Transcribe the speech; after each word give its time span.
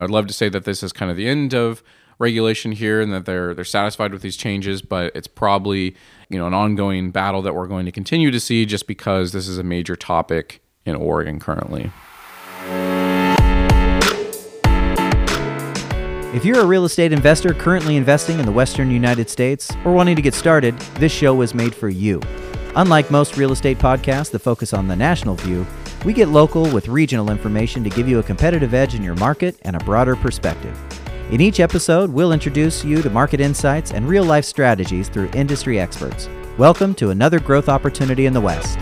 I'd 0.00 0.10
love 0.10 0.28
to 0.28 0.32
say 0.32 0.48
that 0.48 0.64
this 0.64 0.82
is 0.82 0.92
kind 0.92 1.10
of 1.10 1.16
the 1.16 1.28
end 1.28 1.54
of 1.54 1.82
regulation 2.20 2.72
here 2.72 3.00
and 3.00 3.12
that 3.12 3.26
they're 3.26 3.52
they're 3.52 3.64
satisfied 3.64 4.12
with 4.12 4.22
these 4.22 4.36
changes, 4.36 4.80
but 4.80 5.10
it's 5.14 5.26
probably 5.26 5.96
you 6.28 6.38
know 6.38 6.46
an 6.46 6.54
ongoing 6.54 7.10
battle 7.10 7.42
that 7.42 7.54
we're 7.54 7.66
going 7.66 7.84
to 7.84 7.92
continue 7.92 8.30
to 8.30 8.38
see 8.38 8.64
just 8.64 8.86
because 8.86 9.32
this 9.32 9.48
is 9.48 9.58
a 9.58 9.64
major 9.64 9.96
topic 9.96 10.62
in 10.84 10.94
Oregon 10.94 11.40
currently. 11.40 11.90
If 16.32 16.44
you're 16.44 16.60
a 16.60 16.66
real 16.66 16.84
estate 16.84 17.12
investor 17.12 17.52
currently 17.52 17.96
investing 17.96 18.38
in 18.38 18.46
the 18.46 18.52
western 18.52 18.92
United 18.92 19.28
States 19.28 19.72
or 19.84 19.92
wanting 19.92 20.14
to 20.14 20.22
get 20.22 20.34
started, 20.34 20.78
this 21.00 21.10
show 21.10 21.34
was 21.34 21.54
made 21.54 21.74
for 21.74 21.88
you. 21.88 22.20
Unlike 22.76 23.10
most 23.10 23.36
real 23.36 23.50
estate 23.50 23.78
podcasts 23.78 24.30
that 24.30 24.40
focus 24.40 24.72
on 24.72 24.86
the 24.86 24.94
national 24.94 25.34
view, 25.34 25.66
we 26.08 26.14
get 26.14 26.28
local 26.28 26.62
with 26.72 26.88
regional 26.88 27.30
information 27.30 27.84
to 27.84 27.90
give 27.90 28.08
you 28.08 28.18
a 28.18 28.22
competitive 28.22 28.72
edge 28.72 28.94
in 28.94 29.02
your 29.02 29.14
market 29.16 29.58
and 29.60 29.76
a 29.76 29.78
broader 29.80 30.16
perspective. 30.16 30.74
In 31.30 31.42
each 31.42 31.60
episode, 31.60 32.08
we'll 32.08 32.32
introduce 32.32 32.82
you 32.82 33.02
to 33.02 33.10
market 33.10 33.42
insights 33.42 33.92
and 33.92 34.08
real 34.08 34.24
life 34.24 34.46
strategies 34.46 35.10
through 35.10 35.28
industry 35.34 35.78
experts. 35.78 36.26
Welcome 36.56 36.94
to 36.94 37.10
another 37.10 37.38
growth 37.38 37.68
opportunity 37.68 38.24
in 38.24 38.32
the 38.32 38.40
West. 38.40 38.78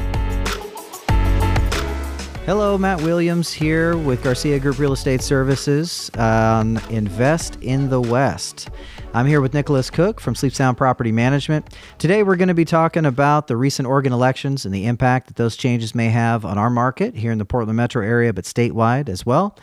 Hello, 2.45 2.79
Matt 2.79 3.03
Williams 3.03 3.53
here 3.53 3.97
with 3.97 4.23
Garcia 4.23 4.61
Group 4.61 4.79
Real 4.79 4.93
Estate 4.93 5.20
Services 5.20 6.12
on 6.17 6.81
Invest 6.91 7.59
in 7.61 7.91
the 7.91 8.01
West. 8.01 8.70
I'm 9.16 9.25
here 9.25 9.41
with 9.41 9.55
Nicholas 9.55 9.88
Cook 9.88 10.20
from 10.20 10.34
Sleep 10.34 10.52
Sound 10.52 10.77
Property 10.77 11.11
Management. 11.11 11.75
Today, 11.97 12.23
we're 12.23 12.37
going 12.37 12.48
to 12.48 12.55
be 12.55 12.66
talking 12.66 13.06
about 13.06 13.47
the 13.47 13.56
recent 13.56 13.89
Oregon 13.89 14.12
elections 14.12 14.66
and 14.66 14.75
the 14.75 14.84
impact 14.84 15.29
that 15.29 15.37
those 15.37 15.56
changes 15.56 15.95
may 15.95 16.11
have 16.11 16.45
on 16.45 16.59
our 16.59 16.69
market 16.69 17.16
here 17.16 17.33
in 17.33 17.39
the 17.39 17.47
Portland 17.47 17.79
metro 17.79 18.05
area, 18.05 18.34
but 18.34 18.45
statewide 18.45 19.09
as 19.09 19.25
well. 19.25 19.56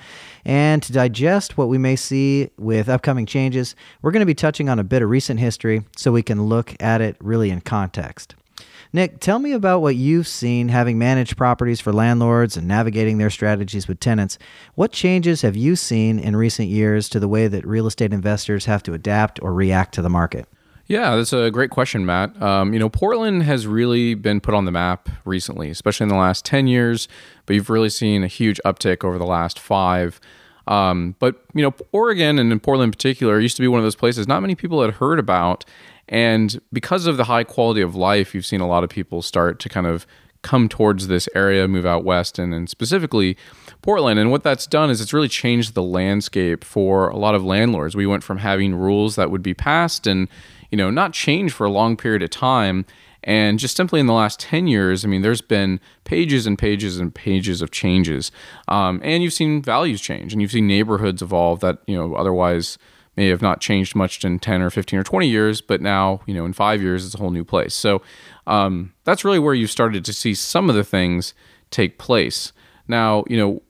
And 0.44 0.82
to 0.82 0.92
digest 0.92 1.56
what 1.56 1.70
we 1.70 1.78
may 1.78 1.96
see 1.96 2.50
with 2.58 2.90
upcoming 2.90 3.28
changes, 3.28 3.76
we're 4.02 4.10
going 4.10 4.22
to 4.22 4.26
be 4.26 4.34
touching 4.34 4.70
on 4.70 4.80
a 4.80 4.84
bit 4.84 5.04
of 5.04 5.12
recent 5.12 5.40
history 5.40 5.84
so 5.96 6.12
we 6.12 6.24
can 6.24 6.48
look 6.48 6.76
at 6.80 7.02
it 7.02 7.16
really 7.20 7.52
in 7.52 7.62
context. 7.62 8.34
Nick, 8.96 9.20
tell 9.20 9.40
me 9.40 9.54
about 9.54 9.82
what 9.82 9.96
you've 9.96 10.28
seen 10.28 10.68
having 10.68 11.00
managed 11.00 11.36
properties 11.36 11.82
for 11.82 11.92
landlords 11.92 12.56
and 12.56 12.68
navigating 12.68 13.18
their 13.18 13.32
strategies 13.32 13.88
with 13.88 14.00
tenants. 14.00 14.38
What 14.76 14.92
changes 14.92 15.42
have 15.42 15.56
you 15.56 15.76
seen 15.76 16.20
in 16.20 16.36
recent 16.36 16.70
years 16.70 17.10
to 17.10 17.20
the 17.20 17.28
way 17.28 17.48
that 17.48 17.66
real 17.66 17.88
estate 17.88 18.14
investors 18.14 18.66
have 18.66 18.84
to 18.84 18.94
adapt 18.94 19.42
or 19.42 19.52
react 19.52 19.96
to 19.96 20.04
the 20.04 20.12
market? 20.12 20.48
Yeah, 20.86 21.16
that's 21.16 21.34
a 21.34 21.50
great 21.50 21.72
question, 21.72 22.06
Matt. 22.06 22.40
Um, 22.40 22.72
you 22.72 22.78
know, 22.78 22.88
Portland 22.90 23.42
has 23.44 23.66
really 23.66 24.14
been 24.14 24.40
put 24.40 24.54
on 24.54 24.66
the 24.66 24.72
map 24.72 25.10
recently, 25.26 25.72
especially 25.72 26.04
in 26.04 26.10
the 26.10 26.16
last 26.16 26.46
10 26.46 26.68
years, 26.68 27.08
but 27.48 27.56
you've 27.56 27.72
really 27.72 27.90
seen 27.90 28.24
a 28.24 28.28
huge 28.28 28.62
uptick 28.64 29.04
over 29.04 29.18
the 29.18 29.26
last 29.26 29.58
five. 29.58 30.20
Um, 30.68 31.16
but, 31.18 31.44
you 31.56 31.64
know, 31.64 31.74
Oregon 31.94 32.38
and 32.38 32.52
in 32.52 32.60
Portland 32.60 32.90
in 32.90 32.92
particular 32.92 33.40
used 33.40 33.56
to 33.56 33.62
be 33.62 33.68
one 33.68 33.80
of 33.80 33.84
those 33.84 33.96
places 33.96 34.28
not 34.28 34.42
many 34.42 34.54
people 34.56 34.82
had 34.84 34.96
heard 34.96 35.18
about. 35.18 35.66
And 36.10 36.60
because 36.72 37.06
of 37.08 37.18
the 37.18 37.26
high 37.26 37.44
quality 37.44 37.82
of 37.82 37.96
life, 37.96 38.36
you've 38.36 38.46
seen 38.46 38.62
a 38.62 38.68
lot 38.68 38.84
of 38.84 38.90
people 38.90 39.22
start 39.22 39.60
to 39.62 39.70
kind 39.70 39.88
of 39.88 40.06
come 40.44 40.70
towards 40.70 41.08
this 41.08 41.28
area, 41.34 41.68
move 41.68 41.86
out 41.86 42.04
west, 42.04 42.38
and, 42.38 42.54
and 42.54 42.70
specifically 42.70 43.36
Portland. 43.82 44.20
And 44.20 44.30
what 44.30 44.44
that's 44.44 44.68
done 44.68 44.90
is 44.90 45.02
it's 45.02 45.14
really 45.14 45.30
changed 45.30 45.74
the 45.74 45.82
landscape 45.82 46.64
for 46.64 47.08
a 47.10 47.18
lot 47.18 47.34
of 47.34 47.44
landlords. 47.44 47.96
We 47.96 48.06
went 48.06 48.24
from 48.24 48.38
having 48.38 48.76
rules 48.76 49.16
that 49.16 49.32
would 49.32 49.42
be 49.42 49.54
passed 49.54 50.06
and, 50.06 50.28
you 50.70 50.78
know, 50.78 50.92
not 50.92 51.14
change 51.14 51.52
for 51.54 51.66
a 51.66 51.72
long 51.72 51.98
period 51.98 52.22
of 52.22 52.30
time. 52.30 52.86
And 53.24 53.58
just 53.58 53.78
simply 53.78 54.02
in 54.02 54.06
the 54.06 54.14
last 54.14 54.38
10 54.42 54.68
years, 54.68 55.06
I 55.06 55.08
mean, 55.08 55.22
there's 55.22 55.42
been 55.42 55.80
pages 56.04 56.46
and 56.46 56.60
pages 56.60 57.00
and 57.00 57.16
pages 57.16 57.62
of 57.62 57.72
changes. 57.72 58.32
Um, 58.68 59.00
and 59.02 59.24
you've 59.24 59.34
seen 59.34 59.62
values 59.62 60.02
change 60.02 60.34
and 60.34 60.42
you've 60.42 60.52
seen 60.52 60.68
neighborhoods 60.68 61.22
evolve 61.22 61.62
that, 61.62 61.80
you 61.88 61.96
know, 61.96 62.16
otherwise 62.16 62.78
may 63.16 63.28
have 63.28 63.42
not 63.42 63.62
changed 63.62 63.96
much 63.96 64.24
in 64.24 64.40
10 64.40 64.62
or 64.62 64.70
15 64.70 65.00
or 65.00 65.04
20 65.04 65.28
years, 65.28 65.62
but 65.62 65.82
now, 65.82 66.22
you 66.26 66.34
know, 66.34 66.46
in 66.46 66.54
five 66.54 66.82
years, 66.82 67.06
it's 67.06 67.16
a 67.16 67.18
whole 67.18 67.32
new 67.32 67.46
place. 67.46 67.74
So 67.74 68.02
um, 68.48 68.94
that's 69.04 69.24
really 69.24 69.40
where 69.40 69.54
you 69.54 69.68
started 69.68 70.04
to 70.06 70.14
see 70.14 70.34
some 70.34 70.70
of 70.70 70.76
the 70.76 70.84
things 70.84 71.34
take 71.70 71.98
place. 71.98 72.54
Now, 72.88 73.24
you 73.28 73.38
know, 73.38 73.62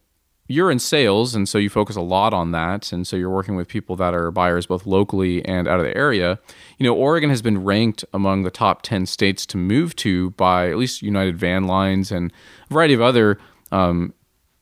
you're 0.48 0.70
in 0.70 0.80
sales, 0.80 1.36
and 1.36 1.48
so 1.48 1.58
you 1.58 1.70
focus 1.70 1.96
a 1.96 2.02
lot 2.02 2.34
on 2.34 2.52
that. 2.52 2.92
And 2.92 3.08
so 3.08 3.16
you're 3.16 3.30
working 3.30 3.56
with 3.56 3.68
people 3.68 3.96
that 3.96 4.14
are 4.14 4.30
buyers 4.30 4.66
both 4.66 4.86
locally 4.86 5.44
and 5.46 5.68
out 5.68 5.80
of 5.80 5.86
the 5.86 5.96
area. 5.96 6.38
You 6.78 6.86
know, 6.86 6.94
Oregon 6.94 7.30
has 7.30 7.42
been 7.42 7.64
ranked 7.64 8.04
among 8.14 8.44
the 8.44 8.52
top 8.52 8.82
10 8.82 9.06
states 9.06 9.46
to 9.48 9.58
move 9.58 9.96
to 9.98 10.32
by 10.32 10.70
at 10.70 10.78
least 10.78 11.02
United 11.02 11.38
Van 11.38 11.66
Lines 11.66 12.12
and 12.12 12.32
a 12.70 12.74
variety 12.74 12.94
of 12.94 13.02
other 13.02 13.40
um, 13.72 14.14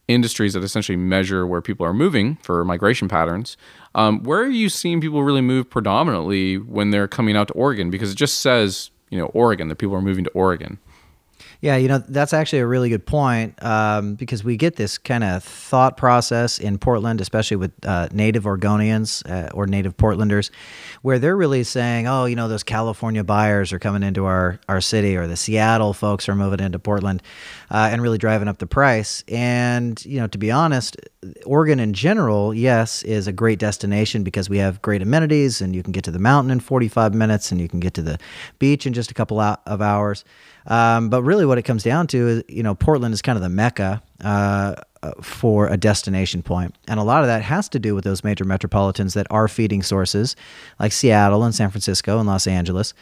industries 0.07 0.53
that 0.53 0.63
essentially 0.63 0.95
measure 0.95 1.47
where 1.47 1.61
people 1.61 1.85
are 1.85 1.93
moving 1.93 2.37
for 2.43 2.63
migration 2.63 3.07
patterns. 3.07 3.57
Um, 3.93 4.23
where 4.23 4.39
are 4.41 4.49
you 4.49 4.69
seeing 4.69 5.01
people 5.01 5.23
really 5.23 5.41
move 5.41 5.69
predominantly 5.69 6.57
when 6.57 6.91
they're 6.91 7.07
coming 7.07 7.35
out 7.35 7.47
to 7.49 7.53
Oregon? 7.53 7.89
Because 7.89 8.11
it 8.11 8.15
just 8.15 8.39
says, 8.39 8.89
you 9.09 9.17
know, 9.17 9.25
Oregon, 9.27 9.67
that 9.67 9.75
people 9.75 9.95
are 9.95 10.01
moving 10.01 10.23
to 10.23 10.29
Oregon. 10.31 10.79
Yeah, 11.61 11.75
you 11.75 11.87
know, 11.87 11.99
that's 11.99 12.33
actually 12.33 12.59
a 12.59 12.65
really 12.65 12.89
good 12.89 13.05
point 13.05 13.63
um, 13.63 14.15
because 14.15 14.43
we 14.43 14.57
get 14.57 14.77
this 14.77 14.97
kind 14.97 15.23
of 15.23 15.43
thought 15.43 15.95
process 15.95 16.57
in 16.57 16.79
Portland, 16.79 17.21
especially 17.21 17.57
with 17.57 17.71
uh, 17.85 18.09
native 18.11 18.45
Oregonians 18.45 19.23
uh, 19.29 19.51
or 19.51 19.67
native 19.67 19.95
Portlanders, 19.95 20.49
where 21.03 21.19
they're 21.19 21.37
really 21.37 21.63
saying, 21.63 22.07
oh, 22.07 22.25
you 22.25 22.35
know, 22.35 22.47
those 22.47 22.63
California 22.63 23.23
buyers 23.23 23.71
are 23.71 23.77
coming 23.77 24.01
into 24.01 24.25
our, 24.25 24.59
our 24.67 24.81
city 24.81 25.15
or 25.15 25.27
the 25.27 25.37
Seattle 25.37 25.93
folks 25.93 26.27
are 26.27 26.33
moving 26.33 26.59
into 26.59 26.79
Portland 26.79 27.21
uh, 27.69 27.89
and 27.91 28.01
really 28.01 28.17
driving 28.17 28.47
up 28.47 28.57
the 28.57 28.65
price. 28.65 29.23
And, 29.27 30.03
you 30.03 30.19
know, 30.19 30.25
to 30.25 30.39
be 30.39 30.49
honest, 30.49 30.97
Oregon 31.45 31.79
in 31.79 31.93
general, 31.93 32.55
yes, 32.55 33.03
is 33.03 33.27
a 33.27 33.31
great 33.31 33.59
destination 33.59 34.23
because 34.23 34.49
we 34.49 34.57
have 34.57 34.81
great 34.81 35.03
amenities 35.03 35.61
and 35.61 35.75
you 35.75 35.83
can 35.83 35.91
get 35.91 36.03
to 36.05 36.11
the 36.11 36.17
mountain 36.17 36.49
in 36.49 36.59
45 36.59 37.13
minutes 37.13 37.51
and 37.51 37.61
you 37.61 37.69
can 37.69 37.79
get 37.79 37.93
to 37.93 38.01
the 38.01 38.17
beach 38.57 38.87
in 38.87 38.93
just 38.93 39.11
a 39.11 39.13
couple 39.13 39.39
of 39.39 39.81
hours. 39.81 40.25
Um, 40.67 41.09
but 41.09 41.23
really, 41.23 41.45
what 41.51 41.57
it 41.57 41.63
comes 41.63 41.83
down 41.83 42.07
to 42.07 42.27
is, 42.29 42.43
you 42.47 42.63
know, 42.63 42.73
Portland 42.73 43.13
is 43.13 43.21
kind 43.21 43.35
of 43.35 43.43
the 43.43 43.49
mecca 43.49 44.01
uh, 44.21 44.73
for 45.21 45.67
a 45.67 45.75
destination 45.75 46.41
point, 46.41 46.73
and 46.87 46.97
a 46.97 47.03
lot 47.03 47.23
of 47.23 47.27
that 47.27 47.41
has 47.41 47.67
to 47.67 47.77
do 47.77 47.93
with 47.93 48.05
those 48.05 48.23
major 48.23 48.45
metropolitans 48.45 49.15
that 49.15 49.27
are 49.29 49.49
feeding 49.49 49.83
sources, 49.83 50.37
like 50.79 50.93
Seattle 50.93 51.43
and 51.43 51.53
San 51.53 51.69
Francisco 51.69 52.19
and 52.19 52.27
Los 52.29 52.47
Angeles 52.47 52.93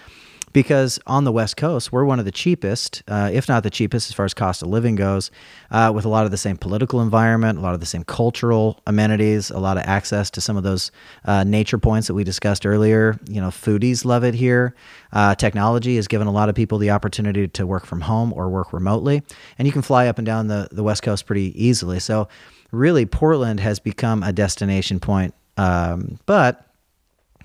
because 0.51 0.99
on 1.05 1.23
the 1.23 1.31
West 1.31 1.57
Coast, 1.57 1.91
we're 1.91 2.05
one 2.05 2.19
of 2.19 2.25
the 2.25 2.31
cheapest, 2.31 3.03
uh, 3.07 3.29
if 3.31 3.47
not 3.47 3.63
the 3.63 3.69
cheapest, 3.69 4.09
as 4.09 4.15
far 4.15 4.25
as 4.25 4.33
cost 4.33 4.61
of 4.61 4.69
living 4.69 4.95
goes, 4.95 5.31
uh, 5.71 5.91
with 5.93 6.05
a 6.05 6.09
lot 6.09 6.25
of 6.25 6.31
the 6.31 6.37
same 6.37 6.57
political 6.57 7.01
environment, 7.01 7.59
a 7.59 7.61
lot 7.61 7.73
of 7.73 7.79
the 7.79 7.85
same 7.85 8.03
cultural 8.03 8.81
amenities, 8.87 9.49
a 9.51 9.59
lot 9.59 9.77
of 9.77 9.83
access 9.83 10.29
to 10.31 10.41
some 10.41 10.57
of 10.57 10.63
those 10.63 10.91
uh, 11.25 11.43
nature 11.43 11.77
points 11.77 12.07
that 12.07 12.13
we 12.13 12.23
discussed 12.23 12.65
earlier. 12.65 13.19
You 13.29 13.41
know, 13.41 13.49
foodies 13.49 14.05
love 14.05 14.23
it 14.23 14.33
here. 14.33 14.75
Uh, 15.11 15.35
technology 15.35 15.95
has 15.95 16.07
given 16.07 16.27
a 16.27 16.31
lot 16.31 16.49
of 16.49 16.55
people 16.55 16.77
the 16.77 16.91
opportunity 16.91 17.47
to 17.47 17.67
work 17.67 17.85
from 17.85 18.01
home 18.01 18.33
or 18.33 18.49
work 18.49 18.73
remotely, 18.73 19.21
and 19.57 19.67
you 19.67 19.71
can 19.71 19.81
fly 19.81 20.07
up 20.07 20.17
and 20.17 20.25
down 20.25 20.47
the, 20.47 20.67
the 20.71 20.83
West 20.83 21.03
Coast 21.03 21.25
pretty 21.25 21.53
easily. 21.63 21.99
So, 21.99 22.27
really, 22.71 23.05
Portland 23.05 23.59
has 23.59 23.79
become 23.79 24.23
a 24.23 24.33
destination 24.33 24.99
point. 24.99 25.33
Um, 25.57 26.19
but 26.25 26.65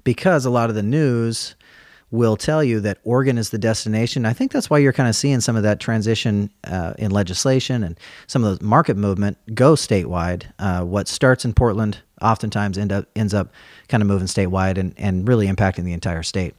because 0.05 0.45
a 0.45 0.51
lot 0.51 0.69
of 0.69 0.77
the 0.77 0.83
news, 0.83 1.57
will 2.11 2.37
tell 2.37 2.63
you 2.63 2.81
that 2.81 2.99
Oregon 3.05 3.39
is 3.39 3.51
the 3.51 3.59
destination. 3.59 4.25
I 4.25 4.33
think 4.33 4.53
that's 4.53 4.71
why 4.71 4.79
you're 4.79 4.93
kind 4.93 5.09
of 5.09 5.17
seeing 5.17 5.41
some 5.41 5.57
of 5.57 5.63
that 5.65 5.81
transition 5.81 6.51
uh, 6.65 6.95
in 6.99 7.11
legislation 7.11 7.83
and 7.83 7.99
some 8.27 8.45
of 8.45 8.59
the 8.59 8.65
market 8.65 8.97
movement 8.97 9.37
go 9.55 9.75
statewide. 9.75 10.45
Uh, 10.59 10.85
what 10.85 11.09
starts 11.09 11.45
in 11.45 11.53
Portland 11.55 11.99
oftentimes 12.23 12.79
end 12.79 12.93
up 12.93 13.07
ends 13.17 13.35
up 13.35 13.53
kind 13.89 14.03
of 14.03 14.07
moving 14.07 14.29
statewide 14.29 14.79
and, 14.79 14.95
and 14.97 15.27
really 15.27 15.47
impacting 15.47 15.85
the 15.85 15.93
entire 15.93 16.23
state. 16.23 16.55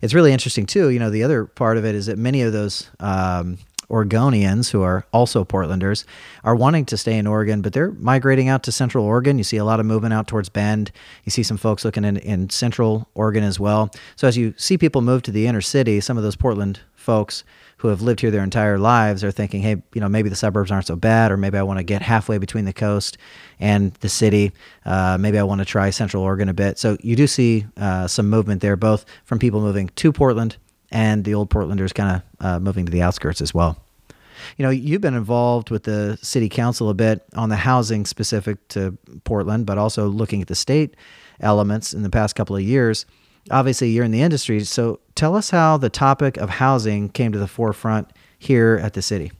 It's 0.00 0.14
really 0.14 0.32
interesting 0.32 0.66
too. 0.66 0.88
You 0.88 0.98
know, 0.98 1.10
the 1.10 1.22
other 1.22 1.44
part 1.44 1.76
of 1.76 1.84
it 1.84 1.94
is 1.94 2.06
that 2.06 2.18
many 2.18 2.42
of 2.42 2.52
those 2.52 2.90
um, 3.00 3.58
Oregonians, 3.90 4.70
who 4.70 4.82
are 4.82 5.06
also 5.12 5.44
Portlanders, 5.44 6.04
are 6.42 6.56
wanting 6.56 6.84
to 6.86 6.96
stay 6.96 7.16
in 7.18 7.26
Oregon, 7.26 7.62
but 7.62 7.72
they're 7.72 7.92
migrating 7.92 8.48
out 8.48 8.62
to 8.64 8.72
Central 8.72 9.04
Oregon. 9.04 9.38
You 9.38 9.44
see 9.44 9.56
a 9.56 9.64
lot 9.64 9.80
of 9.80 9.86
movement 9.86 10.14
out 10.14 10.26
towards 10.26 10.48
Bend. 10.48 10.90
You 11.24 11.30
see 11.30 11.42
some 11.42 11.56
folks 11.56 11.84
looking 11.84 12.04
in, 12.04 12.16
in 12.18 12.50
Central 12.50 13.08
Oregon 13.14 13.44
as 13.44 13.60
well. 13.60 13.90
So 14.16 14.28
as 14.28 14.36
you 14.36 14.54
see 14.56 14.78
people 14.78 15.02
move 15.02 15.22
to 15.22 15.30
the 15.30 15.46
inner 15.46 15.60
city, 15.60 16.00
some 16.00 16.16
of 16.16 16.22
those 16.22 16.36
Portland 16.36 16.80
folks 16.94 17.44
who 17.78 17.88
have 17.88 18.00
lived 18.00 18.20
here 18.20 18.30
their 18.30 18.42
entire 18.42 18.78
lives 18.78 19.22
are 19.22 19.30
thinking, 19.30 19.60
hey, 19.60 19.76
you 19.92 20.00
know, 20.00 20.08
maybe 20.08 20.30
the 20.30 20.36
suburbs 20.36 20.70
aren't 20.70 20.86
so 20.86 20.96
bad, 20.96 21.30
or 21.30 21.36
maybe 21.36 21.58
I 21.58 21.62
want 21.62 21.78
to 21.78 21.82
get 21.82 22.00
halfway 22.00 22.38
between 22.38 22.64
the 22.64 22.72
coast 22.72 23.18
and 23.60 23.92
the 23.94 24.08
city. 24.08 24.52
Uh, 24.86 25.18
maybe 25.20 25.38
I 25.38 25.42
want 25.42 25.58
to 25.58 25.66
try 25.66 25.90
Central 25.90 26.22
Oregon 26.22 26.48
a 26.48 26.54
bit. 26.54 26.78
So 26.78 26.96
you 27.02 27.14
do 27.14 27.26
see 27.26 27.66
uh, 27.76 28.08
some 28.08 28.30
movement 28.30 28.62
there, 28.62 28.76
both 28.76 29.04
from 29.24 29.38
people 29.38 29.60
moving 29.60 29.90
to 29.96 30.12
Portland 30.12 30.56
and 30.94 31.24
the 31.24 31.34
old 31.34 31.50
Portlanders 31.50 31.92
kind 31.92 32.22
of 32.40 32.46
uh, 32.46 32.60
moving 32.60 32.86
to 32.86 32.92
the 32.92 33.02
outskirts 33.02 33.42
as 33.42 33.52
well. 33.52 33.76
You 34.56 34.62
know, 34.62 34.70
you've 34.70 35.00
been 35.00 35.14
involved 35.14 35.70
with 35.70 35.82
the 35.82 36.18
city 36.22 36.48
council 36.48 36.88
a 36.88 36.94
bit 36.94 37.24
on 37.34 37.48
the 37.48 37.56
housing 37.56 38.06
specific 38.06 38.66
to 38.68 38.96
Portland, 39.24 39.66
but 39.66 39.76
also 39.76 40.06
looking 40.08 40.40
at 40.40 40.48
the 40.48 40.54
state 40.54 40.96
elements 41.40 41.92
in 41.92 42.02
the 42.02 42.10
past 42.10 42.36
couple 42.36 42.54
of 42.54 42.62
years. 42.62 43.06
Obviously, 43.50 43.90
you're 43.90 44.04
in 44.04 44.12
the 44.12 44.22
industry, 44.22 44.60
so 44.64 45.00
tell 45.14 45.34
us 45.34 45.50
how 45.50 45.76
the 45.76 45.90
topic 45.90 46.36
of 46.36 46.48
housing 46.48 47.08
came 47.08 47.32
to 47.32 47.38
the 47.38 47.48
forefront 47.48 48.08
here 48.38 48.78
at 48.82 48.94
the 48.94 49.02
city. 49.02 49.32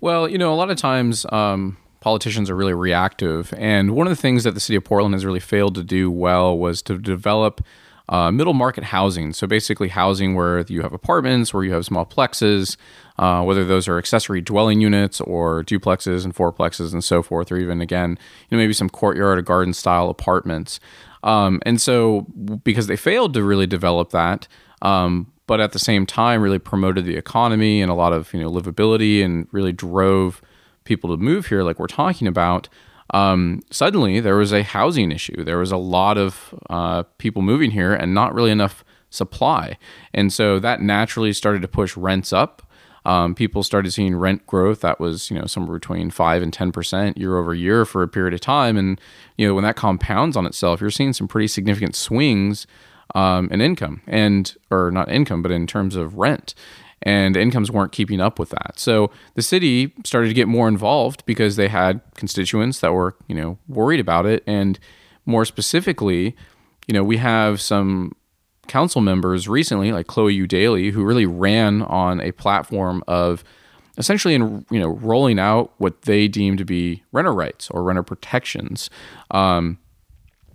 Well, 0.00 0.28
you 0.28 0.38
know, 0.38 0.52
a 0.52 0.56
lot 0.56 0.70
of 0.70 0.76
times 0.76 1.24
um, 1.32 1.78
politicians 2.00 2.50
are 2.50 2.56
really 2.56 2.74
reactive. 2.74 3.54
And 3.56 3.92
one 3.92 4.06
of 4.06 4.10
the 4.10 4.20
things 4.20 4.44
that 4.44 4.52
the 4.52 4.60
city 4.60 4.76
of 4.76 4.84
Portland 4.84 5.14
has 5.14 5.24
really 5.24 5.40
failed 5.40 5.74
to 5.76 5.84
do 5.84 6.10
well 6.10 6.56
was 6.58 6.82
to 6.82 6.98
develop 6.98 7.62
uh, 8.08 8.30
middle 8.30 8.54
market 8.54 8.84
housing. 8.84 9.32
So 9.32 9.46
basically, 9.46 9.88
housing 9.88 10.34
where 10.34 10.60
you 10.68 10.82
have 10.82 10.92
apartments, 10.92 11.54
where 11.54 11.64
you 11.64 11.72
have 11.72 11.84
small 11.84 12.04
plexes, 12.04 12.76
uh, 13.18 13.42
whether 13.42 13.64
those 13.64 13.88
are 13.88 13.98
accessory 13.98 14.40
dwelling 14.40 14.80
units 14.80 15.20
or 15.20 15.62
duplexes 15.64 16.24
and 16.24 16.34
fourplexes 16.34 16.92
and 16.92 17.02
so 17.04 17.22
forth, 17.22 17.52
or 17.52 17.56
even 17.56 17.80
again, 17.80 18.18
you 18.48 18.56
know, 18.56 18.62
maybe 18.62 18.72
some 18.72 18.88
courtyard 18.88 19.38
or 19.38 19.42
garden 19.42 19.72
style 19.72 20.08
apartments. 20.08 20.80
Um, 21.22 21.60
and 21.64 21.80
so, 21.80 22.22
because 22.64 22.88
they 22.88 22.96
failed 22.96 23.34
to 23.34 23.44
really 23.44 23.66
develop 23.66 24.10
that, 24.10 24.48
um, 24.82 25.32
but 25.46 25.60
at 25.60 25.72
the 25.72 25.78
same 25.78 26.06
time, 26.06 26.42
really 26.42 26.58
promoted 26.58 27.04
the 27.04 27.16
economy 27.16 27.80
and 27.80 27.90
a 27.90 27.94
lot 27.94 28.12
of 28.12 28.32
you 28.34 28.40
know 28.40 28.50
livability, 28.50 29.24
and 29.24 29.46
really 29.52 29.72
drove 29.72 30.42
people 30.84 31.10
to 31.10 31.16
move 31.16 31.46
here, 31.46 31.62
like 31.62 31.78
we're 31.78 31.86
talking 31.86 32.26
about 32.26 32.68
um, 33.12 33.60
suddenly 33.70 34.20
there 34.20 34.36
was 34.36 34.52
a 34.52 34.62
housing 34.62 35.12
issue. 35.12 35.44
There 35.44 35.58
was 35.58 35.72
a 35.72 35.76
lot 35.76 36.16
of 36.16 36.54
uh, 36.70 37.04
people 37.18 37.42
moving 37.42 37.70
here 37.70 37.92
and 37.94 38.14
not 38.14 38.34
really 38.34 38.50
enough 38.50 38.84
supply. 39.10 39.76
And 40.14 40.32
so 40.32 40.58
that 40.58 40.80
naturally 40.80 41.32
started 41.32 41.62
to 41.62 41.68
push 41.68 41.96
rents 41.96 42.32
up. 42.32 42.62
Um, 43.04 43.34
people 43.34 43.62
started 43.64 43.90
seeing 43.90 44.14
rent 44.14 44.46
growth 44.46 44.80
that 44.82 45.00
was 45.00 45.28
you 45.28 45.36
know 45.36 45.46
somewhere 45.46 45.76
between 45.76 46.10
five 46.10 46.40
and 46.40 46.52
ten 46.52 46.70
percent 46.70 47.18
year 47.18 47.36
over 47.36 47.52
year 47.52 47.84
for 47.84 48.02
a 48.04 48.08
period 48.08 48.32
of 48.32 48.40
time, 48.40 48.76
and 48.76 49.00
you 49.36 49.46
know 49.46 49.54
when 49.54 49.64
that 49.64 49.74
compounds 49.74 50.36
on 50.36 50.46
itself, 50.46 50.80
you're 50.80 50.88
seeing 50.90 51.12
some 51.12 51.26
pretty 51.26 51.48
significant 51.48 51.96
swings 51.96 52.64
um, 53.16 53.48
in 53.50 53.60
income 53.60 54.02
and 54.06 54.54
or 54.70 54.92
not 54.92 55.10
income, 55.10 55.42
but 55.42 55.50
in 55.50 55.66
terms 55.66 55.96
of 55.96 56.16
rent 56.16 56.54
and 57.02 57.36
incomes 57.36 57.70
weren't 57.70 57.92
keeping 57.92 58.20
up 58.20 58.38
with 58.38 58.50
that. 58.50 58.78
So 58.78 59.10
the 59.34 59.42
city 59.42 59.92
started 60.04 60.28
to 60.28 60.34
get 60.34 60.48
more 60.48 60.68
involved 60.68 61.24
because 61.26 61.56
they 61.56 61.68
had 61.68 62.00
constituents 62.14 62.80
that 62.80 62.92
were, 62.92 63.16
you 63.26 63.34
know, 63.34 63.58
worried 63.68 64.00
about 64.00 64.26
it. 64.26 64.42
And 64.46 64.78
more 65.26 65.44
specifically, 65.44 66.36
you 66.86 66.94
know, 66.94 67.02
we 67.04 67.16
have 67.16 67.60
some 67.60 68.12
council 68.68 69.00
members 69.00 69.48
recently, 69.48 69.92
like 69.92 70.06
Chloe 70.06 70.36
Eudaly, 70.36 70.92
who 70.92 71.04
really 71.04 71.26
ran 71.26 71.82
on 71.82 72.20
a 72.20 72.32
platform 72.32 73.02
of 73.08 73.42
essentially 73.98 74.34
in 74.34 74.64
you 74.70 74.80
know 74.80 74.88
rolling 74.88 75.38
out 75.38 75.72
what 75.78 76.02
they 76.02 76.26
deem 76.26 76.56
to 76.56 76.64
be 76.64 77.02
renter 77.12 77.34
rights 77.34 77.70
or 77.70 77.82
renter 77.82 78.02
protections. 78.02 78.88
Um, 79.30 79.78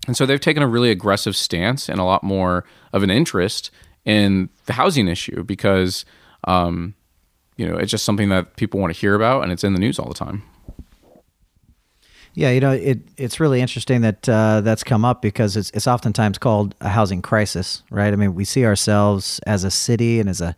and 0.07 0.15
so 0.15 0.25
they've 0.25 0.39
taken 0.39 0.63
a 0.63 0.67
really 0.67 0.89
aggressive 0.89 1.35
stance 1.35 1.89
and 1.89 1.99
a 1.99 2.03
lot 2.03 2.23
more 2.23 2.63
of 2.93 3.03
an 3.03 3.09
interest 3.09 3.71
in 4.05 4.49
the 4.65 4.73
housing 4.73 5.07
issue 5.07 5.43
because 5.43 6.05
um, 6.47 6.95
you 7.57 7.67
know, 7.67 7.77
it's 7.77 7.91
just 7.91 8.05
something 8.05 8.29
that 8.29 8.55
people 8.55 8.79
want 8.79 8.93
to 8.93 8.99
hear 8.99 9.13
about, 9.13 9.43
and 9.43 9.51
it's 9.51 9.63
in 9.63 9.73
the 9.73 9.79
news 9.79 9.99
all 9.99 10.07
the 10.07 10.15
time. 10.15 10.43
Yeah, 12.33 12.51
you 12.51 12.59
know, 12.59 12.71
it 12.71 12.99
it's 13.17 13.39
really 13.39 13.61
interesting 13.61 14.01
that 14.01 14.29
uh, 14.29 14.61
that's 14.61 14.83
come 14.83 15.03
up 15.03 15.21
because 15.21 15.57
it's 15.57 15.71
it's 15.71 15.87
oftentimes 15.87 16.37
called 16.37 16.75
a 16.81 16.89
housing 16.89 17.21
crisis, 17.21 17.83
right? 17.89 18.13
I 18.13 18.15
mean, 18.15 18.35
we 18.35 18.45
see 18.45 18.65
ourselves 18.65 19.39
as 19.47 19.63
a 19.63 19.71
city 19.71 20.19
and 20.19 20.29
as 20.29 20.41
a 20.41 20.55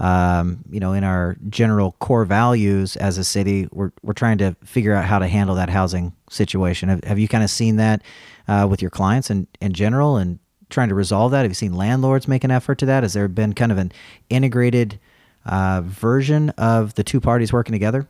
um, 0.00 0.64
you 0.70 0.80
know, 0.80 0.94
in 0.94 1.04
our 1.04 1.36
general 1.50 1.92
core 2.00 2.24
values 2.24 2.96
as 2.96 3.18
a 3.18 3.24
city, 3.24 3.68
we're, 3.70 3.92
we're 4.02 4.14
trying 4.14 4.38
to 4.38 4.56
figure 4.64 4.94
out 4.94 5.04
how 5.04 5.18
to 5.18 5.28
handle 5.28 5.54
that 5.56 5.68
housing 5.68 6.14
situation. 6.30 6.88
Have, 6.88 7.04
have 7.04 7.18
you 7.18 7.28
kind 7.28 7.44
of 7.44 7.50
seen 7.50 7.76
that 7.76 8.00
uh, 8.48 8.66
with 8.68 8.80
your 8.80 8.90
clients 8.90 9.30
in, 9.30 9.46
in 9.60 9.74
general 9.74 10.16
and 10.16 10.38
trying 10.70 10.88
to 10.88 10.94
resolve 10.94 11.32
that? 11.32 11.42
Have 11.42 11.50
you 11.50 11.54
seen 11.54 11.74
landlords 11.74 12.26
make 12.26 12.44
an 12.44 12.50
effort 12.50 12.78
to 12.78 12.86
that? 12.86 13.02
Has 13.02 13.12
there 13.12 13.28
been 13.28 13.52
kind 13.52 13.70
of 13.70 13.76
an 13.76 13.92
integrated 14.30 14.98
uh, 15.44 15.82
version 15.84 16.50
of 16.50 16.94
the 16.94 17.04
two 17.04 17.20
parties 17.20 17.52
working 17.52 17.72
together? 17.72 18.08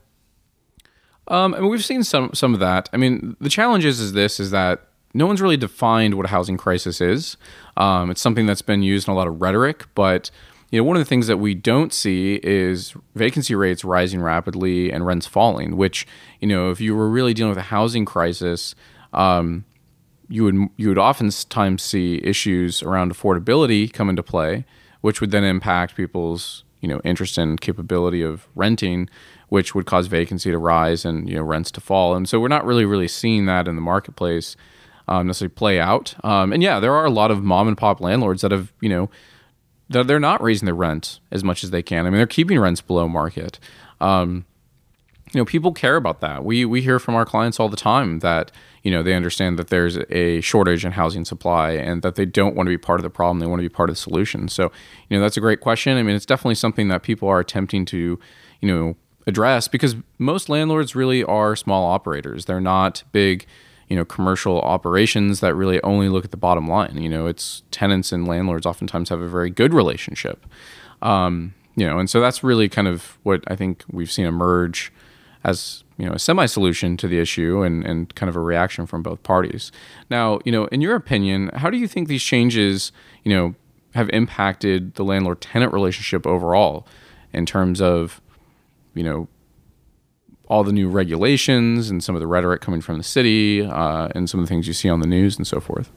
Um, 1.28 1.54
and 1.54 1.68
we've 1.68 1.84
seen 1.84 2.02
some 2.02 2.30
some 2.34 2.54
of 2.54 2.60
that. 2.60 2.88
I 2.92 2.96
mean, 2.96 3.36
the 3.40 3.48
challenge 3.48 3.84
is, 3.84 4.00
is 4.00 4.12
this: 4.12 4.40
is 4.40 4.50
that 4.50 4.86
no 5.14 5.26
one's 5.26 5.40
really 5.40 5.56
defined 5.56 6.14
what 6.14 6.26
a 6.26 6.30
housing 6.30 6.56
crisis 6.56 7.00
is. 7.00 7.36
Um, 7.76 8.10
it's 8.10 8.20
something 8.20 8.46
that's 8.46 8.62
been 8.62 8.82
used 8.82 9.08
in 9.08 9.12
a 9.12 9.16
lot 9.16 9.26
of 9.26 9.40
rhetoric, 9.40 9.86
but 9.94 10.30
you 10.70 10.78
know, 10.78 10.84
one 10.84 10.96
of 10.96 11.00
the 11.00 11.08
things 11.08 11.26
that 11.26 11.38
we 11.38 11.54
don't 11.54 11.92
see 11.92 12.40
is 12.42 12.94
vacancy 13.14 13.54
rates 13.54 13.84
rising 13.84 14.22
rapidly 14.22 14.92
and 14.92 15.06
rents 15.06 15.26
falling. 15.26 15.76
Which 15.76 16.06
you 16.40 16.48
know, 16.48 16.70
if 16.70 16.80
you 16.80 16.94
were 16.96 17.08
really 17.08 17.34
dealing 17.34 17.50
with 17.50 17.58
a 17.58 17.62
housing 17.62 18.04
crisis, 18.04 18.74
um, 19.12 19.64
you 20.28 20.44
would 20.44 20.68
you 20.76 20.88
would 20.88 20.98
oftentimes 20.98 21.82
see 21.82 22.20
issues 22.24 22.82
around 22.82 23.12
affordability 23.12 23.92
come 23.92 24.08
into 24.08 24.22
play, 24.22 24.64
which 25.00 25.20
would 25.20 25.32
then 25.32 25.44
impact 25.44 25.96
people's 25.96 26.64
you 26.80 26.88
know 26.88 27.00
interest 27.04 27.38
and 27.38 27.60
capability 27.60 28.22
of 28.22 28.48
renting, 28.54 29.08
which 29.48 29.74
would 29.74 29.86
cause 29.86 30.06
vacancy 30.06 30.50
to 30.50 30.58
rise 30.58 31.04
and 31.04 31.28
you 31.28 31.36
know 31.36 31.42
rents 31.42 31.70
to 31.72 31.80
fall. 31.80 32.14
And 32.14 32.28
so 32.28 32.40
we're 32.40 32.48
not 32.48 32.64
really 32.64 32.84
really 32.84 33.08
seeing 33.08 33.46
that 33.46 33.68
in 33.68 33.74
the 33.76 33.82
marketplace 33.82 34.56
um, 35.08 35.26
necessarily 35.26 35.54
play 35.54 35.80
out. 35.80 36.14
Um, 36.24 36.52
and 36.52 36.62
yeah, 36.62 36.80
there 36.80 36.94
are 36.94 37.04
a 37.04 37.10
lot 37.10 37.30
of 37.30 37.42
mom 37.42 37.68
and 37.68 37.76
pop 37.76 38.00
landlords 38.00 38.42
that 38.42 38.52
have 38.52 38.72
you 38.80 38.88
know 38.88 39.10
that 39.88 40.06
they're 40.06 40.20
not 40.20 40.40
raising 40.40 40.66
their 40.66 40.74
rent 40.74 41.18
as 41.32 41.42
much 41.42 41.64
as 41.64 41.70
they 41.70 41.82
can. 41.82 42.06
I 42.06 42.10
mean, 42.10 42.18
they're 42.18 42.26
keeping 42.26 42.58
rents 42.58 42.80
below 42.80 43.08
market. 43.08 43.58
Um, 44.00 44.46
you 45.32 45.40
know, 45.40 45.44
people 45.44 45.72
care 45.72 45.96
about 45.96 46.20
that. 46.20 46.44
We 46.44 46.64
we 46.64 46.82
hear 46.82 46.98
from 46.98 47.14
our 47.14 47.24
clients 47.24 47.60
all 47.60 47.68
the 47.68 47.76
time 47.76 48.18
that 48.20 48.50
you 48.82 48.90
know 48.90 49.02
they 49.02 49.14
understand 49.14 49.58
that 49.58 49.68
there's 49.68 49.98
a 50.10 50.40
shortage 50.40 50.84
in 50.84 50.92
housing 50.92 51.24
supply 51.24 51.72
and 51.72 52.02
that 52.02 52.16
they 52.16 52.24
don't 52.24 52.56
want 52.56 52.66
to 52.66 52.70
be 52.70 52.78
part 52.78 52.98
of 52.98 53.04
the 53.04 53.10
problem 53.10 53.38
they 53.38 53.46
want 53.46 53.60
to 53.60 53.68
be 53.68 53.72
part 53.72 53.90
of 53.90 53.96
the 53.96 54.00
solution. 54.00 54.48
So 54.48 54.72
you 55.08 55.16
know 55.16 55.22
that's 55.22 55.36
a 55.36 55.40
great 55.40 55.60
question. 55.60 55.96
I 55.96 56.02
mean 56.02 56.16
it's 56.16 56.26
definitely 56.26 56.56
something 56.56 56.88
that 56.88 57.02
people 57.02 57.28
are 57.28 57.38
attempting 57.38 57.84
to 57.86 58.18
you 58.60 58.68
know 58.68 58.96
address 59.26 59.68
because 59.68 59.94
most 60.18 60.48
landlords 60.48 60.96
really 60.96 61.22
are 61.22 61.54
small 61.54 61.90
operators. 61.90 62.46
They're 62.46 62.60
not 62.60 63.04
big 63.12 63.46
you 63.88 63.96
know 63.96 64.04
commercial 64.04 64.60
operations 64.60 65.40
that 65.40 65.54
really 65.54 65.80
only 65.82 66.08
look 66.08 66.24
at 66.24 66.32
the 66.32 66.36
bottom 66.36 66.66
line. 66.66 67.00
You 67.00 67.08
know 67.08 67.26
it's 67.28 67.62
tenants 67.70 68.10
and 68.10 68.26
landlords 68.26 68.66
oftentimes 68.66 69.10
have 69.10 69.20
a 69.20 69.28
very 69.28 69.50
good 69.50 69.72
relationship. 69.74 70.44
Um, 71.02 71.54
you 71.76 71.86
know 71.86 71.98
and 71.98 72.10
so 72.10 72.20
that's 72.20 72.42
really 72.42 72.68
kind 72.68 72.88
of 72.88 73.16
what 73.22 73.42
i 73.46 73.56
think 73.56 73.84
we've 73.90 74.10
seen 74.10 74.26
emerge 74.26 74.92
as 75.44 75.84
you 75.96 76.06
know 76.06 76.12
a 76.12 76.18
semi 76.18 76.46
solution 76.46 76.96
to 76.96 77.08
the 77.08 77.18
issue 77.18 77.62
and, 77.62 77.84
and 77.86 78.14
kind 78.14 78.28
of 78.28 78.36
a 78.36 78.40
reaction 78.40 78.86
from 78.86 79.02
both 79.02 79.22
parties. 79.22 79.72
Now, 80.10 80.40
you 80.44 80.52
know, 80.52 80.66
in 80.66 80.80
your 80.80 80.96
opinion, 80.96 81.50
how 81.54 81.70
do 81.70 81.76
you 81.76 81.88
think 81.88 82.08
these 82.08 82.22
changes, 82.22 82.92
you 83.24 83.34
know, 83.34 83.54
have 83.94 84.08
impacted 84.10 84.94
the 84.94 85.04
landlord 85.04 85.40
tenant 85.40 85.72
relationship 85.72 86.26
overall 86.26 86.86
in 87.32 87.46
terms 87.46 87.80
of, 87.80 88.20
you 88.94 89.02
know, 89.02 89.28
all 90.48 90.64
the 90.64 90.72
new 90.72 90.88
regulations 90.88 91.90
and 91.90 92.02
some 92.02 92.14
of 92.14 92.20
the 92.20 92.26
rhetoric 92.26 92.60
coming 92.60 92.80
from 92.80 92.98
the 92.98 93.04
city 93.04 93.64
uh, 93.64 94.08
and 94.14 94.28
some 94.28 94.40
of 94.40 94.46
the 94.46 94.48
things 94.48 94.66
you 94.66 94.72
see 94.72 94.88
on 94.88 95.00
the 95.00 95.06
news 95.06 95.36
and 95.36 95.46
so 95.46 95.60
forth? 95.60 95.90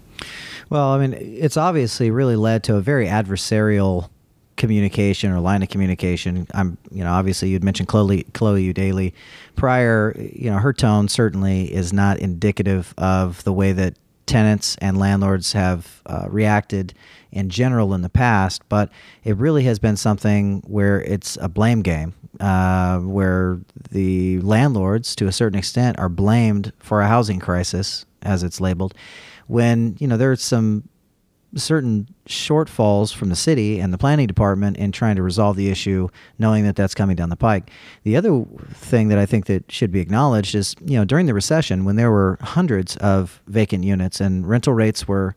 Well, 0.69 0.89
I 0.89 0.99
mean, 0.99 1.13
it's 1.19 1.57
obviously 1.57 2.11
really 2.11 2.35
led 2.35 2.63
to 2.65 2.75
a 2.75 2.81
very 2.81 3.07
adversarial 3.07 4.09
communication 4.55 5.31
or 5.31 5.39
line 5.39 5.63
of 5.63 5.69
communication. 5.69 6.47
I'm, 6.53 6.77
you 6.91 7.03
know, 7.03 7.11
obviously 7.11 7.49
you'd 7.49 7.63
mentioned 7.63 7.87
Chloe, 7.87 8.23
Chloe 8.33 8.73
Eudaly 8.73 9.13
prior. 9.55 10.15
You 10.17 10.51
know, 10.51 10.57
her 10.57 10.73
tone 10.73 11.07
certainly 11.07 11.73
is 11.73 11.93
not 11.93 12.19
indicative 12.19 12.93
of 12.97 13.43
the 13.43 13.53
way 13.53 13.71
that 13.73 13.95
tenants 14.25 14.77
and 14.79 14.97
landlords 14.97 15.53
have 15.53 16.01
uh, 16.05 16.27
reacted 16.29 16.93
in 17.31 17.49
general 17.49 17.93
in 17.93 18.01
the 18.01 18.09
past, 18.09 18.61
but 18.69 18.89
it 19.23 19.35
really 19.37 19.63
has 19.63 19.79
been 19.79 19.97
something 19.97 20.61
where 20.67 21.01
it's 21.01 21.37
a 21.41 21.49
blame 21.49 21.81
game, 21.81 22.13
uh, 22.39 22.99
where 22.99 23.59
the 23.91 24.39
landlords, 24.41 25.15
to 25.15 25.27
a 25.27 25.31
certain 25.31 25.57
extent, 25.57 25.97
are 25.99 26.09
blamed 26.09 26.71
for 26.79 27.01
a 27.01 27.07
housing 27.07 27.39
crisis, 27.39 28.05
as 28.21 28.43
it's 28.43 28.61
labeled, 28.61 28.93
when 29.47 29.97
you 29.99 30.07
know 30.07 30.15
there's 30.15 30.41
some 30.41 30.87
certain 31.55 32.07
shortfalls 32.27 33.13
from 33.13 33.29
the 33.29 33.35
city 33.35 33.79
and 33.79 33.93
the 33.93 33.97
planning 33.97 34.27
department 34.27 34.77
in 34.77 34.91
trying 34.91 35.15
to 35.15 35.21
resolve 35.21 35.55
the 35.55 35.69
issue, 35.69 36.07
knowing 36.39 36.63
that 36.63 36.75
that's 36.75 36.95
coming 36.95 37.15
down 37.15 37.29
the 37.29 37.35
pike. 37.35 37.69
The 38.03 38.15
other 38.15 38.45
thing 38.73 39.09
that 39.09 39.17
I 39.17 39.25
think 39.25 39.45
that 39.45 39.71
should 39.71 39.91
be 39.91 39.99
acknowledged 39.99 40.55
is, 40.55 40.75
you 40.85 40.97
know, 40.97 41.05
during 41.05 41.25
the 41.25 41.33
recession 41.33 41.85
when 41.85 41.95
there 41.95 42.11
were 42.11 42.37
hundreds 42.41 42.95
of 42.97 43.41
vacant 43.47 43.83
units 43.83 44.21
and 44.21 44.47
rental 44.47 44.73
rates 44.73 45.07
were 45.07 45.35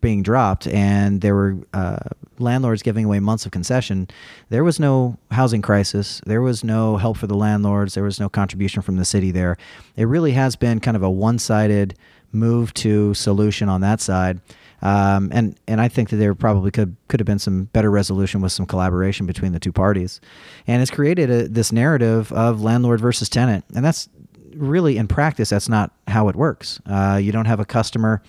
being 0.00 0.22
dropped 0.22 0.66
and 0.68 1.20
there 1.20 1.34
were 1.34 1.56
uh, 1.72 1.98
landlords 2.38 2.82
giving 2.82 3.04
away 3.04 3.20
months 3.20 3.46
of 3.46 3.52
concession, 3.52 4.08
there 4.48 4.64
was 4.64 4.78
no 4.78 5.18
housing 5.30 5.62
crisis. 5.62 6.20
There 6.26 6.42
was 6.42 6.62
no 6.64 6.96
help 6.96 7.16
for 7.16 7.26
the 7.26 7.36
landlords. 7.36 7.94
There 7.94 8.04
was 8.04 8.20
no 8.20 8.28
contribution 8.28 8.82
from 8.82 8.96
the 8.96 9.04
city 9.04 9.30
there. 9.30 9.56
It 9.96 10.04
really 10.04 10.32
has 10.32 10.56
been 10.56 10.80
kind 10.80 10.96
of 10.96 11.02
a 11.02 11.10
one-sided 11.10 11.94
move 12.32 12.72
to 12.74 13.14
solution 13.14 13.68
on 13.68 13.80
that 13.80 14.00
side. 14.00 14.40
Um, 14.82 15.30
and 15.32 15.58
and 15.66 15.80
I 15.80 15.88
think 15.88 16.10
that 16.10 16.16
there 16.16 16.34
probably 16.34 16.70
could 16.70 16.96
could 17.08 17.20
have 17.20 17.26
been 17.26 17.38
some 17.38 17.64
better 17.64 17.90
resolution 17.90 18.40
with 18.40 18.52
some 18.52 18.66
collaboration 18.66 19.26
between 19.26 19.52
the 19.52 19.60
two 19.60 19.72
parties, 19.72 20.20
and 20.66 20.82
it's 20.82 20.90
created 20.90 21.30
a, 21.30 21.48
this 21.48 21.72
narrative 21.72 22.32
of 22.32 22.62
landlord 22.62 23.00
versus 23.00 23.28
tenant, 23.28 23.64
and 23.74 23.84
that's 23.84 24.08
really 24.54 24.96
in 24.96 25.06
practice 25.06 25.50
that's 25.50 25.68
not 25.68 25.92
how 26.08 26.28
it 26.28 26.36
works. 26.36 26.80
Uh, 26.86 27.18
you 27.22 27.30
don't 27.30 27.46
have 27.46 27.60
a 27.60 27.64
customer 27.64 28.20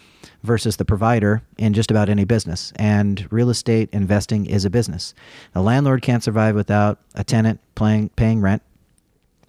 versus 0.44 0.78
the 0.78 0.86
provider 0.86 1.42
in 1.58 1.74
just 1.74 1.90
about 1.90 2.10
any 2.10 2.26
business, 2.26 2.74
and 2.76 3.28
real 3.32 3.50
estate 3.50 3.90
investing 3.92 4.46
is 4.46 4.66
a 4.66 4.70
business. 4.70 5.14
A 5.56 5.62
landlord 5.62 6.02
can't 6.02 6.24
survive 6.24 6.56
without 6.56 7.00
a 7.16 7.24
tenant 7.24 7.60
paying 7.76 8.10
paying 8.10 8.42
rent 8.42 8.62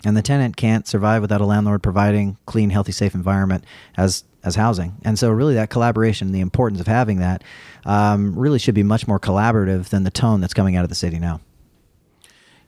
and 0.04 0.16
the 0.16 0.22
tenant 0.22 0.56
can't 0.56 0.86
survive 0.86 1.22
without 1.22 1.40
a 1.40 1.46
landlord 1.46 1.82
providing 1.82 2.36
clean, 2.46 2.70
healthy, 2.70 2.92
safe 2.92 3.14
environment 3.14 3.64
as 3.96 4.24
as 4.44 4.56
housing. 4.56 4.96
And 5.04 5.18
so, 5.18 5.30
really, 5.30 5.54
that 5.54 5.70
collaboration, 5.70 6.32
the 6.32 6.40
importance 6.40 6.80
of 6.80 6.86
having 6.86 7.18
that, 7.18 7.44
um, 7.84 8.36
really 8.36 8.58
should 8.58 8.74
be 8.74 8.82
much 8.82 9.06
more 9.06 9.20
collaborative 9.20 9.90
than 9.90 10.04
the 10.04 10.10
tone 10.10 10.40
that's 10.40 10.54
coming 10.54 10.76
out 10.76 10.82
of 10.82 10.88
the 10.88 10.96
city 10.96 11.18
now. 11.18 11.40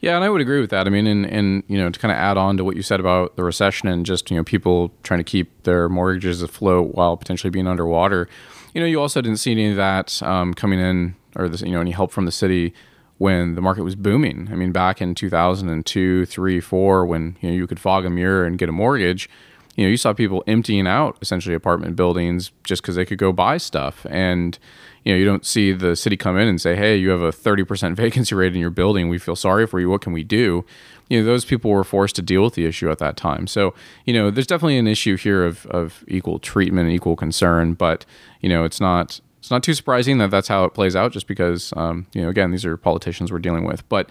Yeah, 0.00 0.16
and 0.16 0.24
I 0.24 0.28
would 0.28 0.42
agree 0.42 0.60
with 0.60 0.70
that. 0.70 0.86
I 0.86 0.90
mean, 0.90 1.06
and, 1.06 1.24
and 1.24 1.62
you 1.66 1.78
know, 1.78 1.88
to 1.88 1.98
kind 1.98 2.12
of 2.12 2.18
add 2.18 2.36
on 2.36 2.58
to 2.58 2.64
what 2.64 2.76
you 2.76 2.82
said 2.82 3.00
about 3.00 3.36
the 3.36 3.42
recession 3.42 3.88
and 3.88 4.04
just 4.04 4.30
you 4.30 4.36
know 4.36 4.44
people 4.44 4.92
trying 5.02 5.18
to 5.18 5.24
keep 5.24 5.62
their 5.62 5.88
mortgages 5.88 6.42
afloat 6.42 6.94
while 6.94 7.16
potentially 7.16 7.50
being 7.50 7.66
underwater. 7.66 8.28
You 8.74 8.80
know, 8.80 8.86
you 8.86 9.00
also 9.00 9.20
didn't 9.20 9.38
see 9.38 9.52
any 9.52 9.70
of 9.70 9.76
that 9.76 10.22
um, 10.22 10.52
coming 10.52 10.78
in, 10.78 11.16
or 11.36 11.48
this, 11.48 11.62
you 11.62 11.72
know, 11.72 11.80
any 11.80 11.92
help 11.92 12.10
from 12.10 12.26
the 12.26 12.32
city 12.32 12.74
when 13.18 13.54
the 13.54 13.60
market 13.60 13.84
was 13.84 13.94
booming. 13.94 14.48
I 14.50 14.56
mean, 14.56 14.72
back 14.72 15.00
in 15.00 15.14
2002, 15.14 16.26
3, 16.26 16.60
4, 16.60 17.06
when 17.06 17.36
you 17.40 17.50
know 17.50 17.54
you 17.54 17.66
could 17.66 17.80
fog 17.80 18.04
a 18.04 18.10
mirror 18.10 18.44
and 18.44 18.58
get 18.58 18.68
a 18.68 18.72
mortgage, 18.72 19.28
you 19.76 19.84
know, 19.84 19.90
you 19.90 19.96
saw 19.96 20.12
people 20.12 20.44
emptying 20.46 20.86
out 20.86 21.18
essentially 21.20 21.54
apartment 21.54 21.96
buildings 21.96 22.52
just 22.62 22.82
because 22.82 22.96
they 22.96 23.04
could 23.04 23.18
go 23.18 23.32
buy 23.32 23.56
stuff. 23.56 24.06
And 24.08 24.58
you 25.04 25.12
know, 25.12 25.18
you 25.18 25.24
don't 25.24 25.44
see 25.44 25.72
the 25.72 25.96
city 25.96 26.16
come 26.16 26.38
in 26.38 26.48
and 26.48 26.60
say, 26.60 26.76
"Hey, 26.76 26.96
you 26.96 27.10
have 27.10 27.20
a 27.20 27.30
30% 27.30 27.94
vacancy 27.96 28.34
rate 28.34 28.54
in 28.54 28.60
your 28.60 28.70
building. 28.70 29.08
We 29.08 29.18
feel 29.18 29.36
sorry 29.36 29.66
for 29.66 29.80
you. 29.80 29.90
What 29.90 30.00
can 30.00 30.12
we 30.12 30.24
do?" 30.24 30.64
You 31.08 31.20
know, 31.20 31.26
those 31.26 31.44
people 31.44 31.70
were 31.70 31.84
forced 31.84 32.16
to 32.16 32.22
deal 32.22 32.42
with 32.42 32.54
the 32.54 32.64
issue 32.64 32.90
at 32.90 32.98
that 32.98 33.18
time. 33.18 33.46
So, 33.46 33.74
you 34.06 34.14
know, 34.14 34.30
there's 34.30 34.46
definitely 34.46 34.78
an 34.78 34.86
issue 34.86 35.16
here 35.16 35.44
of 35.44 35.66
of 35.66 36.04
equal 36.08 36.38
treatment 36.38 36.86
and 36.86 36.94
equal 36.94 37.16
concern, 37.16 37.74
but 37.74 38.06
you 38.40 38.48
know, 38.48 38.64
it's 38.64 38.80
not 38.80 39.20
it's 39.44 39.50
not 39.50 39.62
too 39.62 39.74
surprising 39.74 40.16
that 40.18 40.30
that's 40.30 40.48
how 40.48 40.64
it 40.64 40.72
plays 40.72 40.96
out, 40.96 41.12
just 41.12 41.26
because 41.26 41.70
um, 41.76 42.06
you 42.14 42.22
know, 42.22 42.30
again, 42.30 42.50
these 42.50 42.64
are 42.64 42.78
politicians 42.78 43.30
we're 43.30 43.38
dealing 43.38 43.64
with. 43.64 43.86
But 43.90 44.08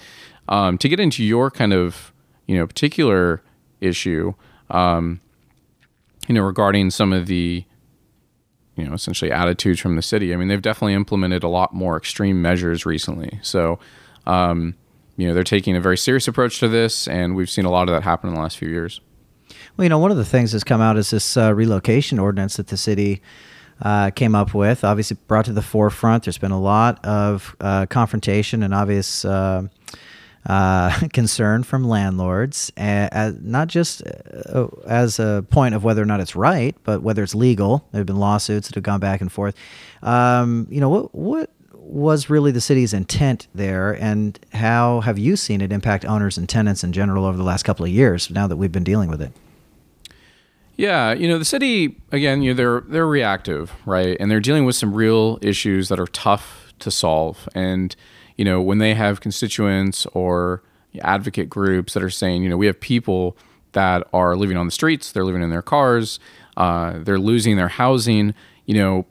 um, 0.47 0.77
to 0.77 0.87
get 0.87 0.99
into 0.99 1.23
your 1.23 1.49
kind 1.49 1.73
of 1.73 2.13
you 2.45 2.55
know 2.55 2.67
particular 2.67 3.41
issue, 3.81 4.35
um, 4.69 5.21
you 6.27 6.35
know, 6.35 6.43
regarding 6.43 6.91
some 6.91 7.11
of 7.11 7.25
the 7.25 7.65
you 8.75 8.85
know 8.85 8.93
essentially 8.93 9.31
attitudes 9.31 9.79
from 9.79 9.95
the 9.95 10.03
city. 10.03 10.35
I 10.35 10.37
mean, 10.37 10.49
they've 10.49 10.61
definitely 10.61 10.93
implemented 10.93 11.43
a 11.43 11.47
lot 11.47 11.73
more 11.73 11.97
extreme 11.97 12.39
measures 12.39 12.85
recently. 12.85 13.39
So, 13.41 13.79
um, 14.27 14.75
you 15.17 15.27
know, 15.27 15.33
they're 15.33 15.43
taking 15.43 15.75
a 15.75 15.81
very 15.81 15.97
serious 15.97 16.27
approach 16.27 16.59
to 16.59 16.67
this, 16.67 17.07
and 17.07 17.35
we've 17.35 17.49
seen 17.49 17.65
a 17.65 17.71
lot 17.71 17.89
of 17.89 17.95
that 17.95 18.03
happen 18.03 18.29
in 18.29 18.35
the 18.35 18.39
last 18.39 18.59
few 18.59 18.69
years. 18.69 19.01
Well, 19.77 19.85
you 19.85 19.89
know, 19.89 19.97
one 19.97 20.11
of 20.11 20.17
the 20.17 20.25
things 20.25 20.51
that's 20.51 20.63
come 20.63 20.79
out 20.79 20.95
is 20.95 21.09
this 21.09 21.35
uh, 21.35 21.55
relocation 21.55 22.19
ordinance 22.19 22.57
that 22.57 22.67
the 22.67 22.77
city 22.77 23.19
uh, 23.83 24.09
came 24.11 24.33
up 24.33 24.53
with. 24.53 24.83
Obviously, 24.83 25.17
brought 25.27 25.45
to 25.45 25.53
the 25.53 25.61
forefront. 25.61 26.23
There's 26.23 26.37
been 26.37 26.51
a 26.51 26.59
lot 26.59 27.03
of 27.05 27.55
uh, 27.59 27.85
confrontation 27.85 28.63
and 28.63 28.73
obvious 28.73 29.25
uh, 29.25 29.67
uh, 30.45 31.07
concern 31.13 31.63
from 31.63 31.83
landlords, 31.83 32.71
uh, 32.77 33.33
not 33.41 33.67
just 33.67 34.01
uh, 34.53 34.67
as 34.87 35.19
a 35.19 35.45
point 35.49 35.75
of 35.75 35.83
whether 35.83 36.01
or 36.01 36.05
not 36.05 36.21
it's 36.21 36.35
right, 36.35 36.75
but 36.83 37.03
whether 37.03 37.21
it's 37.21 37.35
legal. 37.35 37.85
There 37.91 37.99
have 37.99 38.07
been 38.07 38.19
lawsuits 38.19 38.69
that 38.69 38.75
have 38.75 38.83
gone 38.83 38.99
back 38.99 39.21
and 39.21 39.31
forth. 39.31 39.55
Um, 40.01 40.67
you 40.69 40.79
know, 40.79 40.89
what 40.89 41.13
what 41.13 41.49
was 41.73 42.29
really 42.29 42.51
the 42.51 42.61
city's 42.61 42.93
intent 42.93 43.47
there, 43.53 43.91
and 43.91 44.39
how 44.53 45.01
have 45.01 45.19
you 45.19 45.35
seen 45.35 45.59
it 45.59 45.73
impact 45.73 46.05
owners 46.05 46.37
and 46.37 46.47
tenants 46.47 46.83
in 46.83 46.93
general 46.93 47.25
over 47.25 47.37
the 47.37 47.43
last 47.43 47.63
couple 47.63 47.85
of 47.85 47.91
years? 47.91 48.29
Now 48.29 48.47
that 48.47 48.55
we've 48.55 48.71
been 48.71 48.85
dealing 48.85 49.09
with 49.09 49.21
it. 49.21 49.33
Yeah, 50.75 51.13
you 51.13 51.27
know 51.27 51.37
the 51.37 51.45
city 51.45 51.97
again. 52.11 52.41
You 52.41 52.51
know 52.51 52.57
they're 52.57 52.81
they're 52.81 53.07
reactive, 53.07 53.71
right, 53.85 54.17
and 54.19 54.29
they're 54.31 54.39
dealing 54.39 54.65
with 54.65 54.75
some 54.75 54.93
real 54.93 55.37
issues 55.41 55.89
that 55.89 55.99
are 55.99 56.07
tough 56.07 56.73
to 56.79 56.89
solve, 56.89 57.47
and 57.53 57.95
you 58.37 58.45
know, 58.45 58.61
when 58.61 58.79
they 58.79 58.93
have 58.95 59.21
constituents 59.21 60.05
or 60.13 60.63
advocate 61.01 61.49
groups 61.49 61.93
that 61.93 62.03
are 62.03 62.09
saying, 62.09 62.43
you 62.43 62.49
know, 62.49 62.57
we 62.57 62.65
have 62.65 62.79
people 62.79 63.37
that 63.73 64.07
are 64.13 64.35
living 64.35 64.57
on 64.57 64.65
the 64.65 64.71
streets, 64.71 65.11
they're 65.11 65.25
living 65.25 65.41
in 65.41 65.49
their 65.49 65.61
cars, 65.61 66.19
uh, 66.57 66.93
they're 66.99 67.19
losing 67.19 67.57
their 67.57 67.67
housing, 67.67 68.33
you 68.65 68.75
know, 68.75 69.05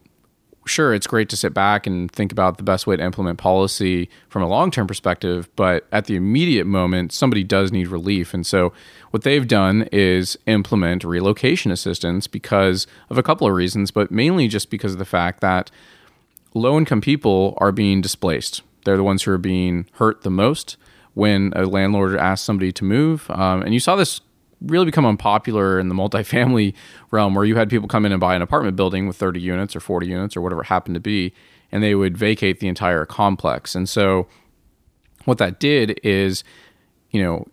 sure, 0.67 0.95
it's 0.95 1.07
great 1.07 1.29
to 1.31 1.37
sit 1.37 1.53
back 1.55 1.87
and 1.87 2.11
think 2.11 2.33
about 2.33 2.57
the 2.57 2.63
best 2.63 2.87
way 2.87 2.97
to 2.97 3.03
implement 3.03 3.39
policy 3.39 4.09
from 4.29 4.43
a 4.43 4.49
long 4.49 4.71
term 4.71 4.87
perspective, 4.87 5.49
but 5.57 5.87
at 5.93 6.07
the 6.07 6.17
immediate 6.17 6.67
moment, 6.67 7.13
somebody 7.13 7.45
does 7.45 7.73
need 7.73 7.89
relief. 7.89 8.35
And 8.35 8.47
so, 8.47 8.73
what 9.11 9.23
they've 9.23 9.47
done 9.47 9.89
is 9.93 10.39
implement 10.47 11.05
relocation 11.05 11.71
assistance 11.71 12.27
because 12.27 12.87
of 13.11 13.19
a 13.19 13.23
couple 13.23 13.47
of 13.47 13.55
reasons, 13.55 13.91
but 13.91 14.11
mainly 14.11 14.49
just 14.49 14.71
because 14.71 14.93
of 14.93 14.99
the 14.99 15.05
fact 15.05 15.41
that 15.41 15.71
low 16.55 16.79
income 16.79 17.01
people 17.01 17.55
are 17.59 17.73
being 17.73 18.01
displaced. 18.01 18.63
They're 18.85 18.97
the 18.97 19.05
ones 19.05 19.23
who 19.23 19.33
are 19.33 19.39
being 19.39 19.87
hurt 19.93 20.23
the 20.23 20.31
most 20.31 20.77
when 21.15 21.53
a 21.55 21.67
landlord 21.67 22.17
asks 22.17 22.45
somebody 22.45 22.73
to 22.73 22.85
move. 22.85 23.31
Um, 23.31 23.63
and 23.63 23.75
you 23.75 23.81
saw 23.81 23.97
this 23.97 24.21
really 24.67 24.87
become 24.87 25.05
unpopular 25.05 25.79
in 25.79 25.89
the 25.89 25.95
multifamily 25.95 26.75
realm 27.11 27.35
where 27.35 27.45
you 27.45 27.57
had 27.57 27.69
people 27.69 27.89
come 27.89 28.05
in 28.07 28.13
and 28.13 28.21
buy 28.21 28.35
an 28.35 28.43
apartment 28.43 28.77
building 28.77 29.07
with 29.07 29.17
30 29.17 29.41
units 29.41 29.77
or 29.77 29.81
40 29.81 30.07
units 30.07 30.37
or 30.37 30.41
whatever 30.41 30.63
it 30.63 30.67
happened 30.67 30.95
to 30.95 31.01
be, 31.01 31.33
and 31.71 31.83
they 31.83 31.95
would 31.95 32.17
vacate 32.17 32.61
the 32.61 32.69
entire 32.69 33.05
complex. 33.05 33.75
And 33.75 33.89
so 33.89 34.27
what 35.25 35.39
that 35.39 35.61
did 35.61 36.01
is, 36.03 36.45
you 37.11 37.23
know, 37.23 37.47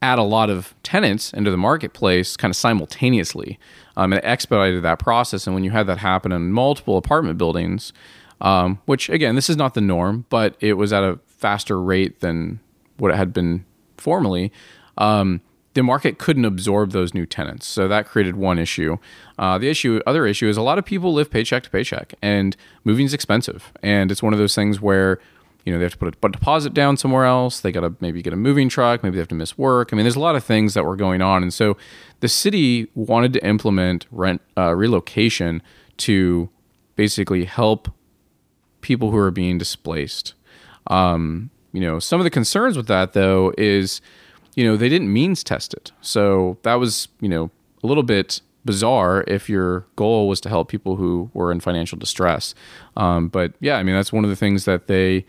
add 0.00 0.18
a 0.18 0.22
lot 0.22 0.50
of 0.50 0.74
tenants 0.82 1.32
into 1.32 1.50
the 1.50 1.56
marketplace 1.56 2.36
kind 2.36 2.50
of 2.50 2.56
simultaneously. 2.56 3.58
Um, 3.96 4.12
and 4.12 4.18
it 4.18 4.24
expedited 4.24 4.82
that 4.82 4.98
process. 4.98 5.46
And 5.46 5.54
when 5.54 5.64
you 5.64 5.70
had 5.70 5.86
that 5.86 5.98
happen 5.98 6.32
in 6.32 6.52
multiple 6.52 6.96
apartment 6.96 7.38
buildings, 7.38 7.92
um, 8.40 8.80
which 8.86 9.08
again, 9.08 9.34
this 9.34 9.48
is 9.48 9.56
not 9.56 9.74
the 9.74 9.80
norm, 9.80 10.26
but 10.28 10.56
it 10.60 10.74
was 10.74 10.92
at 10.92 11.02
a 11.02 11.18
faster 11.26 11.80
rate 11.80 12.20
than 12.20 12.60
what 12.98 13.10
it 13.10 13.16
had 13.16 13.32
been 13.32 13.64
formerly. 13.96 14.52
Um, 14.98 15.40
the 15.74 15.82
market 15.82 16.18
couldn't 16.18 16.44
absorb 16.44 16.92
those 16.92 17.14
new 17.14 17.26
tenants, 17.26 17.66
so 17.66 17.88
that 17.88 18.06
created 18.06 18.36
one 18.36 18.58
issue. 18.58 18.98
Uh, 19.38 19.58
the 19.58 19.68
issue, 19.68 20.00
other 20.06 20.26
issue, 20.26 20.48
is 20.48 20.56
a 20.56 20.62
lot 20.62 20.78
of 20.78 20.84
people 20.84 21.12
live 21.14 21.30
paycheck 21.30 21.62
to 21.62 21.70
paycheck, 21.70 22.14
and 22.20 22.56
moving 22.84 23.06
is 23.06 23.14
expensive, 23.14 23.72
and 23.82 24.10
it's 24.10 24.22
one 24.22 24.32
of 24.32 24.38
those 24.38 24.54
things 24.54 24.80
where 24.80 25.18
you 25.64 25.72
know 25.72 25.78
they 25.78 25.84
have 25.84 25.92
to 25.92 25.98
put 25.98 26.08
a 26.08 26.30
deposit 26.30 26.74
down 26.74 26.96
somewhere 26.96 27.24
else. 27.24 27.60
They 27.60 27.72
got 27.72 27.80
to 27.80 27.94
maybe 28.00 28.20
get 28.20 28.32
a 28.32 28.36
moving 28.36 28.68
truck. 28.68 29.02
Maybe 29.02 29.14
they 29.14 29.20
have 29.20 29.28
to 29.28 29.34
miss 29.34 29.56
work. 29.56 29.90
I 29.92 29.96
mean, 29.96 30.04
there's 30.04 30.16
a 30.16 30.20
lot 30.20 30.36
of 30.36 30.44
things 30.44 30.74
that 30.74 30.84
were 30.84 30.96
going 30.96 31.22
on, 31.22 31.42
and 31.42 31.54
so 31.54 31.76
the 32.20 32.28
city 32.28 32.88
wanted 32.94 33.32
to 33.34 33.46
implement 33.46 34.06
rent 34.10 34.42
uh, 34.58 34.74
relocation 34.74 35.62
to 35.98 36.50
basically 36.96 37.44
help 37.44 37.88
people 38.80 39.10
who 39.10 39.16
are 39.16 39.30
being 39.30 39.56
displaced. 39.56 40.34
Um, 40.88 41.50
you 41.72 41.80
know, 41.80 41.98
some 41.98 42.20
of 42.20 42.24
the 42.24 42.30
concerns 42.30 42.76
with 42.76 42.86
that 42.88 43.12
though 43.12 43.54
is, 43.56 44.00
you 44.54 44.64
know, 44.64 44.76
they 44.76 44.88
didn't 44.88 45.12
means 45.12 45.42
test 45.42 45.74
it. 45.74 45.92
So 46.00 46.58
that 46.62 46.74
was, 46.74 47.08
you 47.20 47.28
know, 47.28 47.50
a 47.82 47.86
little 47.86 48.02
bit 48.02 48.40
bizarre 48.64 49.24
if 49.26 49.48
your 49.48 49.86
goal 49.96 50.28
was 50.28 50.40
to 50.40 50.48
help 50.48 50.68
people 50.68 50.96
who 50.96 51.30
were 51.34 51.50
in 51.50 51.60
financial 51.60 51.98
distress. 51.98 52.54
Um, 52.96 53.28
but 53.28 53.54
yeah, 53.60 53.76
I 53.76 53.82
mean, 53.82 53.94
that's 53.94 54.12
one 54.12 54.24
of 54.24 54.30
the 54.30 54.36
things 54.36 54.64
that 54.66 54.86
they 54.86 55.24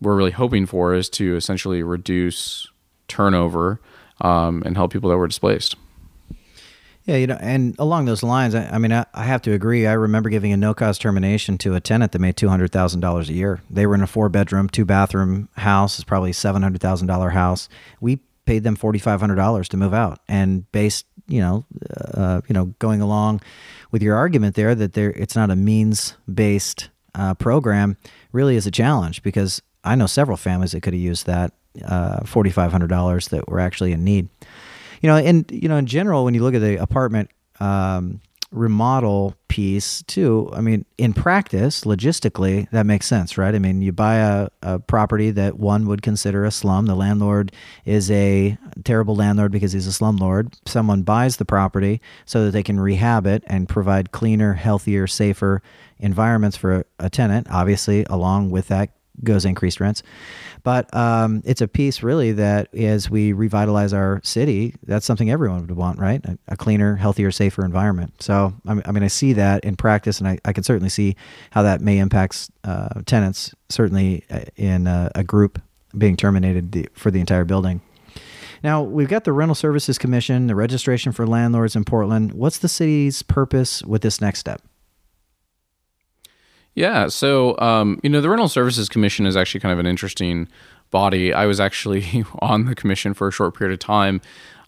were 0.00 0.14
really 0.14 0.30
hoping 0.30 0.66
for 0.66 0.94
is 0.94 1.08
to 1.10 1.36
essentially 1.36 1.82
reduce 1.82 2.68
turnover 3.08 3.80
um, 4.20 4.62
and 4.66 4.76
help 4.76 4.92
people 4.92 5.10
that 5.10 5.16
were 5.16 5.28
displaced. 5.28 5.76
Yeah, 7.04 7.16
you 7.16 7.26
know, 7.26 7.38
and 7.40 7.74
along 7.78 8.04
those 8.04 8.22
lines, 8.22 8.54
I, 8.54 8.68
I 8.68 8.76
mean, 8.76 8.92
I, 8.92 9.06
I, 9.14 9.24
have 9.24 9.40
to 9.42 9.52
agree. 9.52 9.86
I 9.86 9.94
remember 9.94 10.28
giving 10.28 10.52
a 10.52 10.58
no 10.58 10.74
cost 10.74 11.00
termination 11.00 11.56
to 11.58 11.74
a 11.74 11.80
tenant 11.80 12.12
that 12.12 12.18
made 12.18 12.36
two 12.36 12.50
hundred 12.50 12.70
thousand 12.70 13.00
dollars 13.00 13.30
a 13.30 13.32
year. 13.32 13.62
They 13.70 13.86
were 13.86 13.94
in 13.94 14.02
a 14.02 14.06
four 14.06 14.28
bedroom, 14.28 14.68
two 14.68 14.84
bathroom 14.84 15.48
house. 15.56 15.98
It's 15.98 16.04
probably 16.04 16.34
seven 16.34 16.60
hundred 16.60 16.82
thousand 16.82 17.06
dollar 17.06 17.30
house. 17.30 17.70
We 17.98 18.18
paid 18.48 18.64
them 18.64 18.76
forty 18.76 18.98
five 18.98 19.20
hundred 19.20 19.34
dollars 19.34 19.68
to 19.68 19.76
move 19.76 19.92
out, 19.92 20.20
and 20.26 20.70
based, 20.72 21.04
you 21.26 21.38
know, 21.38 21.66
uh, 22.14 22.40
you 22.48 22.54
know, 22.54 22.64
going 22.78 23.02
along 23.02 23.42
with 23.90 24.02
your 24.02 24.16
argument 24.16 24.54
there 24.54 24.74
that 24.74 24.94
there 24.94 25.10
it's 25.10 25.36
not 25.36 25.50
a 25.50 25.56
means 25.56 26.16
based 26.32 26.88
uh, 27.14 27.34
program, 27.34 27.98
really 28.32 28.56
is 28.56 28.66
a 28.66 28.70
challenge 28.70 29.22
because 29.22 29.60
I 29.84 29.96
know 29.96 30.06
several 30.06 30.38
families 30.38 30.72
that 30.72 30.80
could 30.80 30.94
have 30.94 31.02
used 31.02 31.26
that 31.26 31.52
uh, 31.84 32.24
forty 32.24 32.48
five 32.48 32.72
hundred 32.72 32.88
dollars 32.88 33.28
that 33.28 33.46
were 33.50 33.60
actually 33.60 33.92
in 33.92 34.02
need. 34.02 34.30
You 35.02 35.10
know, 35.10 35.16
and 35.16 35.44
you 35.52 35.68
know, 35.68 35.76
in 35.76 35.84
general, 35.84 36.24
when 36.24 36.32
you 36.32 36.42
look 36.42 36.54
at 36.54 36.62
the 36.62 36.76
apartment 36.76 37.28
um, 37.60 38.22
remodel 38.50 39.34
piece 39.48 40.02
too, 40.02 40.50
I 40.52 40.60
mean, 40.60 40.84
in 40.96 41.12
practice, 41.12 41.82
logistically, 41.82 42.70
that 42.70 42.86
makes 42.86 43.06
sense, 43.06 43.36
right? 43.36 43.54
I 43.54 43.58
mean, 43.58 43.82
you 43.82 43.92
buy 43.92 44.16
a, 44.16 44.48
a 44.62 44.78
property 44.78 45.30
that 45.32 45.58
one 45.58 45.86
would 45.86 46.02
consider 46.02 46.44
a 46.44 46.50
slum. 46.50 46.86
The 46.86 46.94
landlord 46.94 47.52
is 47.84 48.10
a 48.10 48.56
terrible 48.84 49.16
landlord 49.16 49.52
because 49.52 49.72
he's 49.72 49.86
a 49.86 49.90
slumlord. 49.90 50.54
Someone 50.66 51.02
buys 51.02 51.36
the 51.36 51.44
property 51.44 52.00
so 52.24 52.44
that 52.44 52.52
they 52.52 52.62
can 52.62 52.78
rehab 52.78 53.26
it 53.26 53.42
and 53.46 53.68
provide 53.68 54.12
cleaner, 54.12 54.54
healthier, 54.54 55.06
safer 55.06 55.62
environments 55.98 56.56
for 56.56 56.74
a, 56.76 56.84
a 56.98 57.10
tenant. 57.10 57.48
Obviously, 57.50 58.04
along 58.08 58.50
with 58.50 58.68
that 58.68 58.90
goes 59.24 59.44
increased 59.44 59.80
rents. 59.80 60.02
But 60.62 60.92
um, 60.94 61.42
it's 61.44 61.60
a 61.60 61.68
piece 61.68 62.02
really 62.02 62.32
that 62.32 62.74
as 62.74 63.08
we 63.08 63.32
revitalize 63.32 63.92
our 63.92 64.20
city, 64.24 64.74
that's 64.86 65.06
something 65.06 65.30
everyone 65.30 65.60
would 65.60 65.76
want, 65.76 65.98
right? 65.98 66.24
A, 66.24 66.38
a 66.48 66.56
cleaner, 66.56 66.96
healthier, 66.96 67.30
safer 67.30 67.64
environment. 67.64 68.22
So 68.22 68.54
I 68.66 68.74
mean, 68.74 69.02
I 69.02 69.08
see 69.08 69.32
that 69.34 69.64
in 69.64 69.76
practice, 69.76 70.18
and 70.18 70.28
I, 70.28 70.38
I 70.44 70.52
can 70.52 70.64
certainly 70.64 70.90
see 70.90 71.16
how 71.50 71.62
that 71.62 71.80
may 71.80 71.98
impact 71.98 72.50
uh, 72.64 73.00
tenants, 73.06 73.54
certainly 73.68 74.24
uh, 74.30 74.40
in 74.56 74.86
a, 74.86 75.10
a, 75.14 75.24
group 75.24 75.60
being 75.96 76.16
terminated 76.16 76.72
the, 76.72 76.88
for 76.94 77.10
the 77.10 77.20
entire 77.20 77.44
building. 77.44 77.80
Now, 78.62 78.82
we've 78.82 79.08
got 79.08 79.24
the 79.24 79.32
Rental 79.32 79.54
Services 79.54 79.98
Commission, 79.98 80.48
the 80.48 80.54
registration 80.54 81.12
for 81.12 81.26
landlords 81.26 81.76
in 81.76 81.84
Portland. 81.84 82.32
What's 82.32 82.58
the 82.58 82.68
city's 82.68 83.22
purpose 83.22 83.82
with 83.84 84.02
this 84.02 84.20
next 84.20 84.40
step? 84.40 84.62
Yeah, 86.78 87.08
so 87.08 87.58
um, 87.58 87.98
you 88.04 88.08
know, 88.08 88.20
the 88.20 88.28
Rental 88.28 88.48
Services 88.48 88.88
Commission 88.88 89.26
is 89.26 89.36
actually 89.36 89.58
kind 89.58 89.72
of 89.72 89.80
an 89.80 89.86
interesting 89.86 90.46
body. 90.92 91.34
I 91.34 91.44
was 91.44 91.58
actually 91.58 92.24
on 92.38 92.66
the 92.66 92.76
commission 92.76 93.14
for 93.14 93.26
a 93.26 93.32
short 93.32 93.58
period 93.58 93.72
of 93.74 93.80
time, 93.80 94.20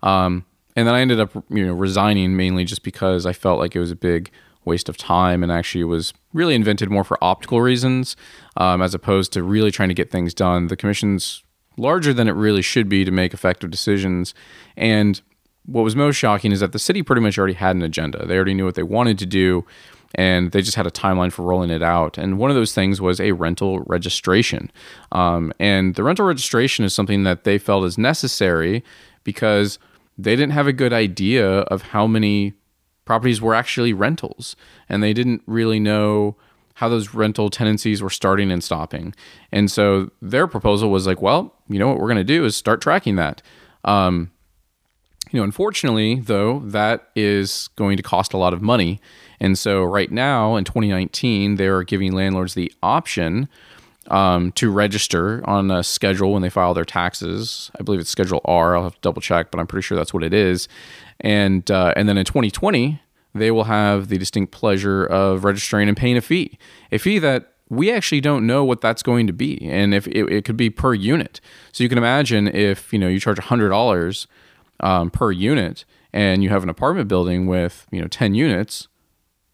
um, 0.03 0.45
and 0.75 0.89
then 0.89 0.95
I 0.97 1.03
ended 1.03 1.21
up 1.21 1.33
you 1.49 1.65
know 1.65 1.73
resigning 1.73 2.37
mainly 2.37 2.65
just 2.65 2.83
because 2.83 3.27
I 3.27 3.33
felt 3.33 3.61
like 3.61 3.77
it 3.77 3.79
was 3.79 3.93
a 3.93 3.97
big 3.97 4.33
waste 4.65 4.89
of 4.89 4.97
time 4.97 5.45
and 5.45 5.53
actually 5.53 5.85
was 5.85 6.13
really 6.33 6.57
invented 6.57 6.91
more 6.91 7.05
for 7.05 7.17
optical 7.23 7.61
reasons 7.61 8.17
um, 8.57 8.83
as 8.83 8.93
opposed 8.93 9.33
to 9.35 9.45
really 9.45 9.71
trying 9.71 9.89
to 9.89 9.95
get 9.95 10.11
things 10.11 10.35
done. 10.35 10.67
The 10.67 10.77
commission's 10.77 11.45
larger 11.77 12.13
than 12.13 12.27
it 12.27 12.33
really 12.33 12.61
should 12.61 12.89
be 12.89 13.05
to 13.05 13.13
make 13.13 13.33
effective 13.33 13.71
decisions. 13.71 14.35
And 14.77 15.23
what 15.65 15.83
was 15.83 15.95
most 15.95 16.17
shocking 16.17 16.51
is 16.51 16.59
that 16.59 16.73
the 16.73 16.79
city 16.81 17.05
pretty 17.05 17.23
much 17.23 17.39
already 17.39 17.55
had 17.55 17.77
an 17.77 17.83
agenda. 17.83 18.27
They 18.27 18.35
already 18.35 18.55
knew 18.55 18.65
what 18.65 18.75
they 18.75 18.83
wanted 18.83 19.17
to 19.21 19.27
do 19.27 19.65
and 20.15 20.53
they 20.53 20.63
just 20.63 20.77
had 20.77 20.87
a 20.87 20.91
timeline 20.91 21.33
for 21.33 21.43
rolling 21.43 21.71
it 21.71 21.83
out. 21.83 22.19
And 22.19 22.39
one 22.39 22.51
of 22.51 22.57
those 22.57 22.75
things 22.75 23.01
was 23.01 23.21
a 23.21 23.33
rental 23.33 23.81
registration. 23.81 24.71
Um, 25.13 25.53
and 25.61 25.95
the 25.95 26.03
rental 26.03 26.27
registration 26.27 26.85
is 26.85 26.95
something 26.95 27.23
that 27.25 27.45
they 27.45 27.59
felt 27.59 27.85
is 27.85 27.97
necessary 27.97 28.83
because 29.23 29.79
they 30.19 30.37
didn't 30.37 30.53
have 30.53 30.67
a 30.67 30.73
good 30.73 30.93
idea 30.93 31.49
of 31.49 31.83
how 31.83 32.07
many 32.07 32.55
properties 33.05 33.41
were 33.41 33.55
actually 33.55 33.93
rentals, 33.93 34.55
and 34.89 35.03
they 35.03 35.13
didn't 35.13 35.43
really 35.47 35.81
know 35.81 36.37
how 36.75 36.89
those 36.89 37.13
rental 37.13 37.51
tenancies 37.51 38.03
were 38.03 38.11
starting 38.11 38.51
and 38.51 38.65
stopping. 38.65 39.15
And 39.53 39.71
so 39.71 40.11
their 40.23 40.47
proposal 40.47 40.91
was 40.91 41.07
like, 41.07 41.21
well, 41.21 41.55
you 41.69 41.79
know 41.79 41.89
what 41.89 41.99
we're 41.99 42.07
going 42.07 42.17
to 42.17 42.25
do 42.25 42.45
is 42.45 42.57
start 42.57 42.81
tracking 42.81 43.17
that. 43.17 43.43
Um, 43.85 44.31
you 45.31 45.39
know, 45.39 45.45
unfortunately, 45.45 46.21
though, 46.21 46.61
that 46.61 47.09
is 47.15 47.69
going 47.77 47.97
to 47.97 48.03
cost 48.03 48.33
a 48.33 48.39
lot 48.39 48.55
of 48.55 48.63
money. 48.63 49.01
And 49.41 49.59
so 49.59 49.83
right 49.83 50.11
now 50.11 50.57
in 50.57 50.65
2019, 50.65 51.57
they 51.57 51.67
are 51.67 51.83
giving 51.83 52.13
landlords 52.13 52.55
the 52.55 52.73
option 52.83 53.49
um, 54.09 54.53
to 54.53 54.71
register 54.71 55.41
on 55.49 55.71
a 55.71 55.83
schedule 55.83 56.33
when 56.33 56.43
they 56.43 56.51
file 56.51 56.75
their 56.75 56.85
taxes. 56.85 57.71
I 57.79 57.83
believe 57.83 58.01
it's 58.01 58.11
Schedule 58.11 58.41
R. 58.45 58.77
I'll 58.77 58.85
have 58.85 58.95
to 58.95 59.01
double 59.01 59.23
check, 59.23 59.51
but 59.51 59.61
I'm 59.61 59.67
pretty 59.67 59.85
sure 59.85 59.97
that's 59.97 60.13
what 60.13 60.25
it 60.25 60.35
is 60.35 60.69
and 61.21 61.71
uh, 61.71 61.93
and 61.97 62.09
then 62.09 62.19
in 62.19 62.25
2020 62.25 63.01
they 63.35 63.51
will 63.51 63.65
have 63.65 64.09
the 64.09 64.19
distinct 64.19 64.53
pleasure 64.53 65.05
of 65.05 65.45
registering 65.45 65.89
and 65.89 65.97
paying 65.97 66.17
a 66.17 66.21
fee, 66.21 66.59
a 66.91 66.99
fee 66.99 67.21
that 67.21 67.53
we 67.69 67.93
actually 67.93 68.21
don't 68.21 68.45
know 68.45 68.65
what 68.65 68.81
that's 68.81 69.05
going 69.05 69.29
to 69.29 69.33
be, 69.33 69.59
and 69.71 69.95
if 69.95 70.09
it, 70.09 70.29
it 70.33 70.45
could 70.45 70.57
be 70.57 70.69
per 70.69 70.95
unit. 70.95 71.41
So 71.71 71.85
you 71.85 71.89
can 71.89 71.99
imagine 71.99 72.49
if 72.49 72.93
you 72.93 72.99
know 72.99 73.07
you 73.07 73.21
charge 73.21 73.39
hundred 73.39 73.69
dollars 73.69 74.27
um, 74.81 75.11
per 75.11 75.31
unit, 75.31 75.85
and 76.13 76.43
you 76.43 76.49
have 76.49 76.65
an 76.65 76.69
apartment 76.69 77.07
building 77.07 77.47
with 77.47 77.87
you 77.93 78.01
know 78.01 78.09
10 78.09 78.35
units 78.35 78.89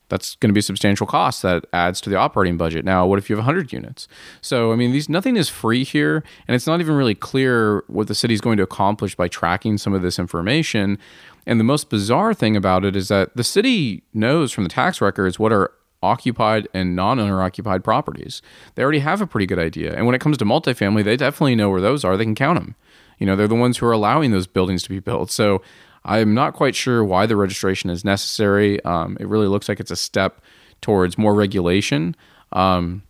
that's 0.09 0.37
going 0.37 0.51
to 0.51 0.55
be 0.55 0.61
a 0.61 0.63
substantial 0.63 1.07
cost 1.07 1.43
that 1.43 1.65
adds 1.73 2.01
to 2.03 2.11
the 2.11 2.17
operating 2.17 2.57
budget. 2.57 2.85
Now, 2.85 3.07
what 3.07 3.19
if 3.19 3.29
you 3.29 3.37
have 3.37 3.45
100 3.45 3.73
units? 3.73 4.09
So, 4.41 4.73
I 4.73 4.77
mean, 4.77 4.93
these 4.93 5.09
nothing 5.09 5.37
is 5.37 5.49
free 5.49 5.85
here, 5.85 6.23
and 6.47 6.55
it's 6.55 6.67
not 6.67 6.81
even 6.81 6.95
really 6.95 7.15
clear 7.15 7.85
what 7.89 8.09
the 8.09 8.15
city 8.15 8.35
is 8.35 8.41
going 8.41 8.57
to 8.59 8.63
accomplish 8.63 9.15
by 9.15 9.29
tracking 9.29 9.79
some 9.79 9.95
of 9.95 10.03
this 10.03 10.19
information. 10.19 10.99
And 11.47 11.61
the 11.61 11.65
most 11.65 11.91
bizarre 11.91 12.35
thing 12.35 12.57
about 12.57 12.85
it 12.85 12.97
is 12.97 13.09
that 13.09 13.37
the 13.37 13.45
city 13.45 14.03
knows 14.13 14.53
from 14.53 14.65
the 14.65 14.71
tax 14.71 15.01
records 15.01 15.39
what 15.39 15.53
are 15.53 15.73
occupied 16.03 16.69
and 16.75 16.95
non-owner 16.95 17.43
occupied 17.43 17.83
properties. 17.83 18.43
They 18.75 18.83
already 18.83 19.01
have 19.01 19.21
a 19.21 19.27
pretty 19.27 19.47
good 19.47 19.59
idea. 19.59 19.95
And 19.95 20.07
when 20.07 20.15
it 20.15 20.21
comes 20.21 20.39
to 20.39 20.45
multifamily, 20.45 21.05
they 21.05 21.17
definitely 21.17 21.57
know 21.57 21.71
where 21.71 21.81
those 21.81 22.05
are. 22.05 22.17
They 22.17 22.25
can 22.25 22.35
count 22.35 22.61
them. 22.61 22.75
You 23.19 23.27
know, 23.27 23.35
they're 23.35 23.49
the 23.49 23.55
ones 23.55 23.79
who 23.79 23.87
are 23.87 23.93
allowing 23.93 24.31
those 24.31 24.47
buildings 24.47 24.83
to 24.85 24.89
be 24.91 25.01
built. 25.01 25.31
So 25.31 25.63
I'm 26.07 26.35
not 26.35 26.55
quite 26.55 26.77
sure 26.77 27.05
why 27.05 27.27
the 27.27 27.37
registration 27.37 27.91
is 27.91 28.05
necessary. 28.05 28.83
Um, 28.85 29.17
it 29.21 29.27
really 29.27 29.49
looks 29.49 29.69
like 29.69 29.81
it's 29.81 29.91
a 29.91 29.97
step 29.97 30.41
towards 30.81 31.19
more 31.19 31.35
regulation, 31.35 32.15
um, 32.53 33.03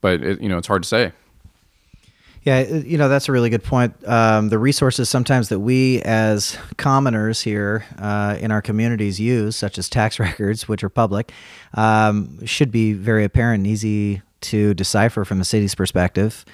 but 0.00 0.22
it, 0.22 0.40
you 0.40 0.48
know 0.48 0.58
it's 0.58 0.66
hard 0.66 0.82
to 0.82 0.88
say. 0.88 1.12
Yeah, 2.42 2.60
you 2.60 2.96
know 2.96 3.08
that's 3.08 3.28
a 3.28 3.32
really 3.32 3.50
good 3.50 3.62
point. 3.62 3.94
Um, 4.08 4.48
the 4.48 4.58
resources 4.58 5.10
sometimes 5.10 5.50
that 5.50 5.60
we 5.60 6.00
as 6.02 6.58
commoners 6.78 7.42
here 7.42 7.84
uh, 7.98 8.36
in 8.40 8.50
our 8.50 8.62
communities 8.62 9.20
use, 9.20 9.54
such 9.54 9.78
as 9.78 9.88
tax 9.90 10.18
records, 10.18 10.66
which 10.66 10.82
are 10.82 10.90
public, 10.90 11.32
um, 11.74 12.44
should 12.46 12.70
be 12.70 12.94
very 12.94 13.24
apparent 13.24 13.60
and 13.60 13.66
easy 13.66 14.22
to 14.40 14.74
decipher 14.74 15.24
from 15.24 15.38
the 15.38 15.44
city's 15.44 15.74
perspective. 15.74 16.44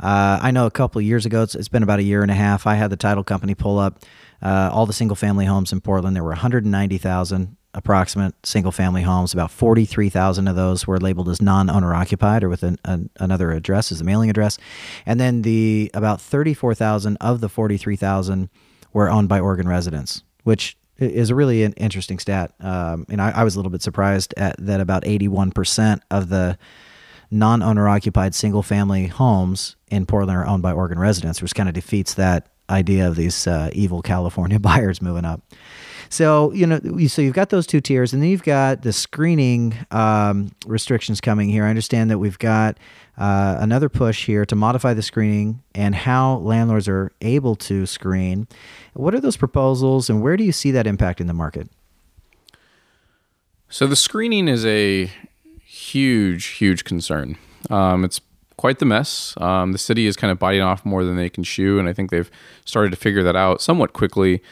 Uh, 0.00 0.38
I 0.40 0.50
know 0.50 0.66
a 0.66 0.70
couple 0.70 1.00
years 1.00 1.26
ago, 1.26 1.42
it's, 1.42 1.54
it's 1.54 1.68
been 1.68 1.82
about 1.82 1.98
a 1.98 2.02
year 2.02 2.22
and 2.22 2.30
a 2.30 2.34
half. 2.34 2.66
I 2.66 2.74
had 2.76 2.90
the 2.90 2.96
title 2.96 3.24
company 3.24 3.54
pull 3.54 3.78
up 3.78 4.04
uh, 4.42 4.70
all 4.72 4.86
the 4.86 4.92
single 4.92 5.16
family 5.16 5.46
homes 5.46 5.72
in 5.72 5.80
Portland. 5.80 6.14
There 6.14 6.24
were 6.24 6.30
190,000 6.30 7.56
approximate 7.74 8.34
single 8.44 8.72
family 8.72 9.02
homes. 9.02 9.32
About 9.32 9.50
43,000 9.50 10.48
of 10.48 10.56
those 10.56 10.86
were 10.86 10.98
labeled 10.98 11.28
as 11.28 11.42
non 11.42 11.70
owner 11.70 11.94
occupied 11.94 12.42
or 12.42 12.48
with 12.48 12.62
an, 12.62 12.78
an, 12.84 13.10
another 13.20 13.52
address 13.52 13.92
as 13.92 14.00
a 14.00 14.04
mailing 14.04 14.30
address. 14.30 14.58
And 15.06 15.20
then 15.20 15.42
the 15.42 15.90
about 15.94 16.20
34,000 16.20 17.16
of 17.20 17.40
the 17.40 17.48
43,000 17.48 18.48
were 18.92 19.10
owned 19.10 19.28
by 19.28 19.40
Oregon 19.40 19.68
residents, 19.68 20.22
which 20.44 20.76
is 20.98 21.30
a 21.30 21.34
really 21.34 21.62
an 21.62 21.72
interesting 21.74 22.18
stat. 22.18 22.52
Um, 22.60 23.06
and 23.08 23.22
I, 23.22 23.30
I, 23.30 23.44
was 23.44 23.54
a 23.54 23.58
little 23.58 23.70
bit 23.70 23.82
surprised 23.82 24.34
at 24.36 24.56
that 24.58 24.80
about 24.80 25.04
81% 25.04 26.00
of 26.10 26.28
the 26.28 26.58
non 27.30 27.62
owner 27.62 27.88
occupied 27.88 28.34
single 28.34 28.62
family 28.62 29.06
homes 29.06 29.76
in 29.88 30.06
Portland 30.06 30.36
are 30.36 30.46
owned 30.46 30.62
by 30.62 30.72
Oregon 30.72 30.98
residents, 30.98 31.40
which 31.40 31.54
kind 31.54 31.68
of 31.68 31.74
defeats 31.74 32.14
that 32.14 32.48
idea 32.70 33.08
of 33.08 33.16
these 33.16 33.46
uh, 33.46 33.70
evil 33.72 34.02
California 34.02 34.58
buyers 34.60 35.00
moving 35.02 35.24
up. 35.24 35.42
So 36.10 36.52
you 36.52 36.66
know, 36.66 36.80
so 37.06 37.22
you've 37.22 37.34
got 37.34 37.50
those 37.50 37.66
two 37.66 37.80
tiers, 37.80 38.12
and 38.12 38.22
then 38.22 38.30
you've 38.30 38.42
got 38.42 38.82
the 38.82 38.92
screening 38.92 39.74
um, 39.90 40.50
restrictions 40.66 41.20
coming 41.20 41.48
here. 41.48 41.64
I 41.64 41.70
understand 41.70 42.10
that 42.10 42.18
we've 42.18 42.38
got 42.38 42.78
uh, 43.18 43.56
another 43.60 43.88
push 43.88 44.24
here 44.24 44.46
to 44.46 44.56
modify 44.56 44.94
the 44.94 45.02
screening 45.02 45.62
and 45.74 45.94
how 45.94 46.36
landlords 46.36 46.88
are 46.88 47.12
able 47.20 47.56
to 47.56 47.84
screen. 47.84 48.48
What 48.94 49.14
are 49.14 49.20
those 49.20 49.36
proposals, 49.36 50.08
and 50.08 50.22
where 50.22 50.36
do 50.36 50.44
you 50.44 50.52
see 50.52 50.70
that 50.70 50.86
impacting 50.86 51.26
the 51.26 51.34
market? 51.34 51.68
So 53.68 53.86
the 53.86 53.96
screening 53.96 54.48
is 54.48 54.64
a 54.64 55.10
huge, 55.66 56.46
huge 56.46 56.84
concern. 56.84 57.36
Um, 57.68 58.04
it's 58.04 58.20
quite 58.58 58.80
the 58.80 58.84
mess. 58.84 59.34
Um, 59.38 59.72
the 59.72 59.78
city 59.78 60.06
is 60.06 60.16
kind 60.16 60.30
of 60.30 60.38
biting 60.38 60.60
off 60.60 60.84
more 60.84 61.04
than 61.04 61.16
they 61.16 61.30
can 61.30 61.44
chew, 61.44 61.78
and 61.78 61.88
I 61.88 61.94
think 61.94 62.10
they've 62.10 62.30
started 62.66 62.90
to 62.90 62.96
figure 62.96 63.22
that 63.22 63.36
out 63.36 63.62
somewhat 63.62 63.94
quickly. 63.94 64.42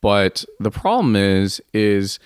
But 0.00 0.44
the 0.58 0.70
problem 0.70 1.14
is, 1.14 1.62
is 1.72 2.18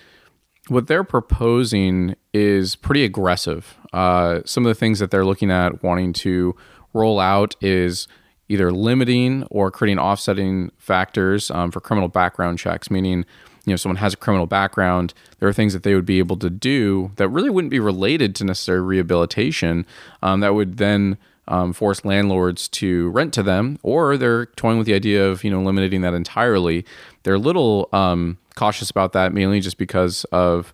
what 0.69 0.87
they're 0.87 1.03
proposing 1.03 2.15
is 2.33 2.75
pretty 2.75 3.03
aggressive. 3.03 3.75
Uh, 3.93 4.39
some 4.45 4.65
of 4.65 4.69
the 4.69 4.79
things 4.79 4.97
that 4.99 5.11
they're 5.11 5.25
looking 5.25 5.51
at 5.51 5.83
wanting 5.83 6.13
to 6.13 6.55
roll 6.93 7.19
out 7.19 7.55
is 7.61 8.07
either 8.47 8.71
limiting 8.71 9.43
or 9.51 9.69
creating 9.69 9.99
offsetting 9.99 10.71
factors 10.77 11.51
um, 11.51 11.69
for 11.69 11.81
criminal 11.81 12.07
background 12.07 12.57
checks, 12.57 12.89
meaning 12.89 13.25
you 13.65 13.71
know 13.71 13.75
someone 13.75 13.97
has 13.97 14.13
a 14.13 14.17
criminal 14.17 14.45
background 14.45 15.13
there 15.39 15.49
are 15.49 15.53
things 15.53 15.73
that 15.73 15.83
they 15.83 15.95
would 15.95 16.05
be 16.05 16.19
able 16.19 16.37
to 16.37 16.49
do 16.49 17.11
that 17.15 17.29
really 17.29 17.49
wouldn't 17.49 17.71
be 17.71 17.79
related 17.79 18.35
to 18.35 18.43
necessary 18.43 18.81
rehabilitation 18.81 19.85
um, 20.21 20.39
that 20.39 20.53
would 20.53 20.77
then 20.77 21.17
um, 21.47 21.73
force 21.73 22.03
landlords 22.03 22.67
to 22.67 23.09
rent 23.09 23.33
to 23.33 23.43
them 23.43 23.77
or 23.83 24.17
they're 24.17 24.47
toying 24.47 24.77
with 24.77 24.87
the 24.87 24.93
idea 24.93 25.25
of 25.25 25.43
you 25.43 25.51
know 25.51 25.59
eliminating 25.59 26.01
that 26.01 26.13
entirely. 26.13 26.85
They're 27.23 27.35
a 27.35 27.39
little 27.39 27.89
um, 27.91 28.37
cautious 28.55 28.89
about 28.89 29.13
that 29.13 29.33
mainly 29.33 29.59
just 29.59 29.77
because 29.77 30.23
of 30.25 30.73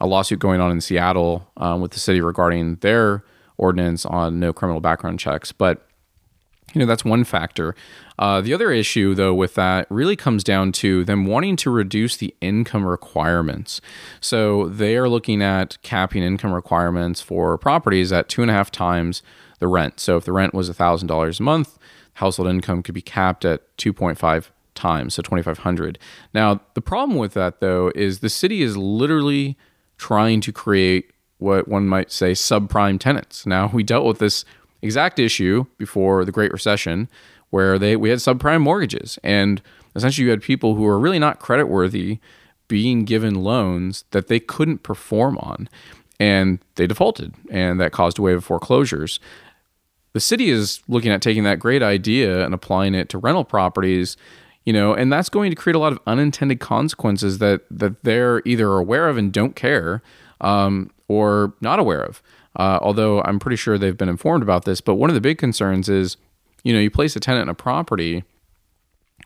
a 0.00 0.06
lawsuit 0.06 0.38
going 0.38 0.60
on 0.60 0.70
in 0.70 0.80
seattle 0.80 1.48
um, 1.56 1.80
with 1.80 1.92
the 1.92 2.00
city 2.00 2.20
regarding 2.20 2.76
their 2.76 3.24
ordinance 3.56 4.04
on 4.04 4.40
no 4.40 4.52
criminal 4.52 4.80
background 4.80 5.20
checks. 5.20 5.52
But 5.52 5.86
you 6.72 6.78
know 6.78 6.86
that's 6.86 7.04
one 7.04 7.24
factor. 7.24 7.74
Uh, 8.18 8.40
the 8.40 8.54
other 8.54 8.70
issue 8.70 9.14
though 9.14 9.34
with 9.34 9.54
that 9.54 9.86
really 9.90 10.16
comes 10.16 10.44
down 10.44 10.72
to 10.72 11.04
them 11.04 11.26
wanting 11.26 11.56
to 11.56 11.70
reduce 11.70 12.16
the 12.16 12.34
income 12.40 12.84
requirements. 12.84 13.80
So 14.20 14.68
they 14.68 14.96
are 14.96 15.08
looking 15.08 15.42
at 15.42 15.78
capping 15.82 16.22
income 16.22 16.52
requirements 16.52 17.20
for 17.20 17.56
properties 17.58 18.12
at 18.12 18.28
two 18.28 18.42
and 18.42 18.50
a 18.50 18.54
half 18.54 18.70
times 18.70 19.22
the 19.58 19.68
rent. 19.68 20.00
So 20.00 20.16
if 20.16 20.24
the 20.24 20.32
rent 20.32 20.54
was 20.54 20.70
$1000 20.70 21.40
a 21.40 21.42
month 21.42 21.78
household 22.16 22.48
income 22.48 22.82
could 22.82 22.94
be 22.94 23.00
capped 23.00 23.42
at 23.42 23.74
2.5 23.78 24.50
times 24.74 25.14
so 25.14 25.22
2500 25.22 25.98
now 26.34 26.60
the 26.74 26.80
problem 26.82 27.18
with 27.18 27.32
that 27.32 27.60
though 27.60 27.90
is 27.94 28.18
the 28.18 28.28
city 28.28 28.60
is 28.60 28.76
literally 28.76 29.56
trying 29.96 30.40
to 30.40 30.52
create 30.52 31.12
what 31.42 31.68
one 31.68 31.86
might 31.86 32.10
say 32.10 32.32
subprime 32.32 32.98
tenants. 32.98 33.46
Now 33.46 33.68
we 33.72 33.82
dealt 33.82 34.06
with 34.06 34.18
this 34.18 34.44
exact 34.82 35.18
issue 35.18 35.64
before 35.78 36.24
the 36.24 36.32
Great 36.32 36.52
Recession, 36.52 37.08
where 37.50 37.78
they 37.78 37.96
we 37.96 38.10
had 38.10 38.18
subprime 38.18 38.60
mortgages, 38.60 39.18
and 39.22 39.62
essentially 39.94 40.24
you 40.24 40.30
had 40.30 40.42
people 40.42 40.74
who 40.74 40.82
were 40.82 40.98
really 40.98 41.18
not 41.18 41.40
creditworthy 41.40 42.18
being 42.68 43.04
given 43.04 43.42
loans 43.42 44.04
that 44.10 44.28
they 44.28 44.40
couldn't 44.40 44.82
perform 44.82 45.38
on, 45.38 45.68
and 46.18 46.58
they 46.76 46.86
defaulted, 46.86 47.34
and 47.50 47.80
that 47.80 47.92
caused 47.92 48.18
a 48.18 48.22
wave 48.22 48.38
of 48.38 48.44
foreclosures. 48.44 49.20
The 50.12 50.20
city 50.20 50.50
is 50.50 50.82
looking 50.88 51.10
at 51.10 51.22
taking 51.22 51.44
that 51.44 51.58
great 51.58 51.82
idea 51.82 52.44
and 52.44 52.52
applying 52.52 52.94
it 52.94 53.08
to 53.10 53.18
rental 53.18 53.44
properties 53.44 54.16
you 54.64 54.72
know, 54.72 54.94
and 54.94 55.12
that's 55.12 55.28
going 55.28 55.50
to 55.50 55.56
create 55.56 55.74
a 55.74 55.78
lot 55.78 55.92
of 55.92 55.98
unintended 56.06 56.60
consequences 56.60 57.38
that 57.38 57.62
that 57.70 58.02
they're 58.04 58.42
either 58.44 58.76
aware 58.76 59.08
of 59.08 59.16
and 59.16 59.32
don't 59.32 59.56
care, 59.56 60.02
um, 60.40 60.90
or 61.08 61.54
not 61.60 61.78
aware 61.78 62.02
of. 62.02 62.22
Uh, 62.56 62.78
although 62.82 63.22
I'm 63.22 63.38
pretty 63.38 63.56
sure 63.56 63.78
they've 63.78 63.96
been 63.96 64.08
informed 64.08 64.42
about 64.42 64.64
this. 64.64 64.80
But 64.80 64.96
one 64.96 65.10
of 65.10 65.14
the 65.14 65.20
big 65.20 65.38
concerns 65.38 65.88
is, 65.88 66.16
you 66.62 66.72
know, 66.72 66.80
you 66.80 66.90
place 66.90 67.16
a 67.16 67.20
tenant 67.20 67.44
in 67.44 67.48
a 67.48 67.54
property 67.54 68.24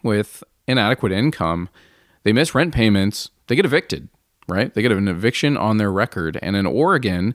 with 0.02 0.44
inadequate 0.68 1.12
income, 1.12 1.68
they 2.22 2.32
miss 2.32 2.54
rent 2.54 2.74
payments, 2.74 3.30
they 3.46 3.56
get 3.56 3.64
evicted, 3.64 4.08
right? 4.48 4.72
They 4.72 4.82
get 4.82 4.92
an 4.92 5.08
eviction 5.08 5.56
on 5.56 5.76
their 5.78 5.90
record. 5.90 6.38
And 6.42 6.56
in 6.56 6.66
Oregon, 6.66 7.34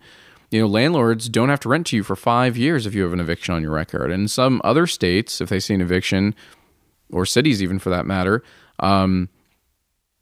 you 0.49 0.61
know, 0.61 0.67
landlords 0.67 1.29
don't 1.29 1.49
have 1.49 1.61
to 1.61 1.69
rent 1.69 1.87
to 1.87 1.95
you 1.95 2.03
for 2.03 2.15
five 2.15 2.57
years 2.57 2.85
if 2.85 2.93
you 2.93 3.03
have 3.03 3.13
an 3.13 3.19
eviction 3.19 3.53
on 3.53 3.61
your 3.61 3.71
record. 3.71 4.11
And 4.11 4.23
in 4.23 4.27
some 4.27 4.61
other 4.63 4.87
states, 4.87 5.41
if 5.41 5.49
they 5.49 5.59
see 5.59 5.73
an 5.73 5.81
eviction, 5.81 6.35
or 7.11 7.25
cities 7.25 7.61
even 7.61 7.79
for 7.79 7.89
that 7.89 8.05
matter, 8.05 8.43
um, 8.79 9.29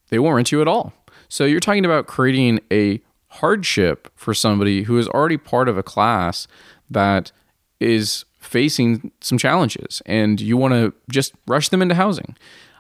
they 0.10 0.20
won't 0.20 0.36
rent 0.36 0.52
you 0.52 0.62
at 0.62 0.68
all. 0.68 0.94
So 1.30 1.46
you're 1.46 1.60
talking 1.60 1.86
about 1.86 2.08
creating 2.08 2.60
a 2.72 3.02
hardship 3.30 4.12
for 4.16 4.34
somebody 4.34 4.84
who 4.84 4.98
is 4.98 5.08
already 5.08 5.38
part 5.38 5.70
of 5.70 5.78
a 5.78 5.84
class 5.84 6.48
that 6.90 7.32
is 7.80 8.26
facing 8.40 9.12
some 9.22 9.38
challenges 9.38 10.02
and 10.06 10.42
you 10.42 10.58
want 10.58 10.74
to 10.74 10.94
just 11.12 11.34
rush 11.48 11.70
them 11.70 11.82
into 11.82 11.96
housing. 11.96 12.36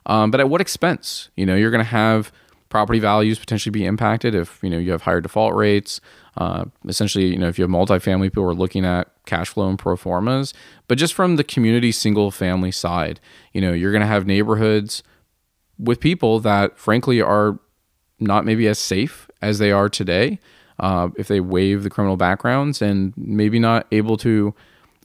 Um, 0.06 0.32
but 0.32 0.40
at 0.40 0.50
what 0.50 0.62
expense? 0.62 1.30
You 1.36 1.46
know, 1.46 1.56
you're 1.56 1.72
going 1.72 1.84
to 1.84 1.90
have 1.90 2.32
property 2.70 3.00
values 3.00 3.40
potentially 3.40 3.72
be 3.72 3.86
impacted 3.86 4.36
if 4.36 4.60
you 4.64 4.70
know 4.70 4.78
you 4.78 4.92
have 4.92 5.02
higher 5.02 5.22
default 5.22 5.56
rates. 5.56 6.00
Uh, 6.38 6.66
essentially, 6.88 7.26
you 7.26 7.38
know, 7.38 7.48
if 7.48 7.60
you 7.60 7.64
have 7.64 7.72
multifamily, 7.72 8.24
people 8.24 8.44
are 8.44 8.54
looking 8.54 8.86
at 8.86 9.12
cash 9.26 9.50
flow 9.50 9.68
and 9.68 9.78
pro 9.78 9.98
formas. 9.98 10.54
But 10.88 10.98
just 10.98 11.14
from 11.14 11.36
the 11.36 11.44
community 11.44 11.92
single 11.92 12.32
family 12.32 12.72
side, 12.72 13.20
you 13.54 13.60
know, 13.60 13.74
you're 13.74 13.92
going 13.92 14.02
to 14.02 14.08
have 14.08 14.26
neighborhoods 14.26 15.04
with 15.78 16.00
people 16.00 16.40
that, 16.40 16.78
frankly, 16.78 17.22
are 17.22 17.60
not 18.20 18.46
maybe 18.46 18.68
as 18.68 18.80
safe 18.80 19.29
as 19.42 19.60
they 19.60 19.72
are 19.72 19.90
today. 19.90 20.40
Uh, 20.80 21.10
if 21.18 21.28
they 21.28 21.42
waive 21.42 21.84
the 21.84 21.90
criminal 21.90 22.16
backgrounds 22.16 22.82
and 22.82 23.14
maybe 23.18 23.60
not 23.60 23.86
able 23.92 24.16
to 24.16 24.56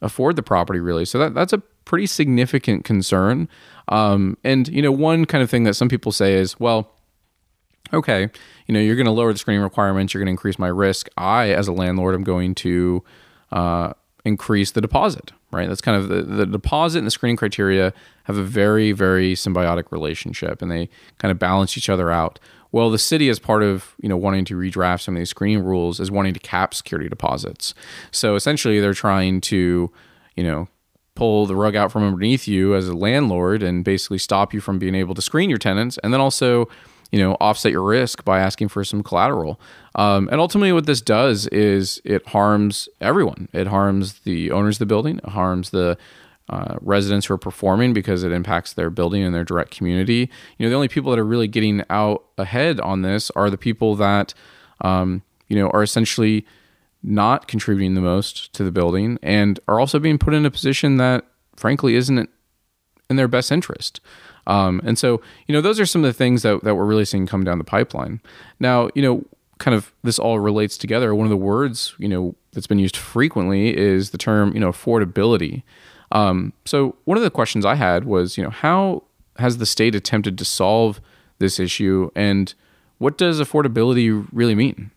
afford 0.01 0.37
the 0.37 0.43
property 0.43 0.79
really. 0.79 1.03
So 1.03 1.19
that 1.19 1.33
that's 1.33 1.51
a 1.51 1.57
pretty 1.85 2.07
significant 2.07 2.85
concern. 2.85 3.49
Um, 3.89 4.37
and 4.43 4.67
you 4.67 4.81
know, 4.81 4.91
one 4.91 5.25
kind 5.25 5.43
of 5.43 5.49
thing 5.49 5.63
that 5.65 5.75
some 5.75 5.89
people 5.89 6.11
say 6.11 6.35
is, 6.35 6.59
well, 6.59 6.91
okay, 7.93 8.29
you 8.67 8.73
know, 8.73 8.79
you're 8.79 8.95
going 8.95 9.05
to 9.05 9.11
lower 9.11 9.31
the 9.31 9.39
screening 9.39 9.63
requirements, 9.63 10.13
you're 10.13 10.19
going 10.19 10.27
to 10.27 10.31
increase 10.31 10.57
my 10.57 10.67
risk. 10.67 11.07
I, 11.17 11.49
as 11.49 11.67
a 11.67 11.73
landlord, 11.73 12.15
am 12.15 12.23
going 12.23 12.55
to 12.55 13.03
uh, 13.51 13.93
increase 14.23 14.71
the 14.71 14.81
deposit, 14.81 15.31
right? 15.51 15.69
That's 15.69 15.81
kind 15.81 15.97
of 15.97 16.09
the, 16.09 16.23
the 16.23 16.45
deposit 16.45 16.99
and 16.99 17.07
the 17.07 17.11
screening 17.11 17.37
criteria 17.37 17.93
have 18.23 18.37
a 18.37 18.43
very, 18.43 18.91
very 18.91 19.35
symbiotic 19.35 19.91
relationship 19.91 20.61
and 20.61 20.71
they 20.71 20.89
kind 21.19 21.31
of 21.31 21.37
balance 21.37 21.77
each 21.77 21.89
other 21.89 22.11
out. 22.11 22.39
Well, 22.75 22.89
the 22.89 22.99
city, 22.99 23.29
as 23.29 23.39
part 23.39 23.63
of 23.63 23.95
you 24.01 24.09
know 24.09 24.17
wanting 24.17 24.43
to 24.45 24.57
redraft 24.57 25.03
some 25.03 25.15
of 25.15 25.19
these 25.21 25.29
screening 25.29 25.63
rules, 25.63 26.01
is 26.01 26.11
wanting 26.11 26.33
to 26.33 26.41
cap 26.41 26.73
security 26.73 27.07
deposits. 27.07 27.73
So 28.11 28.35
essentially, 28.35 28.81
they're 28.81 28.93
trying 28.93 29.39
to, 29.41 29.89
you 30.35 30.43
know, 30.43 30.67
pull 31.15 31.45
the 31.45 31.55
rug 31.55 31.77
out 31.77 31.89
from 31.89 32.03
underneath 32.03 32.49
you 32.49 32.75
as 32.75 32.89
a 32.89 32.93
landlord 32.93 33.63
and 33.63 33.85
basically 33.85 34.17
stop 34.17 34.53
you 34.53 34.59
from 34.59 34.77
being 34.77 34.93
able 34.93 35.15
to 35.15 35.21
screen 35.21 35.49
your 35.49 35.57
tenants, 35.57 35.97
and 36.03 36.11
then 36.11 36.19
also 36.19 36.67
you 37.13 37.19
know 37.19 37.37
offset 37.39 37.71
your 37.71 37.81
risk 37.81 38.25
by 38.25 38.41
asking 38.41 38.67
for 38.67 38.83
some 38.83 39.03
collateral. 39.03 39.57
Um, 39.95 40.27
and 40.29 40.41
ultimately 40.41 40.73
what 40.73 40.85
this 40.85 40.99
does 40.99 41.47
is 41.47 42.01
it 42.03 42.27
harms 42.27 42.89
everyone. 42.99 43.47
It 43.53 43.67
harms 43.67 44.19
the 44.25 44.51
owners 44.51 44.75
of 44.75 44.79
the 44.79 44.85
building. 44.85 45.19
It 45.19 45.29
harms 45.29 45.69
the 45.69 45.97
uh, 46.49 46.75
residents 46.81 47.25
who 47.25 47.33
are 47.33 47.39
performing 47.39 47.93
because 47.93 48.23
it 48.23 48.31
impacts 48.31 48.73
their 48.73 48.89
building 48.89 49.23
and 49.23 49.33
their 49.33 49.43
direct 49.43 49.71
community. 49.71 50.29
You 50.57 50.65
know, 50.65 50.69
the 50.69 50.75
only 50.75 50.87
people 50.87 51.11
that 51.11 51.19
are 51.19 51.25
really 51.25 51.47
getting 51.47 51.83
out 51.89 52.23
ahead 52.37 52.79
on 52.79 53.01
this 53.01 53.31
are 53.31 53.49
the 53.49 53.57
people 53.57 53.95
that, 53.95 54.33
um, 54.81 55.23
you 55.47 55.57
know, 55.57 55.69
are 55.71 55.83
essentially 55.83 56.45
not 57.01 57.47
contributing 57.47 57.95
the 57.95 58.01
most 58.01 58.51
to 58.53 58.63
the 58.63 58.71
building 58.71 59.17
and 59.21 59.59
are 59.67 59.79
also 59.79 59.99
being 59.99 60.17
put 60.17 60.33
in 60.33 60.45
a 60.45 60.51
position 60.51 60.97
that, 60.97 61.25
frankly, 61.55 61.95
isn't 61.95 62.29
in 63.09 63.15
their 63.15 63.27
best 63.27 63.51
interest. 63.51 63.99
Um, 64.47 64.81
and 64.83 64.97
so, 64.97 65.21
you 65.47 65.53
know, 65.53 65.61
those 65.61 65.79
are 65.79 65.85
some 65.85 66.03
of 66.03 66.07
the 66.09 66.17
things 66.17 66.43
that, 66.43 66.63
that 66.63 66.75
we're 66.75 66.85
really 66.85 67.05
seeing 67.05 67.25
come 67.27 67.43
down 67.43 67.57
the 67.57 67.63
pipeline. 67.63 68.21
Now, 68.59 68.89
you 68.93 69.01
know, 69.01 69.23
kind 69.57 69.73
of 69.73 69.93
this 70.03 70.19
all 70.19 70.39
relates 70.39 70.77
together. 70.77 71.15
One 71.15 71.25
of 71.25 71.31
the 71.31 71.37
words, 71.37 71.95
you 71.97 72.07
know, 72.07 72.35
that's 72.53 72.67
been 72.67 72.79
used 72.79 72.97
frequently 72.97 73.75
is 73.75 74.11
the 74.11 74.17
term, 74.17 74.53
you 74.53 74.59
know, 74.59 74.69
affordability. 74.69 75.63
Um, 76.15 76.53
so 76.63 76.95
one 77.03 77.17
of 77.17 77.23
the 77.23 77.29
questions 77.29 77.65
I 77.65 77.75
had 77.75 78.05
was, 78.05 78.37
you 78.37 78.43
know, 78.43 78.49
how 78.49 79.03
has 79.37 79.57
the 79.57 79.65
state 79.65 79.95
attempted 79.95 80.37
to 80.37 80.45
solve 80.45 81.01
this 81.39 81.59
issue, 81.59 82.09
and 82.15 82.53
what 82.99 83.17
does 83.17 83.41
affordability 83.41 84.25
really 84.31 84.55
mean? 84.55 84.91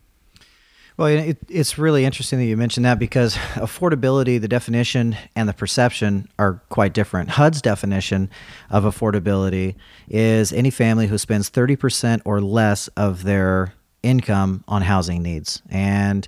Well, 0.95 1.07
it, 1.09 1.37
it's 1.49 1.77
really 1.77 2.05
interesting 2.05 2.39
that 2.39 2.45
you 2.45 2.55
mentioned 2.55 2.85
that 2.85 2.99
because 2.99 3.35
affordability, 3.55 4.39
the 4.39 4.47
definition 4.47 5.17
and 5.35 5.49
the 5.49 5.53
perception 5.53 6.29
are 6.39 6.61
quite 6.69 6.93
different. 6.93 7.31
HUD's 7.31 7.61
definition 7.61 8.29
of 8.69 8.85
affordability 8.85 9.75
is 10.07 10.53
any 10.53 10.69
family 10.69 11.07
who 11.07 11.17
spends 11.17 11.49
30% 11.49 12.21
or 12.23 12.39
less 12.39 12.87
of 12.95 13.23
their 13.23 13.73
income 14.03 14.63
on 14.69 14.83
housing 14.83 15.21
needs. 15.21 15.61
And 15.69 16.25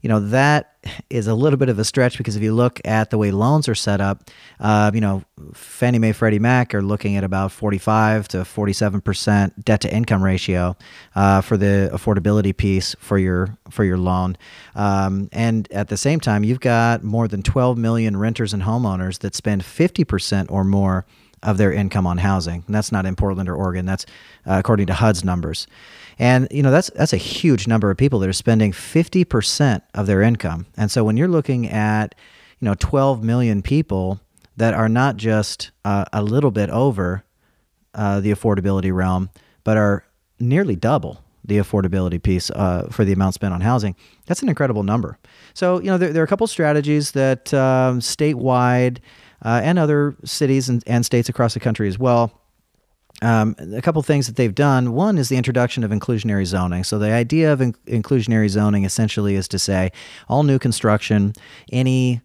you 0.00 0.08
know 0.08 0.20
that 0.20 0.76
is 1.10 1.26
a 1.26 1.34
little 1.34 1.56
bit 1.56 1.68
of 1.68 1.78
a 1.78 1.84
stretch 1.84 2.18
because 2.18 2.36
if 2.36 2.42
you 2.42 2.54
look 2.54 2.80
at 2.84 3.10
the 3.10 3.18
way 3.18 3.30
loans 3.30 3.68
are 3.68 3.74
set 3.74 4.00
up, 4.00 4.30
uh, 4.60 4.90
you 4.94 5.00
know 5.00 5.22
Fannie 5.54 5.98
Mae, 5.98 6.12
Freddie 6.12 6.38
Mac 6.38 6.74
are 6.74 6.82
looking 6.82 7.16
at 7.16 7.24
about 7.24 7.52
45 7.52 8.28
to 8.28 8.44
47 8.44 9.00
percent 9.00 9.64
debt 9.64 9.80
to 9.82 9.92
income 9.92 10.22
ratio 10.22 10.76
uh, 11.14 11.40
for 11.40 11.56
the 11.56 11.90
affordability 11.92 12.56
piece 12.56 12.94
for 12.98 13.18
your 13.18 13.56
for 13.70 13.84
your 13.84 13.98
loan, 13.98 14.36
um, 14.74 15.28
and 15.32 15.70
at 15.72 15.88
the 15.88 15.96
same 15.96 16.20
time 16.20 16.44
you've 16.44 16.60
got 16.60 17.02
more 17.02 17.28
than 17.28 17.42
12 17.42 17.76
million 17.76 18.16
renters 18.16 18.54
and 18.54 18.62
homeowners 18.62 19.18
that 19.20 19.34
spend 19.34 19.64
50 19.64 20.04
percent 20.04 20.50
or 20.50 20.64
more 20.64 21.06
of 21.42 21.58
their 21.58 21.72
income 21.72 22.06
on 22.06 22.18
housing. 22.18 22.64
And 22.66 22.74
that's 22.74 22.92
not 22.92 23.06
in 23.06 23.16
Portland 23.16 23.48
or 23.48 23.54
Oregon. 23.54 23.86
That's 23.86 24.06
uh, 24.46 24.56
according 24.58 24.86
to 24.86 24.94
HUD's 24.94 25.24
numbers. 25.24 25.66
And 26.18 26.48
you 26.50 26.62
know 26.62 26.70
that's 26.70 26.90
that's 26.90 27.12
a 27.12 27.18
huge 27.18 27.66
number 27.66 27.90
of 27.90 27.96
people 27.96 28.18
that 28.20 28.28
are 28.28 28.32
spending 28.32 28.72
50% 28.72 29.82
of 29.94 30.06
their 30.06 30.22
income. 30.22 30.66
And 30.76 30.90
so 30.90 31.04
when 31.04 31.16
you're 31.16 31.28
looking 31.28 31.68
at 31.68 32.14
you 32.58 32.66
know 32.66 32.74
12 32.78 33.22
million 33.22 33.62
people 33.62 34.20
that 34.56 34.74
are 34.74 34.88
not 34.88 35.16
just 35.16 35.70
uh, 35.84 36.04
a 36.12 36.22
little 36.22 36.50
bit 36.50 36.70
over 36.70 37.24
uh, 37.94 38.20
the 38.20 38.32
affordability 38.32 38.92
realm, 38.92 39.30
but 39.62 39.76
are 39.76 40.04
nearly 40.40 40.74
double 40.74 41.22
the 41.44 41.58
affordability 41.58 42.20
piece 42.20 42.50
uh, 42.50 42.88
for 42.90 43.04
the 43.04 43.12
amount 43.12 43.34
spent 43.34 43.54
on 43.54 43.60
housing. 43.60 43.94
That's 44.26 44.42
an 44.42 44.48
incredible 44.48 44.82
number. 44.82 45.18
So 45.54 45.78
you 45.80 45.86
know 45.86 45.98
there, 45.98 46.12
there 46.12 46.22
are 46.22 46.24
a 46.24 46.28
couple 46.28 46.46
strategies 46.48 47.12
that 47.12 47.54
um, 47.54 48.00
statewide 48.00 48.98
uh, 49.44 49.60
and 49.62 49.78
other 49.78 50.16
cities 50.24 50.68
and, 50.68 50.82
and 50.88 51.06
states 51.06 51.28
across 51.28 51.54
the 51.54 51.60
country 51.60 51.86
as 51.86 51.96
well 51.96 52.38
um, 53.22 53.56
a 53.74 53.82
couple 53.82 54.00
things 54.02 54.26
that 54.26 54.36
they've 54.36 54.54
done. 54.54 54.92
One 54.92 55.18
is 55.18 55.28
the 55.28 55.36
introduction 55.36 55.84
of 55.84 55.90
inclusionary 55.90 56.44
zoning. 56.44 56.84
So 56.84 56.98
the 56.98 57.12
idea 57.12 57.52
of 57.52 57.60
in- 57.60 57.74
inclusionary 57.86 58.48
zoning 58.48 58.84
essentially 58.84 59.34
is 59.34 59.48
to 59.48 59.58
say 59.58 59.90
all 60.28 60.42
new 60.44 60.58
construction, 60.58 61.32
any 61.72 62.20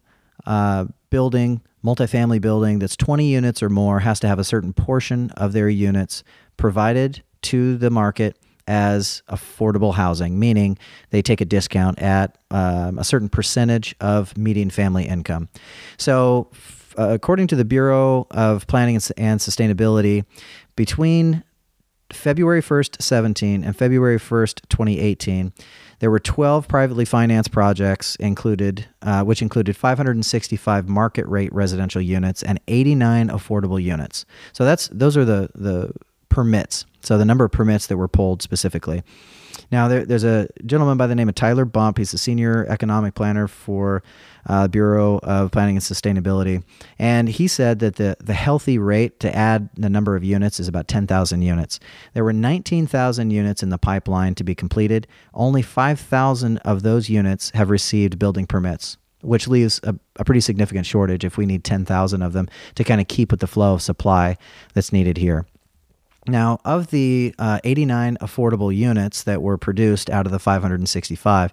uh, 0.45 0.85
building, 1.09 1.61
multifamily 1.83 2.39
building 2.39 2.79
that's 2.79 2.95
20 2.95 3.25
units 3.25 3.61
or 3.61 3.69
more 3.69 3.99
has 3.99 4.19
to 4.21 4.27
have 4.27 4.39
a 4.39 4.43
certain 4.43 4.73
portion 4.73 5.31
of 5.31 5.53
their 5.53 5.69
units 5.69 6.23
provided 6.57 7.23
to 7.41 7.77
the 7.77 7.89
market 7.89 8.37
as 8.67 9.21
affordable 9.27 9.93
housing, 9.93 10.39
meaning 10.39 10.77
they 11.09 11.21
take 11.21 11.41
a 11.41 11.45
discount 11.45 11.99
at 11.99 12.37
um, 12.51 12.97
a 12.97 13.03
certain 13.03 13.27
percentage 13.27 13.95
of 13.99 14.37
median 14.37 14.69
family 14.69 15.05
income. 15.05 15.49
So, 15.97 16.49
f- 16.53 16.95
according 16.97 17.47
to 17.47 17.55
the 17.55 17.65
Bureau 17.65 18.27
of 18.31 18.65
Planning 18.67 18.95
and 19.17 19.39
Sustainability, 19.39 20.23
between 20.75 21.43
February 22.11 22.61
1st, 22.61 23.01
17 23.01 23.63
and 23.63 23.75
February 23.75 24.19
1st, 24.19 24.61
2018, 24.69 25.53
there 25.99 26.11
were 26.11 26.19
12 26.19 26.67
privately 26.67 27.05
financed 27.05 27.51
projects 27.51 28.15
included, 28.17 28.87
uh, 29.01 29.23
which 29.23 29.41
included 29.41 29.75
565 29.75 30.89
market 30.89 31.25
rate 31.27 31.53
residential 31.53 32.01
units 32.01 32.43
and 32.43 32.59
89 32.67 33.29
affordable 33.29 33.81
units. 33.81 34.25
So 34.51 34.65
that's 34.65 34.87
those 34.89 35.15
are 35.17 35.25
the 35.25 35.49
the 35.55 35.93
permits. 36.29 36.85
So 37.01 37.17
the 37.17 37.25
number 37.25 37.45
of 37.45 37.51
permits 37.51 37.87
that 37.87 37.97
were 37.97 38.07
pulled 38.07 38.41
specifically. 38.41 39.03
Now, 39.71 39.87
there, 39.87 40.05
there's 40.05 40.23
a 40.23 40.47
gentleman 40.65 40.97
by 40.97 41.07
the 41.07 41.15
name 41.15 41.29
of 41.29 41.35
Tyler 41.35 41.65
Bump. 41.65 41.97
He's 41.97 42.13
a 42.13 42.17
senior 42.17 42.65
economic 42.67 43.13
planner 43.13 43.47
for 43.47 44.03
uh, 44.47 44.67
Bureau 44.67 45.19
of 45.19 45.51
Planning 45.51 45.77
and 45.77 45.83
Sustainability, 45.83 46.63
and 46.99 47.29
he 47.29 47.47
said 47.47 47.79
that 47.79 47.95
the 47.95 48.17
the 48.19 48.33
healthy 48.33 48.77
rate 48.77 49.19
to 49.21 49.35
add 49.35 49.69
the 49.75 49.89
number 49.89 50.15
of 50.15 50.23
units 50.23 50.59
is 50.59 50.67
about 50.67 50.87
10,000 50.87 51.41
units. 51.41 51.79
There 52.13 52.23
were 52.23 52.33
19,000 52.33 53.31
units 53.31 53.63
in 53.63 53.69
the 53.69 53.77
pipeline 53.77 54.35
to 54.35 54.43
be 54.43 54.55
completed. 54.55 55.07
Only 55.33 55.61
5,000 55.61 56.57
of 56.59 56.83
those 56.83 57.09
units 57.09 57.51
have 57.51 57.69
received 57.69 58.19
building 58.19 58.45
permits 58.45 58.97
which 59.21 59.47
leaves 59.47 59.79
a, 59.83 59.95
a, 60.17 60.25
pretty 60.25 60.41
significant 60.41 60.85
shortage 60.85 61.23
if 61.23 61.37
we 61.37 61.45
need 61.45 61.63
10,000 61.63 62.21
of 62.21 62.33
them 62.33 62.47
to 62.75 62.83
kind 62.83 62.99
of 62.99 63.07
keep 63.07 63.31
with 63.31 63.39
the 63.39 63.47
flow 63.47 63.73
of 63.73 63.81
supply 63.81 64.37
that's 64.73 64.91
needed 64.91 65.17
here. 65.17 65.45
Now, 66.27 66.59
of 66.63 66.87
the 66.87 67.35
uh, 67.37 67.59
89 67.63 68.17
affordable 68.21 68.73
units 68.73 69.23
that 69.23 69.41
were 69.41 69.57
produced 69.57 70.09
out 70.09 70.25
of 70.25 70.31
the 70.31 70.39
565, 70.39 71.51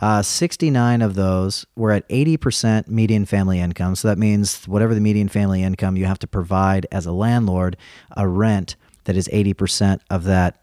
uh, 0.00 0.22
69 0.22 1.02
of 1.02 1.14
those 1.14 1.66
were 1.74 1.90
at 1.90 2.08
80% 2.08 2.86
median 2.88 3.24
family 3.26 3.58
income. 3.58 3.96
So 3.96 4.08
that 4.08 4.18
means 4.18 4.68
whatever 4.68 4.94
the 4.94 5.00
median 5.00 5.28
family 5.28 5.62
income, 5.62 5.96
you 5.96 6.04
have 6.04 6.20
to 6.20 6.28
provide 6.28 6.86
as 6.92 7.06
a 7.06 7.12
landlord 7.12 7.76
a 8.16 8.28
rent 8.28 8.76
that 9.04 9.16
is 9.16 9.28
80% 9.28 10.00
of 10.10 10.24
that, 10.24 10.62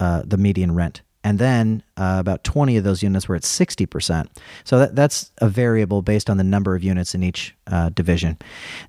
uh, 0.00 0.22
the 0.24 0.36
median 0.36 0.74
rent. 0.74 1.02
And 1.24 1.38
then 1.38 1.82
uh, 1.96 2.16
about 2.18 2.44
20 2.44 2.76
of 2.76 2.84
those 2.84 3.02
units 3.02 3.28
were 3.28 3.36
at 3.36 3.42
60%. 3.42 4.28
So 4.64 4.78
that, 4.78 4.96
that's 4.96 5.30
a 5.38 5.48
variable 5.48 6.00
based 6.00 6.30
on 6.30 6.36
the 6.36 6.44
number 6.44 6.74
of 6.74 6.82
units 6.82 7.14
in 7.14 7.22
each 7.22 7.54
uh, 7.66 7.90
division. 7.90 8.38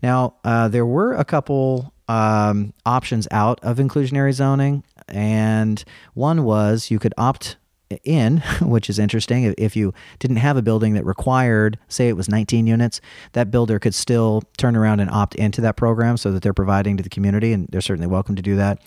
Now, 0.02 0.36
uh, 0.44 0.68
there 0.68 0.86
were 0.86 1.14
a 1.14 1.26
couple 1.26 1.94
um, 2.10 2.74
options 2.86 3.28
out 3.32 3.60
of 3.64 3.78
inclusionary 3.78 4.34
zoning, 4.34 4.84
and 5.08 5.84
one 6.16 6.44
was 6.44 6.92
you 6.92 7.00
could 7.00 7.14
opt 7.18 7.56
in, 8.04 8.38
which 8.62 8.90
is 8.90 9.00
interesting. 9.00 9.54
If 9.58 9.76
you 9.76 9.94
didn't 10.18 10.38
have 10.38 10.58
a 10.58 10.62
building 10.62 10.96
that 10.96 11.06
required, 11.06 11.78
say 11.88 12.08
it 12.08 12.18
was 12.18 12.28
19 12.28 12.68
units, 12.68 13.00
that 13.34 13.52
builder 13.52 13.80
could 13.80 13.94
still 13.94 14.44
turn 14.58 14.76
around 14.76 15.00
and 15.00 15.10
opt 15.12 15.36
into 15.36 15.62
that 15.62 15.78
program 15.78 16.18
so 16.18 16.32
that 16.32 16.42
they're 16.42 16.54
providing 16.54 16.98
to 16.98 17.04
the 17.04 17.10
community, 17.10 17.54
and 17.54 17.68
they're 17.70 17.80
certainly 17.80 18.08
welcome 18.08 18.36
to 18.36 18.42
do 18.42 18.56
that. 18.56 18.82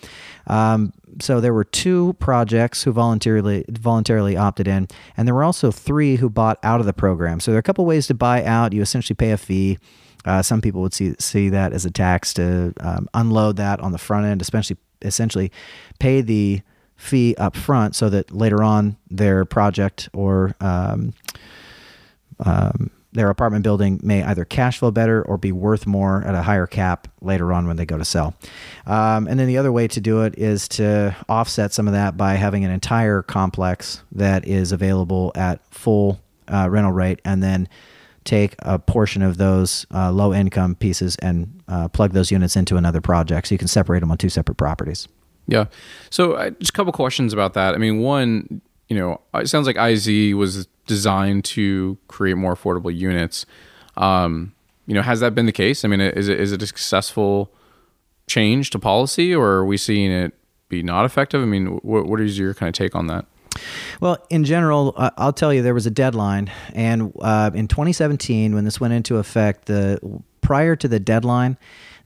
Um, 0.47 0.91
so 1.21 1.39
there 1.39 1.53
were 1.53 1.63
two 1.63 2.13
projects 2.19 2.83
who 2.83 2.91
voluntarily 2.91 3.63
voluntarily 3.69 4.35
opted 4.35 4.67
in, 4.67 4.87
and 5.15 5.27
there 5.27 5.35
were 5.35 5.43
also 5.43 5.71
three 5.71 6.17
who 6.17 6.29
bought 6.29 6.59
out 6.61 6.81
of 6.81 6.85
the 6.85 6.93
program. 6.93 7.39
So 7.39 7.51
there 7.51 7.57
are 7.57 7.59
a 7.59 7.63
couple 7.63 7.85
ways 7.85 8.07
to 8.07 8.13
buy 8.13 8.43
out. 8.43 8.73
You 8.73 8.81
essentially 8.81 9.15
pay 9.15 9.31
a 9.31 9.37
fee. 9.37 9.77
Uh, 10.25 10.41
some 10.41 10.61
people 10.61 10.81
would 10.81 10.93
see 10.93 11.13
see 11.19 11.49
that 11.49 11.73
as 11.73 11.85
a 11.85 11.91
tax 11.91 12.33
to 12.33 12.73
um, 12.79 13.09
unload 13.13 13.57
that 13.57 13.79
on 13.79 13.91
the 13.91 13.97
front 13.97 14.25
end, 14.25 14.41
especially 14.41 14.77
essentially 15.01 15.51
pay 15.99 16.21
the 16.21 16.61
fee 16.95 17.35
up 17.37 17.55
front 17.55 17.95
so 17.95 18.09
that 18.09 18.31
later 18.31 18.63
on 18.63 18.95
their 19.09 19.43
project 19.43 20.09
or 20.13 20.55
um, 20.61 21.13
um, 22.39 22.89
their 23.13 23.29
apartment 23.29 23.63
building 23.63 23.99
may 24.03 24.23
either 24.23 24.43
cash 24.43 24.79
flow 24.79 24.91
better 24.91 25.21
or 25.23 25.37
be 25.37 25.51
worth 25.51 25.85
more 25.85 26.23
at 26.23 26.33
a 26.33 26.41
higher 26.41 26.65
cap 26.65 27.07
later 27.21 27.53
on 27.53 27.67
when 27.67 27.77
they 27.77 27.85
go 27.85 27.97
to 27.97 28.05
sell. 28.05 28.33
Um, 28.85 29.27
and 29.27 29.39
then 29.39 29.47
the 29.47 29.57
other 29.57 29.71
way 29.71 29.87
to 29.89 30.01
do 30.01 30.21
it 30.23 30.37
is 30.37 30.67
to 30.69 31.15
offset 31.29 31.73
some 31.73 31.87
of 31.87 31.93
that 31.93 32.17
by 32.17 32.33
having 32.33 32.65
an 32.65 32.71
entire 32.71 33.21
complex 33.21 34.01
that 34.13 34.47
is 34.47 34.71
available 34.71 35.31
at 35.35 35.61
full 35.71 36.19
uh, 36.47 36.67
rental 36.69 36.91
rate 36.91 37.21
and 37.23 37.41
then 37.41 37.69
take 38.23 38.55
a 38.59 38.79
portion 38.79 39.21
of 39.21 39.37
those 39.37 39.85
uh, 39.93 40.11
low 40.11 40.33
income 40.33 40.75
pieces 40.75 41.15
and 41.17 41.61
uh, 41.67 41.87
plug 41.87 42.13
those 42.13 42.31
units 42.31 42.55
into 42.55 42.77
another 42.77 43.01
project 43.01 43.47
so 43.47 43.55
you 43.55 43.59
can 43.59 43.67
separate 43.67 43.99
them 43.99 44.11
on 44.11 44.17
two 44.17 44.29
separate 44.29 44.55
properties. 44.55 45.07
Yeah. 45.47 45.65
So 46.09 46.33
uh, 46.33 46.51
just 46.51 46.69
a 46.69 46.73
couple 46.73 46.93
questions 46.93 47.33
about 47.33 47.53
that. 47.53 47.73
I 47.73 47.77
mean, 47.77 47.99
one, 47.99 48.61
you 48.87 48.97
know, 48.97 49.21
it 49.33 49.49
sounds 49.49 49.67
like 49.67 49.77
IZ 49.77 50.33
was 50.35 50.67
designed 50.87 51.45
to 51.45 51.97
create 52.07 52.35
more 52.35 52.55
affordable 52.55 52.95
units. 52.95 53.45
Um, 53.97 54.53
you 54.85 54.93
know, 54.93 55.01
has 55.01 55.19
that 55.19 55.35
been 55.35 55.45
the 55.45 55.51
case? 55.51 55.85
I 55.85 55.87
mean, 55.87 56.01
is 56.01 56.27
it 56.27 56.39
is 56.39 56.51
it 56.51 56.61
a 56.61 56.67
successful 56.67 57.53
change 58.27 58.69
to 58.71 58.79
policy, 58.79 59.33
or 59.33 59.47
are 59.47 59.65
we 59.65 59.77
seeing 59.77 60.11
it 60.11 60.33
be 60.69 60.83
not 60.83 61.05
effective? 61.05 61.41
I 61.41 61.45
mean, 61.45 61.77
what 61.77 62.05
what 62.05 62.19
is 62.19 62.37
your 62.37 62.53
kind 62.53 62.69
of 62.69 62.73
take 62.73 62.95
on 62.95 63.07
that? 63.07 63.25
Well, 64.01 64.17
in 64.29 64.43
general, 64.43 64.93
I'll 64.97 65.33
tell 65.33 65.53
you 65.53 65.61
there 65.61 65.73
was 65.73 65.85
a 65.85 65.91
deadline, 65.91 66.51
and 66.73 67.13
uh, 67.21 67.51
in 67.53 67.67
2017, 67.67 68.53
when 68.55 68.65
this 68.65 68.79
went 68.79 68.93
into 68.93 69.17
effect, 69.17 69.65
the 69.65 69.99
prior 70.41 70.75
to 70.75 70.87
the 70.87 70.99
deadline, 70.99 71.57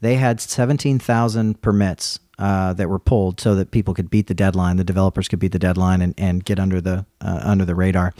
they 0.01 0.15
had 0.15 0.39
17,000 0.39 1.61
permits 1.61 2.19
uh, 2.39 2.73
that 2.73 2.87
were 2.87 2.99
pulled 2.99 3.41
so 3.41 3.55
that 3.55 3.71
people 3.71 3.95
could 3.95 4.11
beat 4.11 4.27
the 4.27 4.33
deadline, 4.33 4.77
the 4.77 4.83
developers 4.83 5.27
could 5.27 5.39
beat 5.39 5.51
the 5.51 5.59
deadline 5.59 6.01
and, 6.01 6.13
and 6.17 6.45
get 6.45 6.59
under 6.59 6.79
the 6.79 7.03
uh, 7.19 7.39
under 7.43 7.65
the 7.65 7.73
radar. 7.73 8.13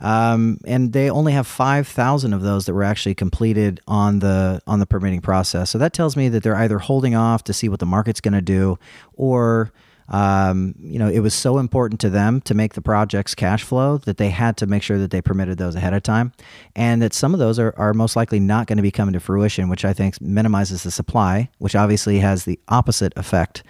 Um, 0.00 0.58
and 0.64 0.92
they 0.92 1.10
only 1.10 1.32
have 1.32 1.48
five 1.48 1.88
thousand 1.88 2.32
of 2.32 2.42
those 2.42 2.66
that 2.66 2.74
were 2.74 2.84
actually 2.84 3.16
completed 3.16 3.80
on 3.88 4.20
the 4.20 4.62
on 4.68 4.78
the 4.78 4.86
permitting 4.86 5.20
process. 5.20 5.70
So 5.70 5.78
that 5.78 5.92
tells 5.92 6.16
me 6.16 6.28
that 6.28 6.44
they're 6.44 6.56
either 6.56 6.78
holding 6.78 7.16
off 7.16 7.42
to 7.44 7.52
see 7.52 7.68
what 7.68 7.80
the 7.80 7.86
market's 7.86 8.20
going 8.20 8.34
to 8.34 8.40
do, 8.40 8.78
or 9.14 9.72
um, 10.08 10.74
you 10.78 10.98
know, 10.98 11.08
it 11.08 11.20
was 11.20 11.34
so 11.34 11.58
important 11.58 12.00
to 12.00 12.10
them 12.10 12.40
to 12.42 12.54
make 12.54 12.74
the 12.74 12.80
projects 12.80 13.34
cash 13.34 13.62
flow 13.62 13.98
that 13.98 14.18
they 14.18 14.30
had 14.30 14.56
to 14.58 14.66
make 14.66 14.82
sure 14.82 14.98
that 14.98 15.10
they 15.10 15.20
permitted 15.20 15.58
those 15.58 15.74
ahead 15.74 15.94
of 15.94 16.02
time, 16.02 16.32
and 16.74 17.02
that 17.02 17.12
some 17.12 17.34
of 17.34 17.40
those 17.40 17.58
are, 17.58 17.74
are 17.76 17.92
most 17.92 18.16
likely 18.16 18.40
not 18.40 18.66
going 18.66 18.76
to 18.76 18.82
be 18.82 18.90
coming 18.90 19.12
to 19.14 19.20
fruition, 19.20 19.68
which 19.68 19.84
I 19.84 19.92
think 19.92 20.20
minimizes 20.20 20.82
the 20.82 20.90
supply, 20.90 21.48
which 21.58 21.74
obviously 21.74 22.18
has 22.20 22.44
the 22.44 22.58
opposite 22.68 23.12
effect. 23.16 23.62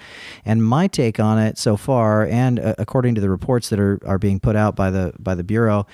And 0.45 0.65
my 0.65 0.87
take 0.87 1.19
on 1.19 1.39
it 1.39 1.59
so 1.59 1.77
far, 1.77 2.27
and 2.27 2.59
uh, 2.59 2.75
according 2.79 3.15
to 3.15 3.21
the 3.21 3.31
reports 3.31 3.71
that 3.71 3.81
are, 3.81 3.99
are 4.05 4.19
being 4.19 4.41
put 4.41 4.57
out 4.57 4.77
by 4.77 4.91
the 4.91 5.13
by 5.19 5.35
the 5.35 5.45
bureau, 5.45 5.87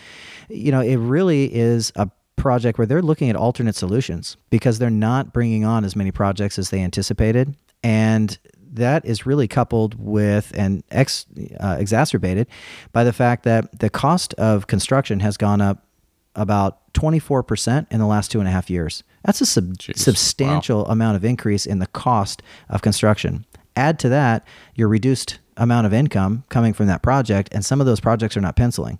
you 0.48 0.72
know, 0.72 0.80
it 0.80 0.96
really 0.96 1.54
is 1.54 1.92
a 1.96 2.10
project 2.36 2.78
where 2.78 2.86
they're 2.86 3.02
looking 3.02 3.30
at 3.30 3.36
alternate 3.36 3.76
solutions 3.76 4.36
because 4.50 4.78
they're 4.78 4.90
not 4.90 5.32
bringing 5.32 5.64
on 5.64 5.84
as 5.84 5.94
many 5.94 6.10
projects 6.10 6.58
as 6.58 6.70
they 6.70 6.80
anticipated 6.80 7.54
and 7.84 8.38
that 8.72 9.04
is 9.04 9.26
really 9.26 9.46
coupled 9.46 9.94
with 9.98 10.52
and 10.56 10.82
ex, 10.90 11.26
uh, 11.60 11.76
exacerbated 11.78 12.46
by 12.92 13.04
the 13.04 13.12
fact 13.12 13.44
that 13.44 13.78
the 13.78 13.90
cost 13.90 14.34
of 14.34 14.66
construction 14.66 15.20
has 15.20 15.36
gone 15.36 15.60
up 15.60 15.86
about 16.34 16.92
24% 16.94 17.86
in 17.90 17.98
the 17.98 18.06
last 18.06 18.30
two 18.30 18.38
and 18.40 18.48
a 18.48 18.52
half 18.52 18.70
years. 18.70 19.02
That's 19.24 19.40
a 19.40 19.46
sub- 19.46 19.80
substantial 19.80 20.84
wow. 20.84 20.92
amount 20.92 21.16
of 21.16 21.24
increase 21.24 21.66
in 21.66 21.78
the 21.78 21.86
cost 21.86 22.42
of 22.68 22.82
construction. 22.82 23.44
Add 23.76 23.98
to 24.00 24.08
that 24.08 24.46
your 24.74 24.88
reduced 24.88 25.38
amount 25.56 25.86
of 25.86 25.92
income 25.92 26.44
coming 26.48 26.72
from 26.72 26.86
that 26.86 27.02
project, 27.02 27.48
and 27.52 27.64
some 27.64 27.80
of 27.80 27.86
those 27.86 28.00
projects 28.00 28.36
are 28.36 28.40
not 28.40 28.56
penciling. 28.56 28.98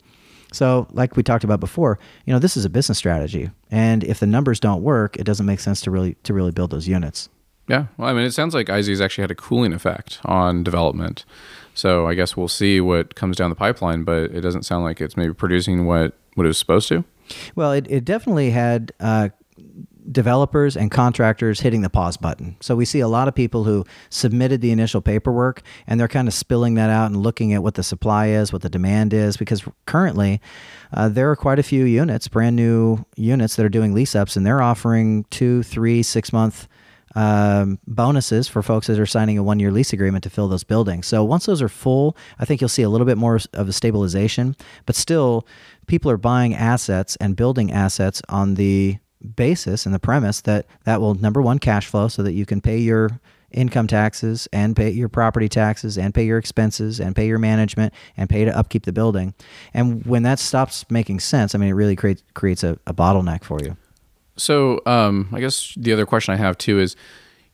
So, 0.53 0.87
like 0.91 1.17
we 1.17 1.23
talked 1.23 1.45
about 1.45 1.61
before, 1.61 1.99
you 2.27 2.33
know, 2.33 2.39
this 2.39 2.57
is 2.57 2.65
a 2.65 2.71
business 2.71 2.99
strategy, 2.99 3.51
and 3.71 4.05
if 4.05 4.21
the 4.21 4.27
numbers 4.27 4.61
don't 4.61 4.83
work, 4.83 5.17
it 5.17 5.25
doesn't 5.25 5.47
make 5.47 5.61
sense 5.61 5.81
to 5.83 5.91
really 5.91 6.15
to 6.25 6.35
really 6.35 6.53
build 6.53 6.71
those 6.71 6.87
units. 6.87 7.31
Yeah, 7.69 7.87
well, 7.97 8.09
I 8.09 8.13
mean, 8.13 8.25
it 8.25 8.33
sounds 8.33 8.55
like 8.55 8.69
IZ's 8.69 9.01
actually 9.01 9.23
had 9.23 9.31
a 9.31 9.37
cooling 9.37 9.73
effect 9.73 10.21
on 10.25 10.63
development. 10.65 11.25
So 11.75 12.07
I 12.07 12.15
guess 12.15 12.37
we'll 12.37 12.49
see 12.49 12.81
what 12.81 13.15
comes 13.15 13.37
down 13.37 13.51
the 13.51 13.57
pipeline, 13.57 14.05
but 14.05 14.25
it 14.25 14.41
doesn't 14.41 14.65
sound 14.65 14.85
like 14.85 15.01
it's 15.01 15.17
maybe 15.17 15.33
producing 15.33 15.87
what 15.87 16.15
what 16.35 16.45
it 16.45 16.49
was 16.49 16.59
supposed 16.59 16.89
to. 16.89 17.05
Well, 17.55 17.73
it, 17.73 17.87
it 17.91 18.05
definitely 18.05 18.51
had 18.51 18.93
uh, 19.01 19.29
developers 20.11 20.77
and 20.77 20.91
contractors 20.91 21.61
hitting 21.61 21.83
the 21.83 21.91
pause 21.91 22.17
button. 22.17 22.57
So 22.61 22.75
we 22.75 22.85
see 22.85 23.01
a 23.01 23.09
lot 23.09 23.29
of 23.29 23.35
people 23.35 23.65
who 23.65 23.85
submitted 24.11 24.61
the 24.61 24.71
initial 24.71 25.01
paperwork 25.01 25.63
and 25.87 26.01
they're 26.01 26.09
kind 26.09 26.29
of 26.29 26.35
spilling 26.35 26.75
that 26.75 26.91
out 26.91 27.07
and 27.07 27.23
looking 27.23 27.53
at 27.53 27.63
what 27.63 27.75
the 27.75 27.83
supply 27.83 28.29
is, 28.29 28.53
what 28.53 28.63
the 28.63 28.69
demand 28.69 29.13
is, 29.15 29.37
because 29.37 29.63
currently 29.87 30.41
uh, 30.93 31.09
there 31.09 31.31
are 31.31 31.37
quite 31.37 31.59
a 31.59 31.63
few 31.63 31.85
units, 31.85 32.29
brand 32.29 32.57
new 32.57 33.05
units 33.17 33.57
that 33.57 33.65
are 33.65 33.71
doing 33.71 33.95
lease 33.95 34.15
ups, 34.15 34.37
and 34.37 34.45
they're 34.45 34.63
offering 34.63 35.25
two, 35.31 35.63
three, 35.63 36.03
six 36.03 36.33
month 36.33 36.67
um, 37.15 37.79
bonuses 37.87 38.49
for 38.49 38.63
folks 38.63 38.87
that 38.87 38.99
are 38.99 39.07
signing 39.07 39.39
a 39.39 39.43
one 39.43 39.61
year 39.61 39.71
lease 39.71 39.93
agreement 39.93 40.25
to 40.25 40.31
fill 40.31 40.49
those 40.49 40.65
buildings. 40.65 41.07
So 41.07 41.25
once 41.25 41.47
those 41.47 41.63
are 41.63 41.69
full, 41.69 42.17
I 42.39 42.45
think 42.45 42.61
you'll 42.61 42.69
see 42.69 42.83
a 42.83 42.89
little 42.89 43.07
bit 43.07 43.19
more 43.19 43.39
of 43.53 43.69
a 43.69 43.73
stabilization, 43.73 44.57
but 44.87 44.97
still, 44.97 45.47
people 45.87 46.11
are 46.11 46.17
buying 46.17 46.55
assets 46.55 47.17
and 47.17 47.37
building 47.37 47.73
assets 47.73 48.23
on 48.29 48.55
the 48.55 48.99
basis 49.37 49.87
and 49.87 49.95
the 49.95 49.99
premise 49.99 50.41
that 50.43 50.67
that 50.85 51.01
will 51.01 51.15
number 51.15 51.41
one 51.41 51.59
cash 51.59 51.87
flow 51.87 52.09
so 52.09 52.23
that 52.23 52.33
you 52.33 52.47
can 52.47 52.61
pay 52.61 52.79
your 52.79 53.21
income 53.53 53.87
taxes 53.87 54.49
and 54.53 54.75
pay 54.75 54.91
your 54.91 55.09
property 55.09 55.49
taxes 55.49 55.99
and 55.99 56.15
pay 56.15 56.25
your 56.25 56.39
expenses 56.39 56.99
and 56.99 57.15
pay 57.15 57.27
your 57.27 57.39
management 57.39 57.93
and 58.17 58.29
pay 58.29 58.45
to 58.45 58.57
upkeep 58.57 58.85
the 58.85 58.93
building. 58.93 59.35
And 59.75 60.05
when 60.07 60.23
that 60.23 60.39
stops 60.39 60.87
making 60.91 61.21
sense, 61.21 61.55
I 61.55 61.59
mean, 61.59 61.69
it 61.69 61.75
really 61.75 61.97
creates 61.97 62.23
creates 62.35 62.65
a, 62.65 62.79
a 62.87 62.95
bottleneck 62.95 63.45
for 63.45 63.61
you. 63.63 63.77
So, 64.37 64.81
um, 64.87 65.29
I 65.33 65.41
guess 65.41 65.75
the 65.77 65.93
other 65.93 66.07
question 66.07 66.33
I 66.35 66.37
have 66.37 66.57
too 66.59 66.79
is, 66.79 66.97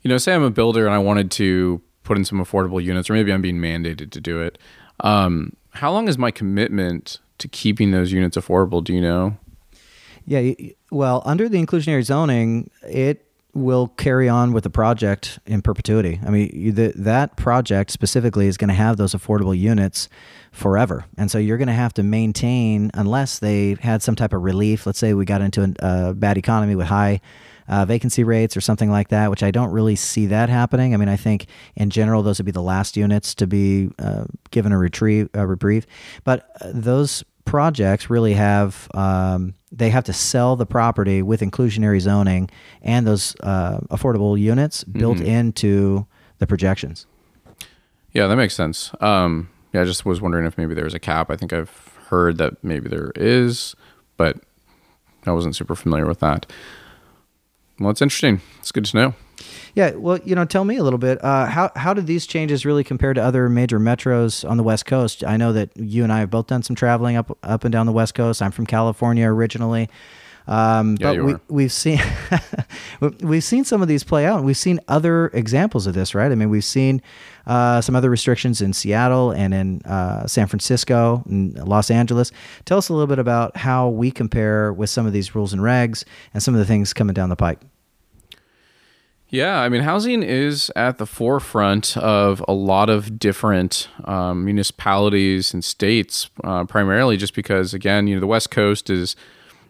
you 0.03 0.09
know, 0.09 0.19
say 0.19 0.35
I'm 0.35 0.43
a 0.43 0.51
builder 0.51 0.87
and 0.87 0.95
I 0.95 0.99
wanted 0.99 1.31
to 1.33 1.81
put 2.05 2.17
in 2.17 2.25
some 2.25 2.39
affordable 2.39 2.83
units, 2.83 3.11
or 3.11 3.15
maybe 3.15 3.33
I'm 3.33 3.43
being 3.43 3.59
mandated 3.59 4.11
to 4.13 4.21
do 4.21 4.41
it. 4.41 4.59
Um, 5.01 5.55
how 5.71 5.93
long 5.93 6.09
is 6.09 6.17
my 6.19 6.31
commitment 6.31 7.19
to 7.39 7.49
keeping 7.49 7.91
those 7.91 8.13
units 8.13 8.37
affordable? 8.37 8.83
Do 8.83 8.93
you 8.93 9.01
know? 9.01 9.37
Yeah, 10.25 10.53
well, 10.91 11.23
under 11.25 11.49
the 11.49 11.65
inclusionary 11.65 12.05
zoning, 12.05 12.71
it 12.83 13.28
will 13.55 13.89
carry 13.89 14.29
on 14.29 14.53
with 14.53 14.65
the 14.65 14.71
project 14.71 15.39
in 15.47 15.63
perpetuity. 15.63 16.21
I 16.25 16.31
mean, 16.31 16.75
the, 16.75 16.93
that 16.97 17.37
project 17.37 17.91
specifically 17.91 18.47
is 18.47 18.57
going 18.57 18.69
to 18.69 18.75
have 18.75 18.97
those 18.97 19.15
affordable 19.15 19.59
units 19.59 20.09
forever. 20.53 21.07
And 21.17 21.31
so 21.31 21.39
you're 21.39 21.57
going 21.57 21.69
to 21.69 21.75
have 21.75 21.95
to 21.95 22.03
maintain, 22.03 22.91
unless 22.95 23.39
they 23.39 23.77
had 23.81 24.03
some 24.03 24.15
type 24.15 24.33
of 24.33 24.43
relief. 24.43 24.87
Let's 24.87 24.99
say 24.99 25.15
we 25.15 25.25
got 25.25 25.41
into 25.41 25.75
a, 25.81 26.15
bad 26.15 26.39
economy 26.39 26.75
with 26.75 26.87
high 26.87 27.21
uh, 27.69 27.85
vacancy 27.85 28.25
rates 28.25 28.57
or 28.57 28.61
something 28.61 28.91
like 28.91 29.09
that, 29.09 29.31
which 29.31 29.43
I 29.43 29.51
don't 29.51 29.71
really 29.71 29.97
see 29.97 30.27
that 30.27 30.49
happening. 30.49 30.95
I 30.95 30.97
mean, 30.97 31.09
I 31.09 31.17
think 31.17 31.47
in 31.77 31.91
general, 31.91 32.23
those 32.23 32.39
would 32.39 32.47
be 32.47 32.53
the 32.53 32.63
last 32.63 32.97
units 32.97 33.35
to 33.37 33.47
be 33.47 33.91
uh, 33.99 34.25
given 34.51 34.73
a, 34.73 34.79
retrieve, 34.79 35.29
a 35.35 35.47
reprieve. 35.47 35.87
But 36.25 36.51
uh, 36.61 36.71
those 36.73 37.25
projects 37.49 38.11
really 38.11 38.35
have 38.35 38.89
um, 38.93 39.55
they 39.73 39.89
have 39.89 40.05
to 40.05 40.13
sell 40.13 40.55
the 40.55 40.67
property 40.67 41.23
with 41.23 41.41
inclusionary 41.41 41.99
zoning 41.99 42.51
and 42.83 43.07
those 43.07 43.35
uh, 43.41 43.79
affordable 43.91 44.39
units 44.39 44.85
built 44.85 45.17
mm-hmm. 45.17 45.27
into 45.27 46.07
the 46.39 46.47
projections. 46.47 47.07
Yeah, 48.13 48.27
that 48.27 48.37
makes 48.37 48.55
sense. 48.55 48.93
Um, 49.01 49.49
yeah, 49.73 49.81
I 49.81 49.85
just 49.85 50.05
was 50.05 50.21
wondering 50.21 50.47
if 50.47 50.59
maybe 50.59 50.75
there's 50.75 50.95
a 50.95 50.99
cap. 50.99 51.31
I 51.31 51.37
think 51.37 51.53
I've 51.53 51.71
heard 52.09 52.37
that 52.39 52.63
maybe 52.63 52.89
there 52.89 53.13
is, 53.17 53.75
but 54.19 54.37
I 55.27 55.33
wasn't 55.33 55.57
super 55.57 55.75
familiar 55.75 56.07
with 56.07 56.21
that. 56.21 56.47
Well, 57.81 57.91
it's 57.91 58.03
interesting. 58.03 58.41
It's 58.59 58.73
good 58.73 58.85
to 58.87 58.97
know. 58.97 59.15
Yeah, 59.75 59.91
well, 59.93 60.19
you 60.25 60.35
know, 60.35 60.45
tell 60.45 60.65
me 60.65 60.77
a 60.77 60.83
little 60.83 60.99
bit. 60.99 61.23
Uh, 61.23 61.47
how 61.47 61.71
how 61.77 61.95
did 61.95 62.07
these 62.07 62.27
changes 62.27 62.67
really 62.67 62.85
compare 62.85 63.15
to 63.15 63.23
other 63.23 63.49
major 63.49 63.79
metros 63.79 64.49
on 64.49 64.57
the 64.57 64.63
West 64.63 64.87
Coast? 64.87 65.25
I 65.25 65.37
know 65.37 65.53
that 65.53 65.71
you 65.77 66.03
and 66.03 66.13
I 66.13 66.21
have 66.21 66.31
both 66.31 66.47
done 66.47 66.63
some 66.63 66.75
traveling 66.77 67.17
up 67.17 67.37
up 67.43 67.65
and 67.65 67.73
down 67.73 67.87
the 67.87 67.93
West 67.93 68.15
Coast. 68.15 68.43
I'm 68.43 68.51
from 68.51 68.67
California 68.67 69.27
originally. 69.27 69.89
Um, 70.49 70.97
Yeah, 70.99 71.13
but 71.13 71.25
we, 71.25 71.33
are. 71.35 71.41
we've 71.49 71.73
seen 71.73 72.01
we've 73.21 73.45
seen 73.45 73.65
some 73.65 73.83
of 73.83 73.89
these 73.89 74.03
play 74.03 74.25
out, 74.25 74.39
and 74.39 74.47
we've 74.47 74.57
seen 74.57 74.81
other 74.89 75.29
examples 75.35 75.87
of 75.87 75.95
this, 75.95 76.15
right? 76.15 76.33
I 76.33 76.35
mean, 76.35 76.49
we've 76.49 76.65
seen 76.65 77.03
uh, 77.47 77.83
some 77.83 77.95
other 77.95 78.09
restrictions 78.09 78.63
in 78.63 78.73
Seattle 78.73 79.31
and 79.31 79.53
in 79.53 79.83
uh, 79.83 80.27
San 80.27 80.47
Francisco 80.47 81.23
and 81.29 81.57
Los 81.69 81.91
Angeles. 81.91 82.33
Tell 82.65 82.79
us 82.79 82.89
a 82.89 82.95
little 82.95 83.07
bit 83.07 83.19
about 83.19 83.59
how 83.59 83.89
we 83.91 84.11
compare 84.11 84.73
with 84.73 84.89
some 84.89 85.07
of 85.07 85.13
these 85.13 85.35
rules 85.35 85.53
and 85.53 85.61
regs 85.61 86.05
and 86.33 86.43
some 86.43 86.55
of 86.55 86.59
the 86.59 86.67
things 86.67 86.95
coming 86.95 87.15
down 87.15 87.29
the 87.29 87.37
pike. 87.37 87.61
Yeah, 89.31 89.61
I 89.61 89.69
mean, 89.69 89.83
housing 89.83 90.23
is 90.23 90.73
at 90.75 90.97
the 90.97 91.05
forefront 91.05 91.99
of 91.99 92.43
a 92.49 92.55
lot 92.55 92.89
of 92.89 93.19
different 93.19 93.89
um, 94.07 94.47
municipalities 94.47 95.53
and 95.53 95.63
states, 95.63 96.31
uh, 96.45 96.65
primarily 96.65 97.19
just 97.19 97.35
because, 97.35 97.75
again, 97.75 98.07
you 98.07 98.15
know, 98.15 98.21
the 98.21 98.27
West 98.27 98.51
Coast 98.51 98.89
is, 98.89 99.17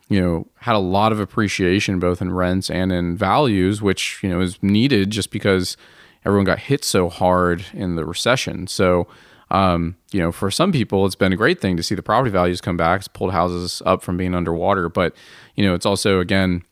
you 0.09 0.21
know, 0.21 0.47
had 0.59 0.77
a 0.77 0.79
lot 0.79 1.11
of 1.11 1.19
appreciation 1.19 1.99
both 1.99 2.23
in 2.23 2.33
rents 2.33 2.71
and 2.71 2.93
in 2.93 3.17
values, 3.17 3.83
which, 3.83 4.21
you 4.23 4.29
know, 4.29 4.41
is 4.41 4.63
needed 4.63 5.11
just 5.11 5.33
because 5.33 5.77
everyone 6.25 6.45
got 6.45 6.61
hit 6.61 6.85
so 6.85 7.09
hard 7.09 7.65
in 7.73 7.97
the 7.97 8.05
recession. 8.05 8.69
So, 8.69 9.09
um, 9.51 9.97
you 10.13 10.21
know, 10.21 10.31
for 10.31 10.53
some 10.53 10.71
people, 10.71 11.05
it's 11.05 11.17
been 11.17 11.33
a 11.33 11.37
great 11.37 11.61
thing 11.61 11.77
to 11.77 11.83
see 11.83 11.97
the 11.97 12.03
property 12.03 12.31
values 12.31 12.61
come 12.61 12.77
back. 12.77 13.01
It's 13.01 13.09
pulled 13.09 13.33
houses 13.33 13.83
up 13.85 14.03
from 14.03 14.17
being 14.17 14.37
underwater. 14.37 14.89
But, 14.89 15.17
you 15.57 15.65
know, 15.65 15.75
it's 15.75 15.87
also, 15.87 16.21
again, 16.21 16.63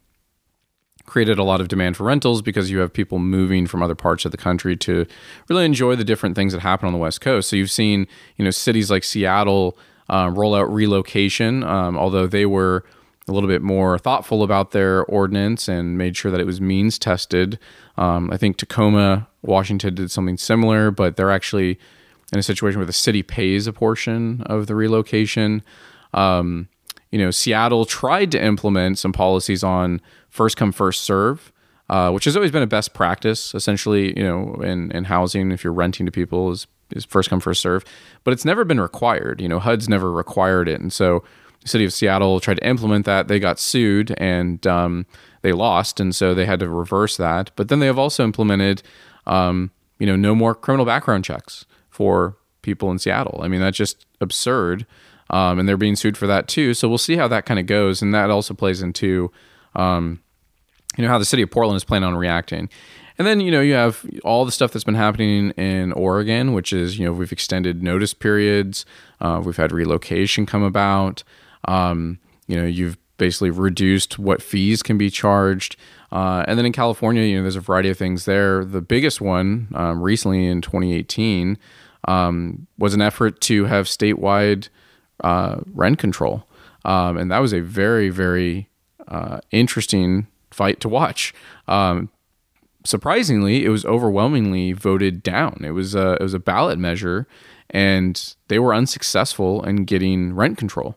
created 1.07 1.39
a 1.39 1.43
lot 1.43 1.61
of 1.61 1.69
demand 1.69 1.97
for 1.97 2.05
rentals 2.05 2.43
because 2.43 2.71
you 2.71 2.79
have 2.79 2.93
people 2.93 3.19
moving 3.19 3.67
from 3.67 3.83
other 3.83 3.95
parts 3.95 4.25
of 4.25 4.33
the 4.33 4.37
country 4.37 4.77
to 4.77 5.07
really 5.49 5.65
enjoy 5.65 5.97
the 5.97 6.05
different 6.05 6.35
things 6.35 6.53
that 6.53 6.61
happen 6.61 6.87
on 6.87 6.93
the 6.93 6.99
West 6.99 7.21
Coast. 7.21 7.49
So 7.49 7.57
you've 7.57 7.71
seen, 7.71 8.07
you 8.37 8.45
know, 8.45 8.51
cities 8.51 8.91
like 8.91 9.05
Seattle 9.05 9.79
um, 10.09 10.39
roll 10.39 10.55
out 10.55 10.73
relocation, 10.73 11.65
um, 11.65 11.97
although 11.97 12.27
they 12.27 12.47
were 12.47 12.85
a 13.29 13.33
little 13.33 13.49
bit 13.49 13.63
more 13.63 13.99
thoughtful 13.99 14.43
about 14.43 14.71
their 14.71 15.05
ordinance 15.07 15.69
and 15.69 15.99
made 15.99 16.17
sure 16.17 16.31
that 16.31 16.41
it 16.41 16.47
was 16.47 16.61
means 16.61 16.99
tested. 16.99 17.59
Um, 17.97 18.31
I 18.31 18.37
think 18.37 18.57
Tacoma, 18.57 19.27
Washington 19.43 19.95
did 19.95 20.11
something 20.11 20.37
similar, 20.37 20.91
but 20.91 21.17
they're 21.17 21.33
actually 21.33 21.79
in 22.33 22.39
a 22.39 22.43
situation 22.43 22.79
where 22.79 22.87
the 22.87 22.93
city 22.93 23.23
pays 23.23 23.67
a 23.67 23.73
portion 23.73 24.43
of 24.43 24.67
the 24.67 24.75
relocation. 24.75 25.63
Um, 26.15 26.69
you 27.11 27.19
know, 27.19 27.31
Seattle 27.31 27.85
tried 27.85 28.31
to 28.33 28.43
implement 28.43 28.99
some 28.99 29.13
policies 29.13 29.65
on 29.65 30.01
first 30.37 30.57
come, 30.57 30.71
first 30.71 31.03
serve, 31.03 31.53
uh, 31.89 32.11
which 32.11 32.25
has 32.25 32.37
always 32.37 32.51
been 32.51 32.63
a 32.63 32.67
best 32.67 32.95
practice, 32.95 33.55
essentially, 33.55 34.17
you 34.17 34.23
know, 34.23 34.55
in, 34.63 34.91
in 34.93 35.05
housing, 35.05 35.51
if 35.51 35.65
you're 35.65 35.73
renting 35.73 36.07
to 36.07 36.13
people, 36.13 36.51
is, 36.51 36.67
is 36.91 37.05
first 37.05 37.31
come, 37.31 37.41
first 37.41 37.61
serve. 37.61 37.85
But 38.23 38.33
it's 38.33 38.45
never 38.45 38.65
been 38.65 38.81
required. 38.81 39.41
You 39.41 39.49
know, 39.49 39.59
HUD's 39.59 39.89
never 39.89 40.13
required 40.13 40.69
it. 40.69 40.81
And 40.81 40.93
so 40.93 41.25
the 41.63 41.69
city 41.69 41.85
of 41.85 41.93
Seattle 41.93 42.39
tried 42.39 42.59
to 42.59 42.67
implement 42.67 43.07
that. 43.07 43.29
They 43.29 43.41
got 43.41 43.59
sued 43.59 44.15
and 44.19 44.65
um, 44.67 45.07
they 45.43 45.53
lost. 45.53 45.99
And 45.99 46.15
so 46.15 46.35
they 46.35 46.45
had 46.45 46.61
to 46.61 46.69
reverse 46.69 47.17
that. 47.17 47.51
But 47.57 47.69
then 47.69 47.81
they 47.81 47.87
have 47.87 47.99
also 47.99 48.25
implemented, 48.25 48.83
um, 49.27 49.71
you 49.99 50.07
know, 50.07 50.17
no 50.17 50.35
more 50.35 50.55
criminal 50.55 50.85
background 50.85 51.25
checks 51.25 51.65
for 51.89 52.37
people 52.63 52.91
in 52.91 52.99
Seattle. 52.99 53.41
I 53.43 53.49
mean, 53.49 53.61
that's 53.61 53.77
just 53.77 54.07
absurd. 54.21 54.87
Um, 55.31 55.59
and 55.59 55.69
they're 55.69 55.77
being 55.77 55.97
sued 55.97 56.17
for 56.17 56.27
that 56.27 56.47
too. 56.47 56.75
So 56.75 56.89
we'll 56.89 56.99
see 56.99 57.17
how 57.17 57.27
that 57.29 57.47
kind 57.47 57.59
of 57.59 57.67
goes. 57.67 58.03
And 58.03 58.13
that 58.15 58.31
also 58.31 58.55
plays 58.55 58.83
into, 58.83 59.33
um, 59.75 60.21
you 60.97 61.05
know, 61.05 61.09
how 61.09 61.19
the 61.19 61.25
city 61.25 61.43
of 61.43 61.51
Portland 61.51 61.77
is 61.77 61.85
planning 61.85 62.09
on 62.09 62.17
reacting. 62.17 62.69
And 63.19 63.27
then, 63.27 63.41
you 63.41 63.51
know, 63.51 63.61
you 63.61 63.75
have 63.75 64.05
all 64.25 64.45
the 64.45 64.53
stuff 64.53 64.73
that's 64.73 64.85
been 64.85 64.95
happening 64.95 65.51
in 65.53 65.93
Oregon, 65.93 66.53
which 66.53 66.73
is, 66.73 66.99
you 66.99 67.07
know, 67.07 67.13
we've 67.13 67.33
extended 67.33 67.83
notice 67.83 68.13
periods, 68.13 68.85
uh, 69.21 69.41
we've 69.43 69.57
had 69.57 69.73
relocation 69.73 70.45
come 70.45 70.63
about. 70.63 71.23
Um, 71.67 72.19
you 72.47 72.57
know, 72.57 72.67
you've 72.67 72.99
basically 73.17 73.51
reduced 73.51 74.19
what 74.19 74.43
fees 74.43 74.83
can 74.83 74.99
be 74.99 75.11
charged. 75.11 75.77
Uh, 76.13 76.45
and 76.47 76.59
then 76.59 76.67
in 76.67 76.73
California, 76.73 77.23
you 77.23 77.37
know, 77.37 77.43
there's 77.43 77.57
a 77.57 77.61
variety 77.61 77.89
of 77.89 77.97
things 77.97 78.27
there. 78.27 78.65
The 78.65 78.83
biggest 78.83 79.21
one 79.21 79.69
um, 79.75 80.03
recently 80.03 80.47
in 80.47 80.61
2018 80.61 81.59
um, 82.07 82.67
was 82.79 82.95
an 82.95 83.01
effort 83.01 83.41
to 83.43 83.65
have 83.65 83.87
statewide 83.87 84.69
uh, 85.25 85.57
rent 85.73 85.99
control. 85.99 86.47
Um, 86.85 87.17
and 87.17 87.31
that 87.31 87.39
was 87.39 87.53
a 87.53 87.61
very, 87.61 88.11
very 88.11 88.69
uh, 89.09 89.41
interesting 89.51 90.29
fight 90.57 90.81
to 90.81 90.89
watch. 90.89 91.35
Um, 91.69 92.09
surprisingly, 92.85 93.65
it 93.65 93.69
was 93.69 93.85
overwhelmingly 93.85 94.73
voted 94.73 95.23
down. 95.23 95.63
It 95.65 95.73
was 95.73 95.95
a, 95.95 96.13
it 96.15 96.23
was 96.23 96.35
a 96.35 96.39
ballot 96.39 96.79
measure, 96.79 97.27
and 97.71 98.35
they 98.49 98.59
were 98.59 98.75
unsuccessful 98.75 99.63
in 99.65 99.85
getting 99.85 100.35
rent 100.35 100.57
control, 100.57 100.97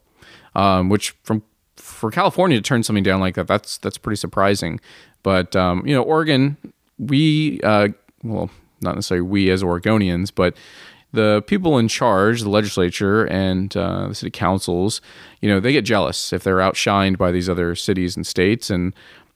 um, 0.56 0.89
which 0.89 1.12
from 1.24 1.43
for 1.76 2.12
California 2.12 2.58
to 2.58 2.62
turn 2.62 2.84
something 2.84 3.04
down 3.04 3.19
like 3.19 3.36
that, 3.36 3.48
that's 3.48 3.78
that's 3.78 3.98
pretty 3.98 4.17
surprising. 4.17 4.80
But 5.24 5.56
um, 5.56 5.86
you 5.86 5.93
know, 5.93 6.04
Oregon, 6.04 6.58
we 6.98 7.60
uh, 7.63 7.89
well, 8.24 8.50
not 8.82 8.95
necessarily 8.95 9.28
we 9.28 9.50
as 9.50 9.63
Oregonians, 9.63 10.32
but 10.34 10.56
the 11.12 11.43
people 11.48 11.78
in 11.80 11.88
charge, 11.88 12.41
the 12.41 12.50
legislature 12.50 13.26
and 13.26 13.76
uh, 13.76 14.10
the 14.10 14.15
city 14.15 14.30
councils, 14.30 15.02
you 15.41 15.50
know, 15.50 15.60
they 15.60 15.72
get 15.72 15.84
jealous 15.84 16.32
if 16.32 16.43
they're 16.43 16.58
outshined 16.58 17.17
by 17.17 17.32
these 17.32 17.50
other 17.50 17.76
cities 17.76 18.15
and 18.15 18.28
states, 18.28 18.69
and 18.69 18.93